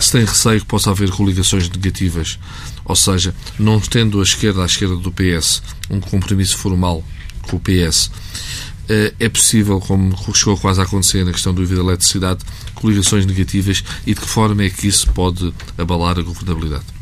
se 0.00 0.12
tem 0.12 0.24
receio 0.24 0.60
que 0.60 0.66
possa 0.66 0.90
haver 0.90 1.08
coligações 1.10 1.66
negativas 1.70 2.38
ou 2.84 2.96
seja, 2.96 3.32
não 3.58 3.80
tendo 3.80 4.20
a 4.20 4.22
esquerda 4.22 4.62
à 4.62 4.66
esquerda 4.66 4.96
do 4.96 5.12
PS 5.12 5.62
um 5.88 6.00
compromisso 6.00 6.58
formal 6.58 7.04
com 7.42 7.56
o 7.56 7.60
PS, 7.60 8.10
eh, 8.88 9.14
é 9.18 9.28
possível, 9.28 9.78
como 9.80 10.14
chegou 10.34 10.56
quase 10.56 10.80
a 10.80 10.82
acontecer 10.82 11.24
na 11.24 11.30
questão 11.30 11.54
do 11.54 11.62
IVA 11.62 11.76
da 11.76 11.82
eletricidade, 11.82 12.44
coligações 12.74 13.24
negativas 13.24 13.84
e 14.04 14.12
de 14.12 14.20
que 14.20 14.28
forma 14.28 14.64
é 14.64 14.70
que 14.70 14.88
isso 14.88 15.08
pode 15.12 15.54
abalar 15.78 16.18
a 16.18 16.22
governabilidade? 16.22 16.99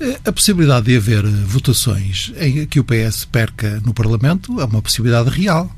Eh, 0.00 0.20
a 0.24 0.32
possibilidade 0.32 0.86
de 0.86 0.96
haver 0.96 1.24
votações 1.26 2.32
em 2.38 2.66
que 2.66 2.80
o 2.80 2.84
PS 2.84 3.24
perca 3.24 3.80
no 3.84 3.94
Parlamento 3.94 4.60
é 4.60 4.64
uma 4.64 4.82
possibilidade 4.82 5.30
real. 5.30 5.74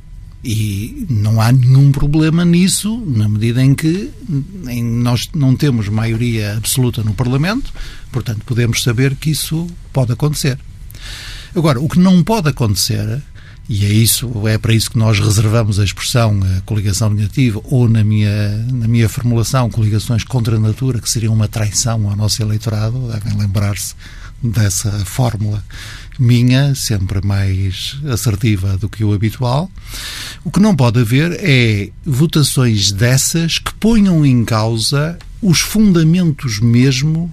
E 0.46 1.06
não 1.08 1.40
há 1.40 1.50
nenhum 1.50 1.90
problema 1.90 2.44
nisso, 2.44 3.02
na 3.06 3.26
medida 3.26 3.64
em 3.64 3.74
que 3.74 4.10
nós 4.82 5.30
não 5.34 5.56
temos 5.56 5.88
maioria 5.88 6.58
absoluta 6.58 7.02
no 7.02 7.14
Parlamento, 7.14 7.72
portanto 8.12 8.42
podemos 8.44 8.82
saber 8.82 9.14
que 9.14 9.30
isso 9.30 9.66
pode 9.90 10.12
acontecer. 10.12 10.58
Agora, 11.54 11.80
o 11.80 11.88
que 11.88 11.98
não 11.98 12.22
pode 12.22 12.50
acontecer, 12.50 13.22
e 13.68 13.86
é 13.86 13.88
isso, 13.88 14.46
é 14.46 14.58
para 14.58 14.74
isso 14.74 14.90
que 14.90 14.98
nós 14.98 15.18
reservamos 15.18 15.80
a 15.80 15.84
expressão 15.84 16.38
a 16.42 16.60
coligação 16.62 17.08
negativa, 17.10 17.60
ou 17.64 17.88
na 17.88 18.04
minha, 18.04 18.58
na 18.70 18.86
minha 18.86 19.08
formulação, 19.08 19.70
coligações 19.70 20.22
contra 20.22 20.56
a 20.56 20.60
natura, 20.60 21.00
que 21.00 21.08
seria 21.08 21.30
uma 21.32 21.48
traição 21.48 22.10
ao 22.10 22.16
nosso 22.16 22.42
eleitorado, 22.42 23.10
devem 23.10 23.38
lembrar-se 23.38 23.94
dessa 24.42 24.90
fórmula 25.06 25.64
minha, 26.18 26.74
sempre 26.74 27.24
mais 27.24 27.96
assertiva 28.12 28.76
do 28.76 28.88
que 28.88 29.02
o 29.02 29.14
habitual. 29.14 29.70
O 30.44 30.50
que 30.50 30.60
não 30.60 30.76
pode 30.76 31.00
haver 31.00 31.32
é 31.40 31.90
votações 32.04 32.92
dessas 32.92 33.58
que 33.58 33.72
ponham 33.74 34.24
em 34.24 34.44
causa 34.44 35.18
os 35.40 35.60
fundamentos 35.60 36.60
mesmos 36.60 37.30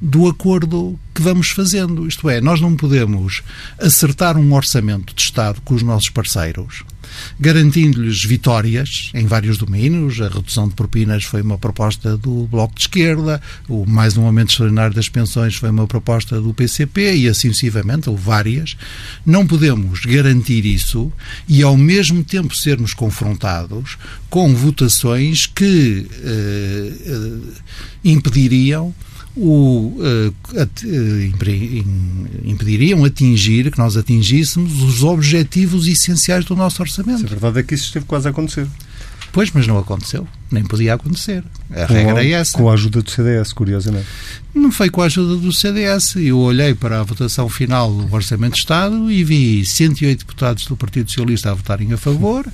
do 0.00 0.28
acordo 0.28 0.98
que 1.14 1.22
vamos 1.22 1.50
fazendo. 1.50 2.06
Isto 2.06 2.28
é, 2.28 2.40
nós 2.40 2.60
não 2.60 2.76
podemos 2.76 3.42
acertar 3.78 4.36
um 4.36 4.52
orçamento 4.52 5.14
de 5.14 5.22
Estado 5.22 5.60
com 5.62 5.74
os 5.74 5.82
nossos 5.82 6.10
parceiros 6.10 6.84
garantindo-lhes 7.38 8.24
vitórias 8.24 9.10
em 9.14 9.26
vários 9.26 9.58
domínios. 9.58 10.20
A 10.20 10.28
redução 10.28 10.68
de 10.68 10.74
propinas 10.74 11.24
foi 11.24 11.42
uma 11.42 11.58
proposta 11.58 12.16
do 12.16 12.46
Bloco 12.46 12.74
de 12.74 12.82
Esquerda, 12.82 13.40
o 13.68 13.86
mais 13.86 14.16
um 14.16 14.26
aumento 14.26 14.50
extraordinário 14.50 14.94
das 14.94 15.08
pensões 15.08 15.56
foi 15.56 15.70
uma 15.70 15.86
proposta 15.86 16.40
do 16.40 16.54
PCP 16.54 17.16
e 17.16 17.28
assim 17.28 17.48
sucessivamente, 17.48 18.08
ou 18.08 18.16
várias. 18.16 18.76
Não 19.24 19.46
podemos 19.46 20.00
garantir 20.00 20.64
isso 20.64 21.12
e 21.48 21.62
ao 21.62 21.76
mesmo 21.76 22.24
tempo 22.24 22.54
sermos 22.56 22.94
confrontados 22.94 23.96
com 24.28 24.54
votações 24.54 25.46
que 25.46 26.06
eh, 26.22 26.92
eh, 27.06 27.38
impediriam 28.04 28.94
o, 29.36 29.92
uh, 29.98 30.34
impediriam 32.44 33.04
atingir, 33.04 33.70
que 33.70 33.78
nós 33.78 33.96
atingíssemos 33.96 34.82
os 34.82 35.02
objetivos 35.02 35.86
essenciais 35.86 36.44
do 36.44 36.56
nosso 36.56 36.80
orçamento. 36.82 37.22
Mas 37.22 37.24
a 37.24 37.34
verdade 37.34 37.60
é 37.60 37.62
que 37.62 37.74
isso 37.74 37.84
esteve 37.84 38.06
quase 38.06 38.26
a 38.26 38.30
acontecer. 38.30 38.66
Pois, 39.32 39.50
mas 39.52 39.66
não 39.66 39.76
aconteceu. 39.76 40.26
Nem 40.50 40.64
podia 40.64 40.94
acontecer. 40.94 41.44
A 41.70 41.86
com 41.86 41.92
regra 41.92 42.20
a, 42.20 42.24
é 42.24 42.30
essa. 42.30 42.56
Com 42.56 42.70
a 42.70 42.72
ajuda 42.72 43.02
do 43.02 43.10
CDS, 43.10 43.52
curiosamente. 43.52 44.06
Não 44.54 44.72
foi 44.72 44.88
com 44.88 45.02
a 45.02 45.04
ajuda 45.04 45.36
do 45.36 45.52
CDS. 45.52 46.16
Eu 46.16 46.38
olhei 46.38 46.74
para 46.74 47.00
a 47.00 47.02
votação 47.02 47.46
final 47.46 47.92
do 47.92 48.14
Orçamento 48.14 48.54
de 48.54 48.60
Estado 48.60 49.12
e 49.12 49.22
vi 49.22 49.62
108 49.62 50.20
deputados 50.20 50.64
do 50.64 50.74
Partido 50.74 51.10
Socialista 51.10 51.50
a 51.50 51.54
votarem 51.54 51.92
a 51.92 51.98
favor 51.98 52.46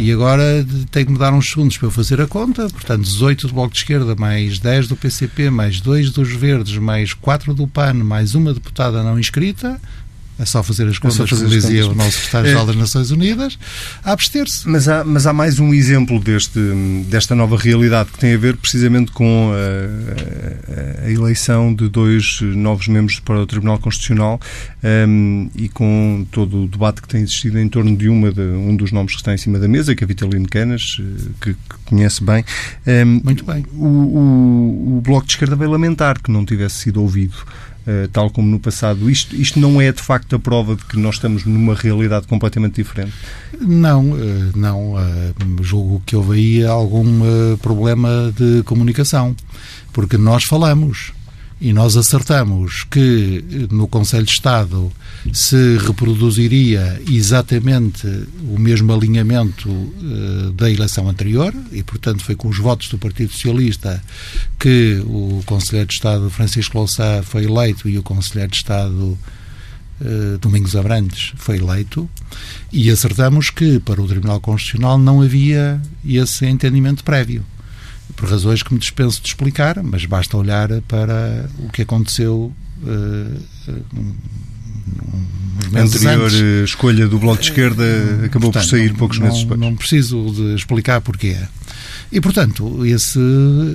e 0.00 0.10
agora 0.10 0.66
tenho 0.90 1.06
que 1.06 1.12
me 1.12 1.18
dar 1.18 1.32
uns 1.34 1.50
segundos 1.50 1.76
para 1.76 1.86
eu 1.86 1.90
fazer 1.90 2.20
a 2.20 2.26
conta. 2.26 2.68
Portanto, 2.70 3.02
18 3.02 3.48
do 3.48 3.54
Bloco 3.54 3.72
de 3.72 3.80
Esquerda, 3.80 4.14
mais 4.16 4.58
10 4.58 4.88
do 4.88 4.96
PCP, 4.96 5.50
mais 5.50 5.80
2 5.80 6.10
dos 6.10 6.32
Verdes, 6.32 6.78
mais 6.78 7.12
4 7.12 7.52
do 7.52 7.66
PAN, 7.66 7.94
mais 7.94 8.34
uma 8.34 8.54
deputada 8.54 9.02
não 9.02 9.18
inscrita 9.18 9.80
é 10.40 10.44
só 10.46 10.62
fazer 10.62 10.88
as 10.88 10.96
é 10.96 11.00
contas, 11.00 11.28
como 11.30 11.48
dizia 11.48 11.86
o 11.86 11.94
nosso 11.94 12.12
secretário-geral 12.12 12.64
é. 12.64 12.66
das 12.68 12.76
Nações 12.76 13.10
Unidas, 13.10 13.58
a 14.02 14.12
abster-se. 14.12 14.66
Mas 14.66 14.88
há, 14.88 15.04
mas 15.04 15.26
há 15.26 15.32
mais 15.32 15.60
um 15.60 15.74
exemplo 15.74 16.18
deste, 16.18 16.58
desta 17.08 17.34
nova 17.34 17.58
realidade 17.58 18.10
que 18.10 18.18
tem 18.18 18.34
a 18.34 18.38
ver 18.38 18.56
precisamente 18.56 19.12
com 19.12 19.52
a, 19.52 21.04
a 21.06 21.10
eleição 21.10 21.74
de 21.74 21.88
dois 21.88 22.40
novos 22.40 22.88
membros 22.88 23.20
para 23.20 23.38
o 23.38 23.46
Tribunal 23.46 23.78
Constitucional 23.78 24.40
um, 24.82 25.50
e 25.54 25.68
com 25.68 26.26
todo 26.30 26.64
o 26.64 26.68
debate 26.68 27.02
que 27.02 27.08
tem 27.08 27.20
existido 27.20 27.58
em 27.58 27.68
torno 27.68 27.94
de, 27.94 28.08
uma 28.08 28.32
de 28.32 28.40
um 28.40 28.74
dos 28.74 28.92
nomes 28.92 29.12
que 29.12 29.18
está 29.18 29.34
em 29.34 29.38
cima 29.38 29.58
da 29.58 29.68
mesa, 29.68 29.94
que 29.94 30.02
é 30.02 30.06
Vitalino 30.06 30.48
Canas, 30.48 30.98
eh, 30.98 31.28
que, 31.40 31.52
que 31.52 31.76
conhece 31.84 32.24
bem. 32.24 32.44
Um, 32.86 33.20
Muito 33.22 33.44
bem. 33.44 33.64
O, 33.74 33.86
o, 33.86 34.96
o 34.96 35.00
Bloco 35.02 35.26
de 35.26 35.34
Esquerda 35.34 35.54
vai 35.54 35.68
lamentar 35.68 36.20
que 36.22 36.30
não 36.30 36.46
tivesse 36.46 36.76
sido 36.76 37.02
ouvido. 37.02 37.34
Eh, 37.86 38.08
tal 38.12 38.30
como 38.30 38.46
no 38.46 38.60
passado. 38.60 39.10
Isto, 39.10 39.34
isto 39.34 39.58
não 39.58 39.80
é 39.80 39.90
de 39.90 40.02
facto 40.02 40.36
a 40.36 40.38
prova 40.38 40.76
de 40.76 40.84
que 40.84 40.98
nós 40.98 41.14
estamos 41.14 41.44
numa 41.44 41.74
realidade 41.74 42.26
completamente 42.26 42.74
diferente? 42.74 43.12
Não, 43.58 44.16
eh, 44.16 44.50
não. 44.54 44.98
Eh, 44.98 45.32
julgo 45.62 46.02
que 46.04 46.14
houve 46.14 46.38
aí 46.38 46.66
algum 46.66 47.56
problema 47.58 48.32
de 48.36 48.62
comunicação, 48.64 49.34
porque 49.92 50.18
nós 50.18 50.44
falamos 50.44 51.12
e 51.60 51.74
nós 51.74 51.94
acertamos 51.94 52.84
que 52.84 53.44
no 53.70 53.86
Conselho 53.86 54.24
de 54.24 54.32
Estado 54.32 54.90
se 55.30 55.76
reproduziria 55.76 57.00
exatamente 57.06 58.06
o 58.48 58.58
mesmo 58.58 58.94
alinhamento 58.94 59.68
uh, 59.68 60.52
da 60.52 60.70
eleição 60.70 61.08
anterior 61.08 61.54
e, 61.70 61.82
portanto, 61.82 62.24
foi 62.24 62.34
com 62.34 62.48
os 62.48 62.56
votos 62.56 62.88
do 62.88 62.96
Partido 62.96 63.32
Socialista 63.32 64.02
que 64.58 65.02
o 65.04 65.42
Conselheiro 65.44 65.88
de 65.88 65.94
Estado 65.94 66.30
Francisco 66.30 66.78
Louçã 66.78 67.22
foi 67.22 67.44
eleito 67.44 67.88
e 67.88 67.98
o 67.98 68.02
Conselheiro 68.02 68.50
de 68.50 68.56
Estado 68.56 69.18
uh, 70.00 70.38
Domingos 70.40 70.74
Abrantes 70.74 71.34
foi 71.36 71.58
eleito. 71.58 72.08
E 72.72 72.90
acertamos 72.90 73.50
que 73.50 73.78
para 73.80 74.00
o 74.00 74.08
Tribunal 74.08 74.40
Constitucional 74.40 74.96
não 74.96 75.20
havia 75.20 75.78
esse 76.06 76.46
entendimento 76.46 77.04
prévio 77.04 77.44
por 78.16 78.28
razões 78.28 78.62
que 78.62 78.72
me 78.72 78.80
dispenso 78.80 79.20
de 79.22 79.28
explicar, 79.28 79.82
mas 79.82 80.04
basta 80.04 80.36
olhar 80.36 80.68
para 80.82 81.48
o 81.58 81.70
que 81.70 81.82
aconteceu 81.82 82.52
uh, 82.82 83.40
a 85.74 85.80
anterior 85.80 86.24
antes. 86.24 86.70
escolha 86.70 87.06
do 87.06 87.18
Bloco 87.18 87.40
de 87.40 87.50
Esquerda 87.50 87.84
acabou 88.24 88.50
Portanto, 88.50 88.62
por 88.62 88.68
sair 88.70 88.90
não, 88.90 88.96
poucos 88.96 89.18
meses 89.18 89.40
depois. 89.42 89.60
Não 89.60 89.76
preciso 89.76 90.32
de 90.32 90.54
explicar 90.54 91.00
porquê. 91.00 91.36
E, 92.12 92.20
portanto, 92.20 92.84
esse, 92.84 93.18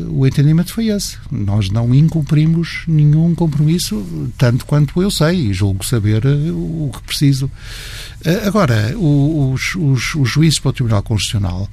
o 0.10 0.28
entendimento 0.28 0.74
foi 0.74 0.88
esse. 0.88 1.18
Nós 1.32 1.70
não 1.70 1.96
incumprimos 1.96 2.84
nenhum 2.86 3.34
compromisso, 3.34 4.06
tanto 4.38 4.66
quanto 4.66 5.02
eu 5.02 5.10
sei, 5.10 5.52
e 5.52 5.54
julgo 5.54 5.86
saber 5.86 6.26
eh, 6.26 6.52
o 6.52 6.92
que 6.94 7.02
preciso. 7.04 7.50
Eh, 8.26 8.42
agora, 8.46 8.94
os, 8.98 9.76
os, 9.76 10.16
os 10.16 10.30
juízes 10.30 10.60
para 10.60 10.70
o 10.70 10.74
Tribunal 10.74 11.02
Constitucional 11.02 11.70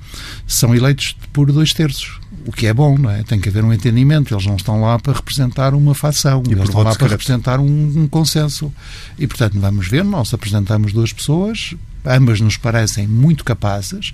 são 0.46 0.72
eleitos 0.72 1.16
por 1.32 1.50
dois 1.50 1.72
terços 1.72 2.21
o 2.46 2.52
que 2.52 2.66
é 2.66 2.74
bom, 2.74 2.98
não 2.98 3.10
é? 3.10 3.22
Tem 3.22 3.40
que 3.40 3.48
haver 3.48 3.64
um 3.64 3.72
entendimento. 3.72 4.34
Eles 4.34 4.46
não 4.46 4.56
estão 4.56 4.80
lá 4.80 4.98
para 4.98 5.12
representar 5.12 5.74
uma 5.74 5.94
facção, 5.94 6.42
e 6.48 6.52
eles 6.52 6.64
estão 6.64 6.82
lá 6.82 6.94
para 6.94 7.08
representar 7.08 7.60
um, 7.60 7.64
um, 7.64 8.08
consenso. 8.08 8.72
E, 9.18 9.26
portanto, 9.26 9.58
vamos 9.58 9.88
ver, 9.88 10.04
nós 10.04 10.32
apresentamos 10.34 10.92
duas 10.92 11.12
pessoas, 11.12 11.74
ambas 12.04 12.40
nos 12.40 12.56
parecem 12.56 13.06
muito 13.06 13.44
capazes, 13.44 14.12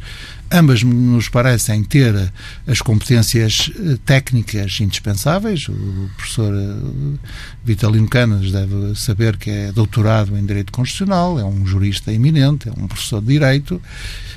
ambas 0.51 0.82
nos 0.82 1.28
parecem 1.28 1.82
ter 1.84 2.32
as 2.66 2.80
competências 2.80 3.70
eh, 3.74 3.96
técnicas 4.05 4.80
indispensáveis. 4.80 5.68
O 5.68 6.11
professor 6.16 6.53
eh, 6.55 7.18
Vitalino 7.64 8.09
Canas 8.09 8.51
deve 8.51 8.94
saber 8.94 9.36
que 9.36 9.51
é 9.51 9.72
doutorado 9.72 10.36
em 10.36 10.44
Direito 10.44 10.72
Constitucional, 10.72 11.38
é 11.38 11.44
um 11.44 11.66
jurista 11.66 12.12
eminente, 12.12 12.68
é 12.68 12.72
um 12.72 12.86
professor 12.86 13.20
de 13.20 13.28
Direito 13.28 13.80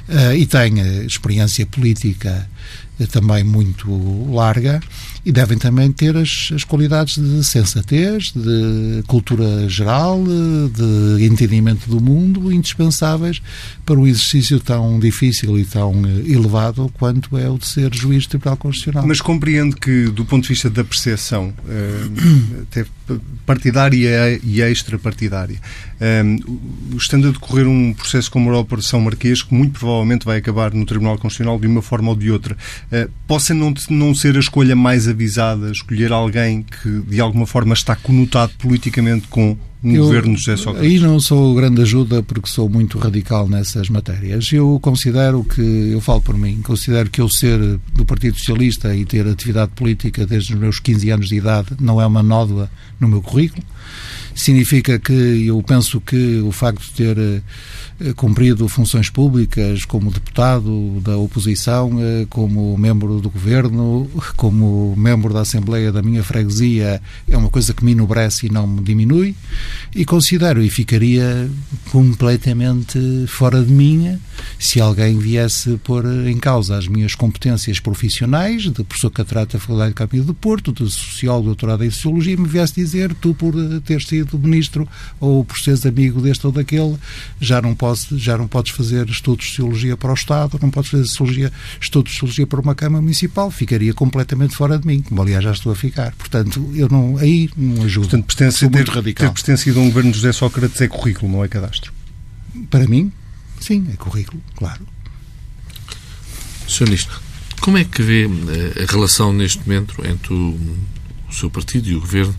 eh, 0.10 0.38
e 0.38 0.46
tem 0.46 0.80
experiência 1.06 1.66
política 1.66 2.48
também 3.08 3.44
muito 3.44 3.90
larga 4.32 4.80
e 5.26 5.32
devem 5.32 5.58
também 5.58 5.92
ter 5.92 6.16
as, 6.18 6.50
as 6.54 6.64
qualidades 6.64 7.16
de 7.16 7.44
sensatez, 7.44 8.32
de 8.36 9.04
cultura 9.08 9.70
geral, 9.70 10.24
de 10.24 11.26
entendimento 11.26 11.90
do 11.90 12.02
mundo 12.02 12.52
indispensáveis 12.52 13.42
para 13.86 14.00
um 14.00 14.08
exercício 14.08 14.60
tão 14.60 15.00
difícil 15.00 15.58
e 15.60 15.66
tão 15.66 16.01
eh, 16.01 16.01
elevado 16.08 16.92
quanto 16.98 17.38
é 17.38 17.50
o 17.50 17.58
de 17.58 17.68
ser 17.68 17.94
juiz 17.94 18.26
do 18.26 18.30
Tribunal 18.30 18.58
Constitucional. 18.58 19.08
Mas 19.08 19.22
compreendo 19.22 19.76
que, 19.76 20.06
do 20.06 20.26
ponto 20.26 20.44
de 20.44 20.50
vista 20.50 20.70
da 20.70 20.84
percepção, 20.84 21.54
eh, 21.68 22.62
até 22.64 22.86
partidária 23.46 24.40
e 24.44 24.62
extrapartidária, 24.62 25.60
eh, 26.00 26.24
estando 26.98 27.30
a 27.30 27.32
decorrer 27.32 27.68
um 27.68 27.94
processo 27.94 28.32
como 28.32 28.52
a 28.52 28.60
Operação 28.60 29.02
Marquês, 29.02 29.42
que 29.42 29.54
muito 29.54 29.80
provavelmente 29.80 30.26
vai 30.26 30.38
acabar 30.38 30.74
no 30.74 30.86
Tribunal 30.86 31.18
Constitucional 31.18 31.60
de 31.60 31.68
uma 31.68 31.82
forma 31.82 32.10
ou 32.10 32.16
de 32.16 32.32
outra, 32.32 32.56
possa 33.28 33.54
não, 33.54 33.74
não 33.90 34.14
ser 34.14 34.36
a 34.36 34.40
escolha 34.40 34.76
mais 34.76 35.08
avisada, 35.08 35.72
escolher 35.72 36.12
alguém 36.12 36.64
que 36.64 37.02
de 37.08 37.20
alguma 37.20 37.46
forma 37.46 37.74
está 37.74 37.96
conotado 37.96 38.54
politicamente 38.58 39.28
com 39.28 39.58
um 39.84 39.92
eu, 39.92 40.04
governo 40.04 40.36
de 40.36 40.40
José 40.40 40.58
Sócrates? 40.58 40.90
Aí 40.90 41.00
não 41.00 41.20
sou 41.20 41.56
grande 41.56 41.82
ajuda 41.82 42.22
porque 42.22 42.48
sou 42.48 42.70
muito 42.70 42.98
radical 43.00 43.48
nessas 43.48 43.90
matérias. 43.90 44.52
Eu 44.52 44.80
considero 44.82 45.44
que, 45.44 45.62
eu 45.62 46.00
falo 46.00 46.22
por 46.22 46.38
mim, 46.38 46.62
considero 46.62 47.10
que 47.10 47.20
eu 47.20 47.30
ser 47.30 47.60
do 47.94 48.06
Partido 48.06 48.38
Socialista 48.38 48.96
e 48.96 49.06
ter 49.06 49.28
atividade 49.28 49.72
política 49.76 50.26
desde 50.26 50.54
os 50.54 50.60
meus 50.60 50.80
15 50.80 51.10
anos 51.10 51.30
de 51.30 51.36
idade 51.36 51.70
não 51.80 52.00
é 52.00 52.06
uma 52.06 52.22
nódoa 52.22 52.70
no 53.00 53.08
meu 53.08 53.22
currículo. 53.22 53.64
Significa 54.36 54.98
que 55.00 55.46
eu 55.46 55.62
penso 55.64 56.00
que 56.00 56.40
o 56.40 56.52
facto 56.52 56.82
de 56.82 56.92
ter 56.92 57.18
eh, 57.18 57.42
cumprido 58.16 58.68
funções 58.68 59.10
públicas 59.10 59.86
como 59.86 60.12
deputado 60.12 61.00
da 61.02 61.18
oposição, 61.18 61.92
eh, 62.00 62.26
como 62.30 62.78
membro 62.78 63.20
do 63.20 63.30
governo, 63.30 64.10
como 64.36 64.96
membro 64.96 65.34
da 65.34 65.42
Assembleia 65.42 65.92
da 65.92 66.02
minha 66.02 66.24
freguesia, 66.24 67.02
é 67.30 67.38
uma 67.38 67.50
coisa 67.50 67.74
que 67.74 67.84
me 67.84 67.92
enobrece 67.92 68.48
e 68.48 68.50
não 68.50 68.66
me 68.66 68.82
diminui. 68.82 69.36
E 69.96 70.06
considero 70.06 70.64
e 70.64 70.70
ficaria 70.70 71.50
completamente 71.92 73.00
fora 73.28 73.64
de 73.64 73.72
mim 73.72 74.18
se 74.58 74.80
alguém 74.80 75.18
viesse 75.18 75.78
pôr 75.84 76.06
em 76.28 76.38
causa 76.38 76.78
as 76.78 76.88
minhas 76.88 77.16
competências 77.16 77.80
profissionais, 77.80 78.64
de 78.64 78.84
professor 78.84 79.12
catrata 79.12 79.58
da 79.58 79.60
Faculdade 79.60 79.90
de 79.90 79.96
Caminho 79.96 80.24
do 80.24 80.34
Porto, 80.34 80.72
de 80.72 80.90
sociólogo, 80.90 81.48
doutorado 81.48 81.84
em 81.84 81.90
Sociologia, 81.90 82.38
me 82.38 82.48
viesse 82.48 82.74
dizer, 82.76 83.14
tu 83.16 83.34
por 83.34 83.54
ter 83.86 84.02
sido 84.02 84.38
ministro 84.40 84.88
ou 85.20 85.44
por 85.44 85.60
seres 85.60 85.86
amigo 85.86 86.22
deste 86.22 86.46
ou 86.46 86.52
daquele, 86.52 86.96
já 87.40 87.62
não, 87.62 87.76
já 87.96 88.38
não 88.38 88.48
podes 88.48 88.72
fazer 88.72 89.08
estudos 89.10 89.46
de 89.46 89.52
Sociologia 89.52 89.98
para 89.98 90.12
o 90.12 90.14
Estado, 90.14 90.60
não 90.62 90.70
podes 90.70 90.92
fazer 90.92 91.06
sociologia, 91.06 91.52
estudos 91.80 92.12
de 92.12 92.20
Sociologia 92.20 92.48
para 92.48 92.62
uma 92.62 92.76
Câmara 92.76 93.02
Municipal, 93.02 93.50
ficaria 93.52 93.94
completamente 93.94 94.56
fora 94.56 94.78
de 94.78 94.88
mim, 94.88 95.02
como 95.02 95.22
aliás 95.22 95.44
já 95.44 95.52
estou 95.52 95.72
a 95.72 95.76
ficar. 95.76 96.14
Portanto, 96.16 96.72
eu 96.76 96.88
não, 96.90 97.18
aí 97.18 97.50
não 97.56 97.84
ajudo. 97.84 98.10
Portanto, 98.10 98.26
pertence 98.26 98.68
muito 98.68 98.92
radical. 98.92 99.28
ter 99.28 99.34
pertencido 99.34 99.80
a 99.80 99.84
um 99.84 99.88
governo 99.88 100.12
de 100.12 100.18
José 100.18 100.32
Sócrates 100.32 100.80
é 100.82 100.88
currículo, 100.88 101.32
não 101.32 101.44
é 101.44 101.48
cadastro? 101.48 101.94
Para 102.70 102.86
mim, 102.88 103.12
Sim, 103.62 103.88
é 103.94 103.96
currículo, 103.96 104.42
claro. 104.56 104.86
Sr. 106.68 106.86
Ministro, 106.86 107.22
como 107.62 107.78
é 107.78 107.84
que 107.84 108.02
vê 108.02 108.26
eh, 108.26 108.84
a 108.84 108.92
relação 108.92 109.32
neste 109.32 109.60
momento 109.60 110.04
entre 110.04 110.34
o, 110.34 110.58
o 111.30 111.34
seu 111.34 111.50
partido 111.50 111.88
e 111.88 111.96
o 111.96 112.00
governo 112.00 112.36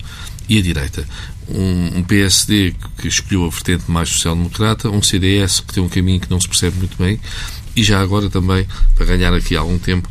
e 0.49 0.57
a 0.57 0.61
direita? 0.61 1.07
Um, 1.49 1.99
um, 1.99 2.03
PSD 2.03 2.73
que 2.97 3.07
escolheu 3.07 3.45
a 3.45 3.49
vertente 3.49 3.91
mais 3.91 4.09
social-democrata, 4.09 4.89
um 4.89 5.01
CDS 5.01 5.59
que 5.59 5.73
tem 5.73 5.83
um 5.83 5.89
caminho 5.89 6.19
que 6.19 6.31
não 6.31 6.39
se 6.39 6.47
percebe 6.47 6.77
muito 6.77 6.97
bem 6.97 7.19
e 7.75 7.83
já 7.83 7.99
agora 7.99 8.29
também, 8.29 8.67
para 8.95 9.05
ganhar 9.05 9.33
aqui 9.33 9.55
algum 9.55 9.79
tempo, 9.79 10.07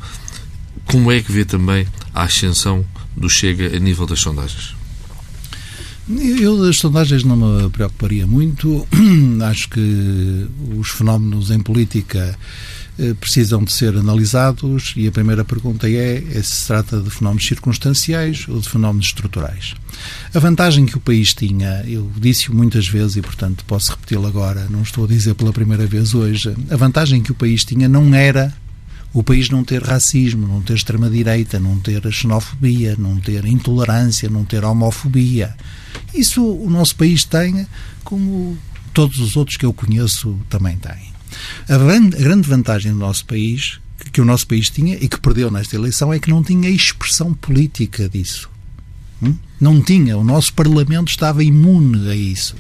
como 0.85 1.13
é 1.13 1.23
que 1.23 1.31
vê 1.31 1.45
também 1.45 1.87
a 2.13 2.25
ascensão 2.25 2.85
do 3.17 3.29
Chega 3.29 3.77
a 3.77 3.79
nível 3.79 4.07
das 4.07 4.21
sondagens? 4.21 4.75
Eu 6.09 6.61
das 6.61 6.79
sondagens 6.79 7.23
não 7.23 7.37
me 7.37 7.71
preocuparia 7.71 8.27
muito. 8.27 8.87
Acho 9.49 9.69
que 9.69 10.49
os 10.77 10.91
fenómenos 10.91 11.51
em 11.51 11.61
política 11.61 12.37
precisam 13.21 13.65
de 13.65 13.73
ser 13.73 13.97
analisados 13.97 14.93
e 14.97 15.09
a 15.09 15.13
primeira 15.13 15.45
pergunta 15.45 15.89
é, 15.89 16.17
é 16.17 16.43
se 16.43 16.63
se 16.63 16.67
trata 16.67 17.01
de 17.01 17.11
fenómenos 17.11 17.47
circunstanciais 17.47 18.47
ou 18.49 18.61
de 18.61 18.69
fenómenos 18.69 19.07
estruturais. 19.07 19.75
A 20.35 20.39
vantagem 20.39 20.87
que 20.87 20.97
o 20.97 21.01
país 21.01 21.35
tinha, 21.35 21.85
eu 21.87 22.11
disse-o 22.17 22.55
muitas 22.55 22.87
vezes 22.87 23.17
e, 23.17 23.23
portanto, 23.23 23.65
posso 23.67 23.93
repeti-lo 23.93 24.27
agora, 24.27 24.67
não 24.71 24.83
estou 24.83 25.05
a 25.05 25.09
dizer 25.09 25.35
pela 25.35 25.53
primeira 25.53 25.87
vez 25.87 26.15
hoje, 26.15 26.55
a 26.71 26.77
vantagem 26.77 27.23
que 27.23 27.33
o 27.33 27.35
país 27.35 27.65
tinha 27.65 27.89
não 27.89 28.15
era 28.15 28.55
o 29.13 29.23
país 29.23 29.51
não 29.51 29.63
ter 29.63 29.83
racismo, 29.83 30.47
não 30.47 30.63
ter 30.63 30.75
extrema-direita, 30.75 31.61
não 31.61 31.79
ter 31.79 32.11
xenofobia, 32.11 32.97
não 32.99 33.21
ter 33.21 33.45
intolerância, 33.45 34.31
não 34.31 34.45
ter 34.45 34.65
homofobia. 34.65 35.55
Isso 36.15 36.43
o 36.43 36.71
nosso 36.71 36.97
país 36.97 37.25
tem, 37.25 37.67
como 38.03 38.57
todos 38.95 39.19
os 39.19 39.37
outros 39.37 39.59
que 39.59 39.67
eu 39.67 39.73
conheço 39.73 40.39
também 40.49 40.77
têm. 40.77 41.12
A 41.69 41.79
grande 41.79 42.49
vantagem 42.49 42.93
do 42.93 42.99
nosso 42.99 43.25
país, 43.25 43.79
que 44.13 44.21
o 44.21 44.25
nosso 44.25 44.47
país 44.47 44.71
tinha 44.71 44.97
e 44.97 45.09
que 45.09 45.21
perdeu 45.21 45.51
nesta 45.51 45.77
eleição, 45.77 46.13
é 46.13 46.19
que 46.19 46.31
não 46.31 46.43
tinha 46.43 46.69
expressão 46.69 47.33
política 47.35 48.09
disso. 48.09 48.51
Hum? 49.23 49.35
Não 49.61 49.81
tinha. 49.81 50.19
O 50.19 50.25
nosso 50.25 50.53
Parlamento 50.53 51.09
estava 51.09 51.45
imune 51.45 52.11
a 52.11 52.15
isso. 52.15 52.57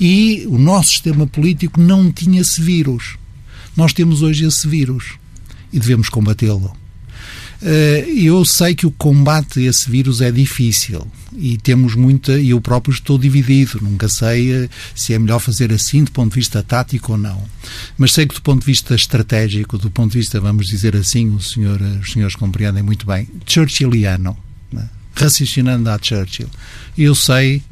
E 0.00 0.44
o 0.48 0.56
nosso 0.58 0.90
sistema 0.90 1.26
político 1.26 1.80
não 1.80 2.10
tinha 2.10 2.40
esse 2.40 2.60
vírus. 2.60 3.16
Nós 3.76 3.92
temos 3.92 4.22
hoje 4.22 4.46
esse 4.46 4.66
vírus 4.66 5.18
e 5.72 5.78
devemos 5.78 6.08
combatê-lo. 6.08 6.74
Eh, 7.60 8.06
eu 8.16 8.44
sei 8.44 8.74
que 8.74 8.86
o 8.86 8.90
combate 8.90 9.58
a 9.58 9.62
esse 9.62 9.90
vírus 9.90 10.20
é 10.20 10.30
difícil 10.30 11.04
e 11.36 11.58
temos 11.58 11.96
muita, 11.96 12.38
e 12.38 12.50
eu 12.50 12.60
próprio 12.60 12.92
estou 12.92 13.18
dividido, 13.18 13.80
nunca 13.82 14.08
sei 14.08 14.52
eh, 14.52 14.68
se 14.94 15.12
é 15.12 15.18
melhor 15.18 15.40
fazer 15.40 15.72
assim 15.72 16.04
do 16.04 16.12
ponto 16.12 16.30
de 16.30 16.36
vista 16.36 16.62
tático 16.62 17.12
ou 17.12 17.18
não. 17.18 17.42
Mas 17.96 18.12
sei 18.12 18.26
que 18.26 18.34
do 18.34 18.42
ponto 18.42 18.60
de 18.60 18.66
vista 18.66 18.94
estratégico, 18.94 19.76
do 19.76 19.90
ponto 19.90 20.12
de 20.12 20.18
vista, 20.18 20.40
vamos 20.40 20.68
dizer 20.68 20.94
assim, 20.94 21.30
o 21.30 21.40
senhor, 21.40 21.80
os 22.00 22.12
senhores 22.12 22.36
compreendem 22.36 22.82
muito 22.82 23.04
bem, 23.04 23.28
churchilliano, 23.44 24.36
né? 24.72 24.88
raciocinando 25.14 25.90
a 25.90 25.98
Churchill. 26.00 26.48
Eu 26.96 27.14
sei 27.14 27.62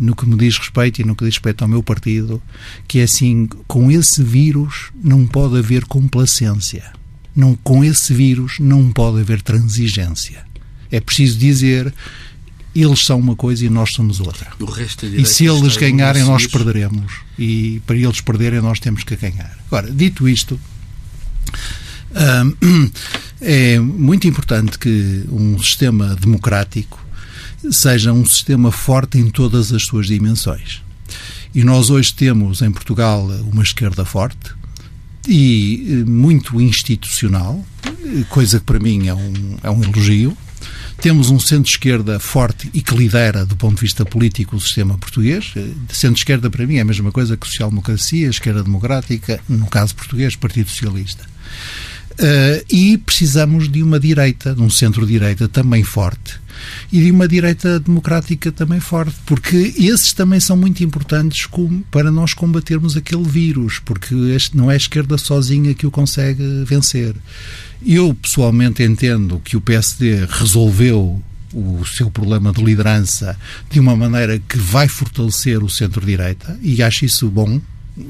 no 0.00 0.16
que 0.16 0.26
me 0.26 0.36
diz 0.36 0.56
respeito 0.56 1.02
e 1.02 1.04
no 1.04 1.14
que 1.14 1.24
diz 1.24 1.34
respeito 1.34 1.62
ao 1.62 1.68
meu 1.68 1.82
partido, 1.82 2.42
que 2.88 3.00
é 3.00 3.02
assim, 3.02 3.46
com 3.68 3.90
esse 3.90 4.22
vírus 4.22 4.90
não 5.02 5.26
pode 5.26 5.58
haver 5.58 5.84
complacência 5.84 7.03
não, 7.34 7.54
com 7.56 7.84
esse 7.84 8.12
vírus 8.12 8.58
não 8.60 8.92
pode 8.92 9.20
haver 9.20 9.42
transigência. 9.42 10.44
É 10.90 11.00
preciso 11.00 11.38
dizer 11.38 11.92
eles 12.74 13.04
são 13.04 13.20
uma 13.20 13.36
coisa 13.36 13.64
e 13.64 13.70
nós 13.70 13.92
somos 13.92 14.20
outra. 14.20 14.50
e 15.22 15.24
se 15.24 15.46
eles 15.46 15.76
ganharem, 15.76 16.24
nós 16.24 16.46
perderemos. 16.46 17.12
E 17.38 17.80
para 17.86 17.96
eles 17.96 18.20
perderem, 18.20 18.60
nós 18.60 18.80
temos 18.80 19.04
que 19.04 19.14
ganhar. 19.14 19.56
Agora, 19.68 19.90
dito 19.90 20.28
isto, 20.28 20.58
hum, 22.60 22.90
é 23.40 23.78
muito 23.78 24.26
importante 24.26 24.76
que 24.78 25.24
um 25.30 25.56
sistema 25.58 26.16
democrático 26.16 27.04
seja 27.70 28.12
um 28.12 28.26
sistema 28.26 28.72
forte 28.72 29.18
em 29.18 29.30
todas 29.30 29.72
as 29.72 29.84
suas 29.84 30.06
dimensões. 30.06 30.82
E 31.54 31.62
nós 31.62 31.90
hoje 31.90 32.12
temos 32.12 32.60
em 32.60 32.72
Portugal 32.72 33.24
uma 33.52 33.62
esquerda 33.62 34.04
forte, 34.04 34.50
e 35.28 35.86
eh, 35.88 36.04
muito 36.04 36.60
institucional, 36.60 37.64
coisa 38.28 38.58
que 38.58 38.64
para 38.66 38.78
mim 38.78 39.08
é 39.08 39.14
um, 39.14 39.56
é 39.62 39.70
um 39.70 39.82
elogio. 39.82 40.36
Temos 41.00 41.28
um 41.28 41.38
centro-esquerda 41.38 42.18
forte 42.18 42.70
e 42.72 42.80
que 42.80 42.94
lidera, 42.94 43.44
do 43.44 43.56
ponto 43.56 43.74
de 43.74 43.82
vista 43.82 44.04
político, 44.04 44.56
o 44.56 44.60
sistema 44.60 44.96
português. 44.96 45.52
Eh, 45.56 45.68
centro-esquerda, 45.88 46.48
para 46.48 46.66
mim, 46.66 46.76
é 46.76 46.80
a 46.80 46.84
mesma 46.84 47.12
coisa 47.12 47.36
que 47.36 47.46
social-democracia, 47.46 48.28
esquerda 48.28 48.62
democrática, 48.62 49.40
no 49.48 49.66
caso 49.66 49.94
português, 49.94 50.36
Partido 50.36 50.70
Socialista. 50.70 51.24
Uh, 52.14 52.64
e 52.70 52.96
precisamos 52.98 53.68
de 53.68 53.82
uma 53.82 53.98
direita, 53.98 54.54
de 54.54 54.62
um 54.62 54.70
centro-direita 54.70 55.48
também 55.48 55.82
forte 55.82 56.38
e 56.92 57.02
de 57.02 57.10
uma 57.10 57.26
direita 57.26 57.80
democrática 57.80 58.52
também 58.52 58.80
forte, 58.80 59.16
porque 59.26 59.74
esses 59.76 60.12
também 60.12 60.38
são 60.38 60.56
muito 60.56 60.84
importantes 60.84 61.48
para 61.90 62.10
nós 62.10 62.32
combatermos 62.32 62.96
aquele 62.96 63.24
vírus, 63.24 63.80
porque 63.84 64.14
este 64.34 64.56
não 64.56 64.70
é 64.70 64.74
a 64.74 64.76
esquerda 64.76 65.18
sozinha 65.18 65.74
que 65.74 65.86
o 65.86 65.90
consegue 65.90 66.64
vencer. 66.64 67.14
Eu 67.84 68.14
pessoalmente 68.14 68.82
entendo 68.82 69.40
que 69.44 69.56
o 69.56 69.60
PSD 69.60 70.26
resolveu 70.28 71.22
o 71.52 71.84
seu 71.84 72.10
problema 72.10 72.52
de 72.52 72.62
liderança 72.62 73.38
de 73.70 73.78
uma 73.78 73.94
maneira 73.94 74.38
que 74.38 74.58
vai 74.58 74.88
fortalecer 74.88 75.62
o 75.62 75.70
centro-direita 75.70 76.58
e 76.60 76.82
acho 76.82 77.04
isso 77.04 77.28
bom, 77.28 77.60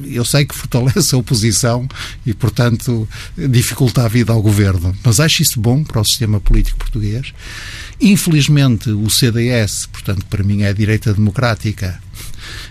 eu 0.04 0.24
sei 0.24 0.44
que 0.44 0.54
fortalece 0.54 1.14
a 1.14 1.18
oposição 1.18 1.86
e, 2.24 2.32
portanto, 2.32 3.08
dificulta 3.36 4.04
a 4.04 4.08
vida 4.08 4.32
ao 4.32 4.40
governo, 4.40 4.96
mas 5.04 5.20
acho 5.20 5.42
isso 5.42 5.60
bom 5.60 5.84
para 5.84 6.00
o 6.00 6.04
sistema 6.04 6.40
político 6.40 6.78
português. 6.78 7.32
Infelizmente, 8.00 8.90
o 8.90 9.08
CDS, 9.10 9.86
portanto, 9.86 10.24
para 10.26 10.42
mim 10.42 10.62
é 10.62 10.68
a 10.68 10.72
direita 10.72 11.12
democrática, 11.12 12.00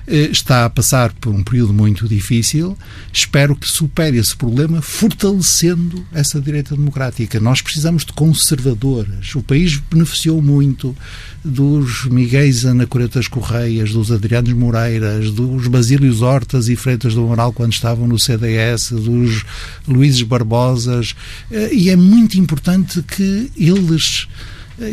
está 0.07 0.65
a 0.65 0.69
passar 0.69 1.13
por 1.13 1.33
um 1.33 1.43
período 1.43 1.73
muito 1.73 2.07
difícil. 2.07 2.77
Espero 3.11 3.55
que 3.55 3.69
supere 3.69 4.17
esse 4.17 4.35
problema 4.35 4.81
fortalecendo 4.81 6.05
essa 6.13 6.39
direita 6.39 6.75
democrática. 6.75 7.39
Nós 7.39 7.61
precisamos 7.61 8.05
de 8.05 8.13
conservadores. 8.13 9.35
O 9.35 9.41
país 9.41 9.77
beneficiou 9.91 10.41
muito 10.41 10.95
dos 11.43 12.05
Miguéis 12.05 12.65
Anacoretas 12.65 13.27
Correias, 13.27 13.91
dos 13.91 14.11
Adrianos 14.11 14.53
Moreiras, 14.53 15.31
dos 15.31 15.67
Basílios 15.67 16.21
Hortas 16.21 16.69
e 16.69 16.75
Freitas 16.75 17.13
do 17.13 17.21
Moral 17.21 17.51
quando 17.51 17.73
estavam 17.73 18.07
no 18.07 18.17
CDS, 18.17 18.91
dos 18.91 19.43
Luíses 19.87 20.21
Barbosas. 20.21 21.15
Eh, 21.51 21.73
e 21.73 21.89
é 21.89 21.95
muito 21.95 22.39
importante 22.39 23.03
que 23.03 23.51
eles 23.57 24.27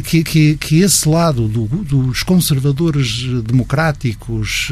que, 0.05 0.23
que, 0.23 0.57
que 0.57 0.81
esse 0.81 1.09
lado 1.09 1.49
do, 1.49 1.67
dos 1.67 2.23
conservadores 2.23 3.23
democráticos 3.45 4.69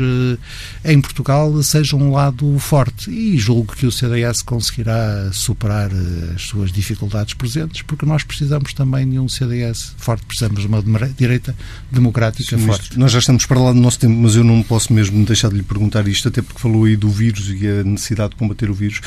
eh, 0.85 0.93
em 0.93 1.01
Portugal 1.01 1.63
seja 1.63 1.97
um 1.97 2.13
lado 2.13 2.59
forte 2.59 3.11
e 3.11 3.39
julgo 3.39 3.75
que 3.75 3.87
o 3.87 3.93
CDS 3.93 4.43
conseguirá 4.43 5.31
superar 5.33 5.91
eh, 5.91 6.35
as 6.35 6.43
suas 6.43 6.71
dificuldades 6.71 7.35
presentes 7.35 7.83
porque 7.83 8.05
nós 8.05 8.23
precisamos 8.23 8.73
também 8.75 9.09
de 9.09 9.19
um 9.19 9.29
CDS 9.29 9.95
forte, 9.97 10.27
precisamos 10.27 10.61
de 10.61 10.67
uma 10.67 10.83
direita 11.17 11.57
democrática 11.91 12.59
Sim, 12.59 12.67
forte. 12.67 12.99
Nós 12.99 13.11
já 13.13 13.19
estamos 13.19 13.47
para 13.47 13.61
lá 13.61 13.73
do 13.73 13.81
nosso 13.81 13.99
tempo, 13.99 14.15
mas 14.15 14.37
eu 14.37 14.45
não 14.45 14.63
posso 14.63 14.93
mesmo 14.93 15.25
deixar 15.25 15.49
de 15.49 15.57
lhe 15.57 15.63
perguntar 15.63 16.07
isto, 16.07 16.29
até 16.29 16.43
porque 16.43 16.61
falou 16.61 16.85
aí 16.85 16.97
do 16.97 17.09
vírus 17.09 17.49
e 17.49 17.67
a 17.67 17.83
necessidade 17.85 18.31
de 18.31 18.37
combater 18.37 18.71
o 18.71 18.75
vírus. 18.75 19.01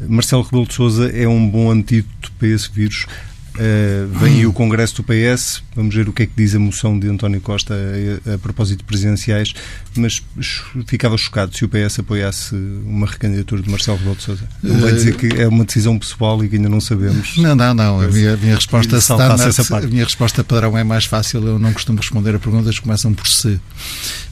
Marcelo 0.00 0.42
Rebelo 0.42 0.66
de 0.66 0.74
Sousa 0.74 1.10
é 1.10 1.26
um 1.26 1.48
bom 1.48 1.70
antídoto 1.70 2.30
para 2.38 2.48
esse 2.48 2.70
vírus. 2.70 3.06
Uh, 3.58 4.06
vem 4.18 4.34
aí 4.34 4.46
o 4.46 4.52
Congresso 4.52 5.02
do 5.02 5.02
PS, 5.02 5.64
vamos 5.74 5.92
ver 5.92 6.08
o 6.08 6.12
que 6.12 6.22
é 6.22 6.26
que 6.26 6.32
diz 6.36 6.54
a 6.54 6.60
moção 6.60 6.96
de 6.96 7.08
António 7.08 7.40
Costa 7.40 7.74
a, 8.24 8.34
a 8.34 8.38
propósito 8.38 8.78
de 8.78 8.84
presidenciais, 8.84 9.52
mas 9.96 10.22
ficava 10.86 11.16
chocado 11.18 11.56
se 11.56 11.64
o 11.64 11.68
PS 11.68 11.98
apoiasse 11.98 12.54
uma 12.54 13.06
recandidatura 13.06 13.60
de 13.60 13.68
Marcelo 13.68 13.98
Rebelo 13.98 14.14
de 14.14 14.22
Sousa. 14.22 14.48
Ele 14.62 14.80
vai 14.80 14.92
dizer 14.92 15.16
que 15.16 15.26
é 15.40 15.48
uma 15.48 15.64
decisão 15.64 15.98
pessoal 15.98 16.44
e 16.44 16.48
que 16.48 16.54
ainda 16.54 16.68
não 16.68 16.80
sabemos. 16.80 17.36
Não, 17.36 17.56
não, 17.56 17.74
não. 17.74 18.00
A 18.00 18.06
minha, 18.06 18.34
a 18.34 18.36
minha 18.36 18.54
resposta 18.54 18.96
a 19.76 19.80
minha 19.88 20.04
resposta 20.04 20.44
padrão 20.44 20.78
é 20.78 20.84
mais 20.84 21.04
fácil. 21.04 21.44
Eu 21.44 21.58
não 21.58 21.72
costumo 21.72 21.98
responder 21.98 22.36
a 22.36 22.38
perguntas 22.38 22.76
que 22.76 22.82
começam 22.82 23.12
por 23.12 23.26
se. 23.26 23.60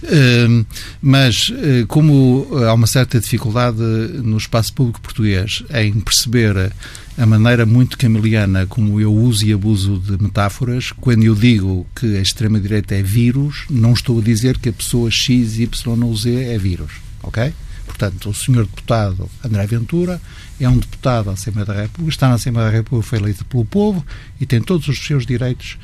Uh, 0.03 0.64
mas, 1.03 1.49
uh, 1.49 1.87
como 1.89 2.49
há 2.64 2.72
uma 2.72 2.87
certa 2.87 3.18
dificuldade 3.18 3.79
no 3.79 4.37
espaço 4.37 4.72
público 4.72 5.01
português 5.01 5.64
em 5.72 5.93
perceber 6.01 6.72
a 7.18 7.24
maneira 7.24 7.64
muito 7.64 7.96
camiliana 7.96 8.66
como 8.66 9.00
eu 9.00 9.12
uso 9.12 9.46
e 9.46 9.52
abuso 9.52 9.98
de 9.98 10.22
metáforas, 10.22 10.92
quando 10.92 11.24
eu 11.24 11.34
digo 11.34 11.86
que 11.94 12.16
a 12.16 12.20
extrema-direita 12.20 12.94
é 12.94 13.02
vírus, 13.02 13.64
não 13.70 13.94
estou 13.94 14.18
a 14.18 14.22
dizer 14.22 14.58
que 14.58 14.68
a 14.68 14.72
pessoa 14.72 15.10
X, 15.10 15.58
Y 15.58 16.02
ou 16.02 16.14
Z 16.14 16.30
é 16.30 16.58
vírus, 16.58 16.92
ok? 17.22 17.54
Portanto, 17.86 18.28
o 18.28 18.34
senhor 18.34 18.66
deputado 18.66 19.30
André 19.42 19.66
Ventura 19.66 20.20
é 20.60 20.68
um 20.68 20.76
deputado 20.76 21.26
da 21.26 21.32
Assembleia 21.32 21.64
da 21.64 21.74
República, 21.74 22.10
está 22.10 22.28
na 22.28 22.34
Assembleia 22.34 22.70
da 22.70 22.76
República, 22.76 23.08
foi 23.08 23.18
eleito 23.18 23.44
pelo 23.46 23.64
povo 23.64 24.04
e 24.38 24.44
tem 24.44 24.60
todos 24.60 24.86
os 24.88 24.98
seus 24.98 25.24
direitos 25.24 25.78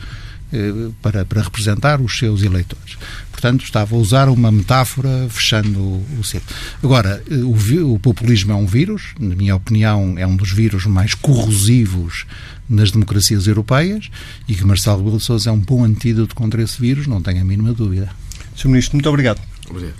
para, 1.00 1.24
para 1.24 1.42
representar 1.42 2.00
os 2.00 2.18
seus 2.18 2.42
eleitores. 2.42 2.96
Portanto, 3.30 3.64
estava 3.64 3.96
a 3.96 3.98
usar 3.98 4.28
uma 4.28 4.52
metáfora 4.52 5.26
fechando 5.28 5.80
o 5.80 6.22
círculo. 6.22 6.54
Agora, 6.82 7.22
eh, 7.28 7.34
o, 7.36 7.94
o, 7.94 7.98
populismo 7.98 8.52
é 8.52 8.54
um 8.54 8.66
vírus, 8.66 9.14
na 9.18 9.34
minha 9.34 9.56
opinião, 9.56 10.14
é 10.16 10.24
um 10.26 10.36
dos 10.36 10.52
vírus 10.52 10.86
mais 10.86 11.14
corrosivos 11.14 12.24
nas 12.68 12.92
democracias 12.92 13.48
europeias 13.48 14.10
e 14.46 14.54
que 14.54 14.64
Marcelo 14.64 14.98
Rebelo 14.98 15.18
de 15.18 15.24
Sousa 15.24 15.50
é 15.50 15.52
um 15.52 15.58
bom 15.58 15.84
antídoto 15.84 16.34
contra 16.36 16.62
esse 16.62 16.80
vírus, 16.80 17.08
não 17.08 17.20
tenho 17.20 17.40
a 17.40 17.44
mínima 17.44 17.72
dúvida. 17.72 18.10
Sr. 18.56 18.68
Ministro, 18.68 18.96
muito 18.96 19.08
obrigado. 19.08 19.40
Obrigado. 19.68 19.96